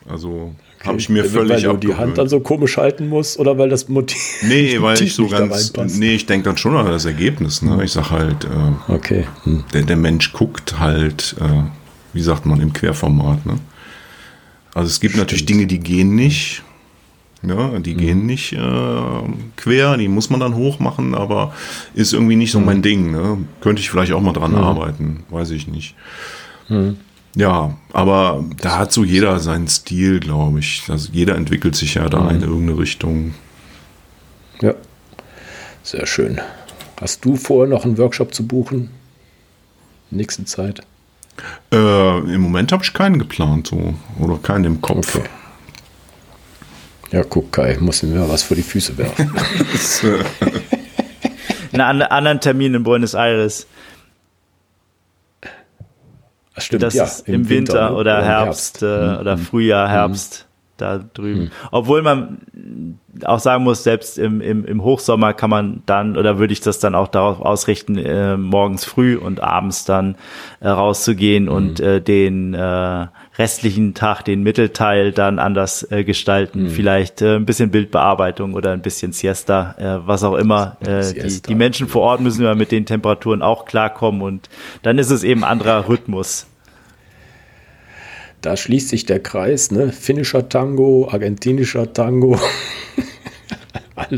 Also 0.10 0.56
habe 0.86 0.98
ich 1.00 1.10
mir 1.10 1.26
völlig 1.26 1.66
Weil 1.66 1.78
du 1.78 1.78
die 1.78 1.96
Hand 1.96 2.18
dann 2.18 2.28
so 2.28 2.40
komisch 2.40 2.78
halten 2.78 3.08
musst 3.08 3.40
oder 3.40 3.58
weil 3.58 3.70
das 3.70 3.88
Motiv. 3.88 4.22
Nee, 4.44 4.78
weil 4.82 5.02
ich 5.02 5.14
so 5.14 5.28
ganz. 5.28 5.74
Nee, 5.98 6.16
ich 6.16 6.26
denke 6.26 6.46
dann 6.46 6.58
schon 6.58 6.76
an 6.76 6.86
das 6.88 7.06
Ergebnis. 7.06 7.62
Ne? 7.62 7.84
Ich 7.84 7.92
sag 7.92 8.12
halt, 8.12 8.46
äh, 8.46 8.92
okay. 8.92 9.26
Hm. 9.44 9.64
der, 9.74 9.84
der 9.84 9.98
Mensch 9.98 10.34
guckt 10.34 10.80
halt, 10.80 11.36
äh, 11.40 11.64
wie 12.14 12.22
sagt 12.22 12.46
man, 12.46 12.60
im 12.62 12.74
Querformat. 12.74 13.46
Ne? 13.46 13.60
Also 14.74 14.88
es 14.88 15.00
gibt 15.00 15.14
Stimmt. 15.14 15.28
natürlich 15.28 15.46
Dinge, 15.46 15.68
die 15.68 15.80
gehen 15.80 16.16
nicht. 16.16 16.64
Ja, 17.44 17.80
die 17.80 17.96
mhm. 17.96 17.98
gehen 17.98 18.26
nicht 18.28 18.54
äh, 18.54 19.22
quer, 19.58 19.98
die 19.98 20.08
muss 20.08 20.30
man 20.30 20.40
dann 20.40 20.54
hoch 20.54 20.78
machen, 20.78 21.16
aber 21.16 21.56
ist 21.96 22.14
irgendwie 22.14 22.36
nicht 22.36 22.52
so 22.52 22.60
mhm. 22.60 22.66
mein 22.66 22.82
Ding. 22.84 23.12
Ne? 23.12 23.40
Könnte 23.62 23.82
ich 23.82 23.90
vielleicht 23.90 24.12
auch 24.12 24.22
mal 24.22 24.34
dran 24.34 24.52
mhm. 24.52 24.58
arbeiten, 24.58 25.24
weiß 25.32 25.50
ich 25.50 25.68
nicht. 25.68 25.96
Mhm. 26.70 26.98
Ja, 27.36 27.78
aber 27.94 28.44
da 28.62 28.78
hat 28.78 28.92
so 28.92 29.04
jeder 29.04 29.40
seinen 29.40 29.68
Stil, 29.68 30.20
glaube 30.20 30.60
ich. 30.60 30.84
Also 30.90 31.10
jeder 31.12 31.36
entwickelt 31.36 31.76
sich 31.76 31.96
ja 31.96 32.10
da 32.10 32.22
mhm. 32.22 32.30
in 32.30 32.42
irgendeine 32.42 32.80
Richtung. 32.80 33.34
Ja, 34.62 34.74
sehr 35.84 36.06
schön. 36.06 36.40
Hast 37.00 37.26
du 37.26 37.36
vor, 37.36 37.68
noch 37.68 37.86
einen 37.86 37.98
Workshop 37.98 38.34
zu 38.34 38.46
buchen? 38.46 38.92
Nächste 40.12 40.46
Zeit? 40.46 40.82
Äh, 41.72 42.20
Im 42.20 42.42
Moment 42.42 42.72
habe 42.72 42.84
ich 42.84 42.94
keinen 42.94 43.18
geplant, 43.18 43.68
so. 43.68 43.94
Oder 44.20 44.38
keinen 44.38 44.66
im 44.66 44.82
Kopf. 44.82 45.16
Okay. 45.16 45.28
Ja, 47.12 47.24
guck, 47.24 47.52
Kai, 47.52 47.78
muss 47.80 48.04
mir 48.04 48.30
was 48.30 48.44
vor 48.44 48.56
die 48.56 48.64
Füße 48.64 48.98
werfen. 48.98 49.32
Einen 51.74 52.02
anderen 52.04 52.40
Termin 52.40 52.74
in 52.74 52.84
Buenos 52.84 53.14
Aires. 53.14 53.68
Stimmt, 56.62 56.84
das 56.84 56.94
ja, 56.94 57.04
ist 57.04 57.28
im, 57.28 57.50
Winter, 57.50 57.74
Winter, 57.74 57.92
oder, 57.92 58.00
oder 58.00 58.24
Herbst, 58.24 58.82
Herbst. 58.82 59.18
Äh, 59.18 59.22
oder 59.22 59.38
mhm. 59.38 59.42
Frühjahr, 59.42 59.88
mhm. 59.88 59.92
Herbst 59.92 60.48
mhm. 60.48 60.74
da 60.78 60.98
drüben. 61.14 61.42
Mhm. 61.42 61.52
Obwohl 61.72 62.02
man 62.02 62.38
auch 63.26 63.40
sagen 63.40 63.64
muss, 63.64 63.84
selbst 63.84 64.18
im, 64.18 64.42
im, 64.42 64.66
im 64.66 64.84
Hochsommer 64.84 65.34
kann 65.34 65.50
man 65.50 65.84
dann 65.86 66.18
oder 66.18 66.40
würde 66.40 66.54
ich 66.54 66.62
das 66.62 66.80
dann 66.80 66.96
auch 66.96 67.08
darauf 67.08 67.42
ausrichten, 67.42 67.98
äh, 67.98 68.38
morgens 68.38 68.86
früh 68.86 69.16
und 69.18 69.42
abends 69.42 69.86
dann 69.86 70.16
äh, 70.60 70.70
rauszugehen 70.70 71.46
mhm. 71.46 71.52
und 71.52 71.80
äh, 71.80 72.02
den 72.02 72.54
äh, 72.54 73.08
restlichen 73.38 73.94
Tag, 73.94 74.24
den 74.24 74.44
Mittelteil 74.44 75.12
dann 75.12 75.40
anders 75.40 75.90
äh, 75.92 76.04
gestalten. 76.04 76.64
Mhm. 76.64 76.70
Vielleicht 76.70 77.22
äh, 77.22 77.36
ein 77.36 77.46
bisschen 77.46 77.72
Bildbearbeitung 77.72 78.54
oder 78.54 78.72
ein 78.72 78.82
bisschen 78.82 79.12
Siesta, 79.14 79.76
äh, 79.78 80.08
was 80.08 80.24
auch 80.24 80.36
immer. 80.36 80.78
Äh, 80.82 81.14
die, 81.14 81.42
die 81.42 81.56
Menschen 81.56 81.88
vor 81.88 82.04
Ort 82.04 82.22
müssen 82.22 82.44
ja 82.44 82.56
mit 82.56 82.72
den 82.72 82.86
Temperaturen 82.86 83.42
auch 83.42 83.66
klarkommen 83.66 84.22
und 84.22 84.50
dann 84.84 84.98
ist 84.98 85.10
es 85.10 85.24
eben 85.24 85.44
anderer 85.44 85.88
Rhythmus 85.88 86.48
da 88.42 88.58
schließt 88.58 88.90
sich 88.90 89.06
der 89.06 89.20
Kreis, 89.20 89.72
ne? 89.72 89.92
Finnischer 89.92 90.50
Tango, 90.50 91.08
argentinischer 91.10 91.94
Tango. 91.94 92.40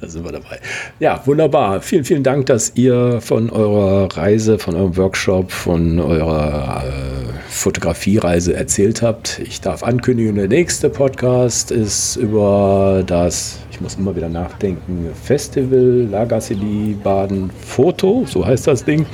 da 0.00 0.08
sind 0.08 0.24
wir 0.24 0.32
dabei. 0.32 0.60
Ja, 1.00 1.20
wunderbar. 1.26 1.80
Vielen, 1.80 2.04
vielen 2.04 2.22
Dank, 2.22 2.46
dass 2.46 2.72
ihr 2.76 3.20
von 3.20 3.50
eurer 3.50 4.16
Reise, 4.16 4.58
von 4.58 4.76
eurem 4.76 4.96
Workshop, 4.96 5.50
von 5.50 5.98
eurer 5.98 6.84
äh, 6.84 7.32
Fotografiereise 7.48 8.54
erzählt 8.54 9.02
habt. 9.02 9.40
Ich 9.40 9.60
darf 9.60 9.82
ankündigen, 9.82 10.36
der 10.36 10.48
nächste 10.48 10.88
Podcast 10.88 11.70
ist 11.70 12.16
über 12.16 13.02
das, 13.06 13.58
ich 13.70 13.80
muss 13.80 13.96
immer 13.96 14.14
wieder 14.14 14.28
nachdenken, 14.28 15.08
Festival 15.22 16.06
Lagassili 16.10 16.94
Baden 17.02 17.50
Foto, 17.50 18.24
so 18.26 18.46
heißt 18.46 18.66
das 18.66 18.84
Ding 18.84 19.06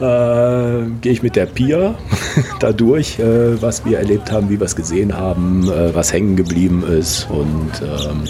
äh, 0.00 0.86
gehe 1.00 1.12
ich 1.12 1.22
mit 1.22 1.36
der 1.36 1.46
Pia 1.46 1.94
da 2.60 2.72
durch, 2.72 3.18
äh, 3.18 3.60
was 3.60 3.84
wir 3.84 3.98
erlebt 3.98 4.30
haben, 4.32 4.48
wie 4.50 4.58
wir 4.58 4.66
es 4.66 4.76
gesehen 4.76 5.16
haben, 5.16 5.70
äh, 5.70 5.94
was 5.94 6.12
hängen 6.12 6.36
geblieben 6.36 6.84
ist 6.86 7.28
und 7.30 7.70
ähm, 7.82 8.24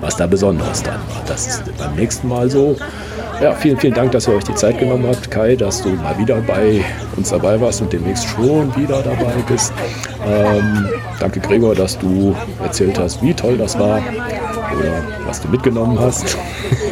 was 0.00 0.16
da 0.16 0.26
besonders 0.26 0.82
dann 0.82 1.00
war. 1.08 1.22
Das 1.26 1.46
ist 1.46 1.76
beim 1.76 1.94
nächsten 1.94 2.28
Mal 2.28 2.50
so. 2.50 2.76
Ja, 3.40 3.54
vielen, 3.54 3.78
vielen 3.78 3.94
Dank, 3.94 4.12
dass 4.12 4.28
ihr 4.28 4.34
euch 4.34 4.44
die 4.44 4.54
Zeit 4.54 4.78
genommen 4.78 5.06
habt, 5.06 5.30
Kai, 5.30 5.56
dass 5.56 5.82
du 5.82 5.88
mal 5.88 6.18
wieder 6.18 6.36
bei 6.42 6.84
uns 7.16 7.30
dabei 7.30 7.58
warst 7.58 7.80
und 7.80 7.90
demnächst 7.90 8.28
schon 8.28 8.74
wieder 8.76 9.00
dabei 9.02 9.32
bist. 9.48 9.72
Ähm, 10.26 10.86
danke, 11.18 11.40
Gregor, 11.40 11.74
dass 11.74 11.98
du 11.98 12.36
erzählt 12.62 12.98
hast, 12.98 13.22
wie 13.22 13.32
toll 13.32 13.56
das 13.56 13.78
war 13.78 14.02
oder 14.78 15.02
was 15.26 15.40
du 15.40 15.48
mitgenommen 15.48 15.98
hast. 15.98 16.36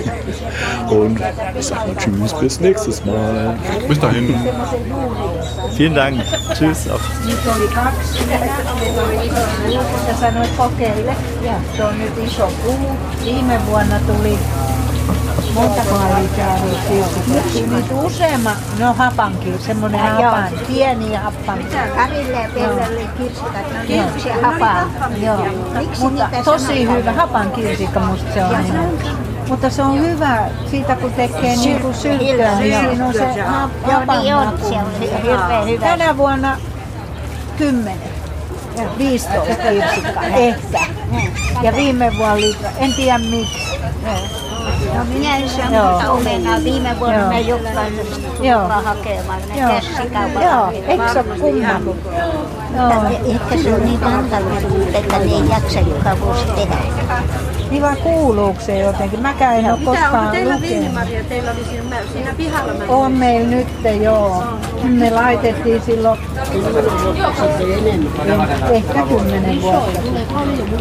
Und 0.90 1.20
ich 1.58 1.66
sag 1.66 1.86
mal 1.86 1.96
Tschüss, 1.96 2.32
bis 2.34 2.60
nächstes 2.60 3.04
Mal. 3.04 3.58
Bis 3.88 4.00
dahin. 4.00 4.34
Vielen 5.76 5.94
Dank. 5.94 6.20
Tschüss. 6.54 6.88
Auf. 6.90 7.00
Montakohan 15.54 16.22
lisää 16.22 16.58
Nyt, 17.66 17.92
useamman, 17.92 18.56
no 18.78 18.94
hapankin, 18.94 19.58
semmoinen 19.58 20.00
hapan, 20.00 20.48
pieni 20.66 21.14
hapan. 21.14 21.58
Karille 21.96 22.42
ja 22.42 22.48
Pellelle 22.54 23.08
kirsikat, 23.18 23.72
no 23.74 23.80
kirsi 23.86 24.28
hapan. 24.42 24.90
Joo. 25.22 25.46
Miksi 25.78 26.02
Mutta 26.02 26.28
tosi 26.44 26.88
hyvä, 26.88 27.12
hapan 27.12 27.50
kirsikka 27.50 28.00
musta 28.00 28.34
se 28.34 28.44
on. 28.44 29.27
Mutta 29.48 29.70
se 29.70 29.82
on 29.82 30.00
hyvä 30.00 30.48
siitä, 30.70 30.96
kun 30.96 31.12
tekee 31.12 31.56
niin 31.56 31.80
kuin 31.80 31.94
syltää, 31.94 32.60
niin 32.60 32.80
siinä 32.80 33.06
on 33.06 33.12
se 33.14 33.42
hapan 33.82 34.26
Joo, 34.26 34.44
niin 34.44 34.58
se 34.58 34.74
on 34.74 35.00
hirveän 35.22 35.66
hyvä. 35.66 35.86
Tänä 35.86 36.16
vuonna 36.16 36.58
kymmenen. 37.58 38.08
15 38.98 39.54
kirsikkaa, 39.54 40.24
ehkä. 40.24 40.80
Ja 41.62 41.76
viime 41.76 42.12
vuonna 42.18 42.68
en 42.78 42.94
tiedä 42.94 43.18
miksi. 43.18 43.78
No 44.94 45.04
minä 45.04 45.36
en 45.36 45.48
syö 45.48 45.64
Joo. 45.72 46.12
omenaa. 46.12 46.64
Viime 46.64 47.00
vuonna 47.00 47.18
Joo. 47.18 47.28
mä 47.28 47.38
jokaisesta 47.38 48.28
tullaan 48.36 48.84
hakemaan. 48.84 49.40
Ne 49.48 49.60
Joo, 49.60 49.70
kässikaupan 49.70 50.42
Joo, 50.42 50.70
eikö 50.86 51.12
se 51.12 51.18
ole 51.18 51.38
kumma? 51.40 51.80
Joo. 52.76 53.02
Ehkä 53.24 53.56
se 53.62 53.74
on 53.74 53.84
niin 53.84 54.00
hankaluus, 54.00 54.62
että 54.94 55.18
ne 55.18 55.24
ei 55.24 55.48
jaksa 55.50 55.80
joka 55.80 56.20
vuosi 56.20 56.44
tehdä. 56.56 56.76
Niin 57.70 57.82
vaan 57.82 57.96
kuuluuko 57.96 58.60
se 58.60 58.78
jotenkin? 58.78 59.20
Mäkään 59.20 59.56
en 59.56 59.64
ole 59.70 59.78
Mitä, 59.78 59.90
onko 59.90 60.02
koskaan 60.02 60.28
teillä 60.28 60.60
viinimarja? 60.60 61.24
Teillä 61.24 61.50
oli 61.50 61.64
siinä, 61.64 61.96
siinä 62.12 62.34
pihalla 62.36 62.72
mä 62.72 62.84
On 62.88 63.12
meillä 63.12 63.48
nyt 63.48 63.68
joo. 64.00 64.44
Me 64.82 65.10
laitettiin 65.10 65.82
silloin 65.82 66.18
ehkä 68.72 69.02
kymmenen 69.08 69.62
vuotta. 69.62 70.00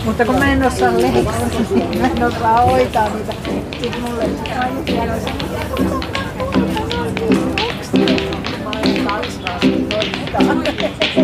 Mutta 0.05 0.26
kun 0.26 0.35
mä 0.35 0.51
en 0.51 0.64
osaa 0.64 0.91
leikata, 0.93 1.45
niin 1.76 2.01
mä 2.01 2.07
en 2.07 2.23
osaa 2.23 2.61
hoitaa 2.61 3.09
niitä. 3.09 3.34
Thank 3.80 3.95
you. 11.06 11.16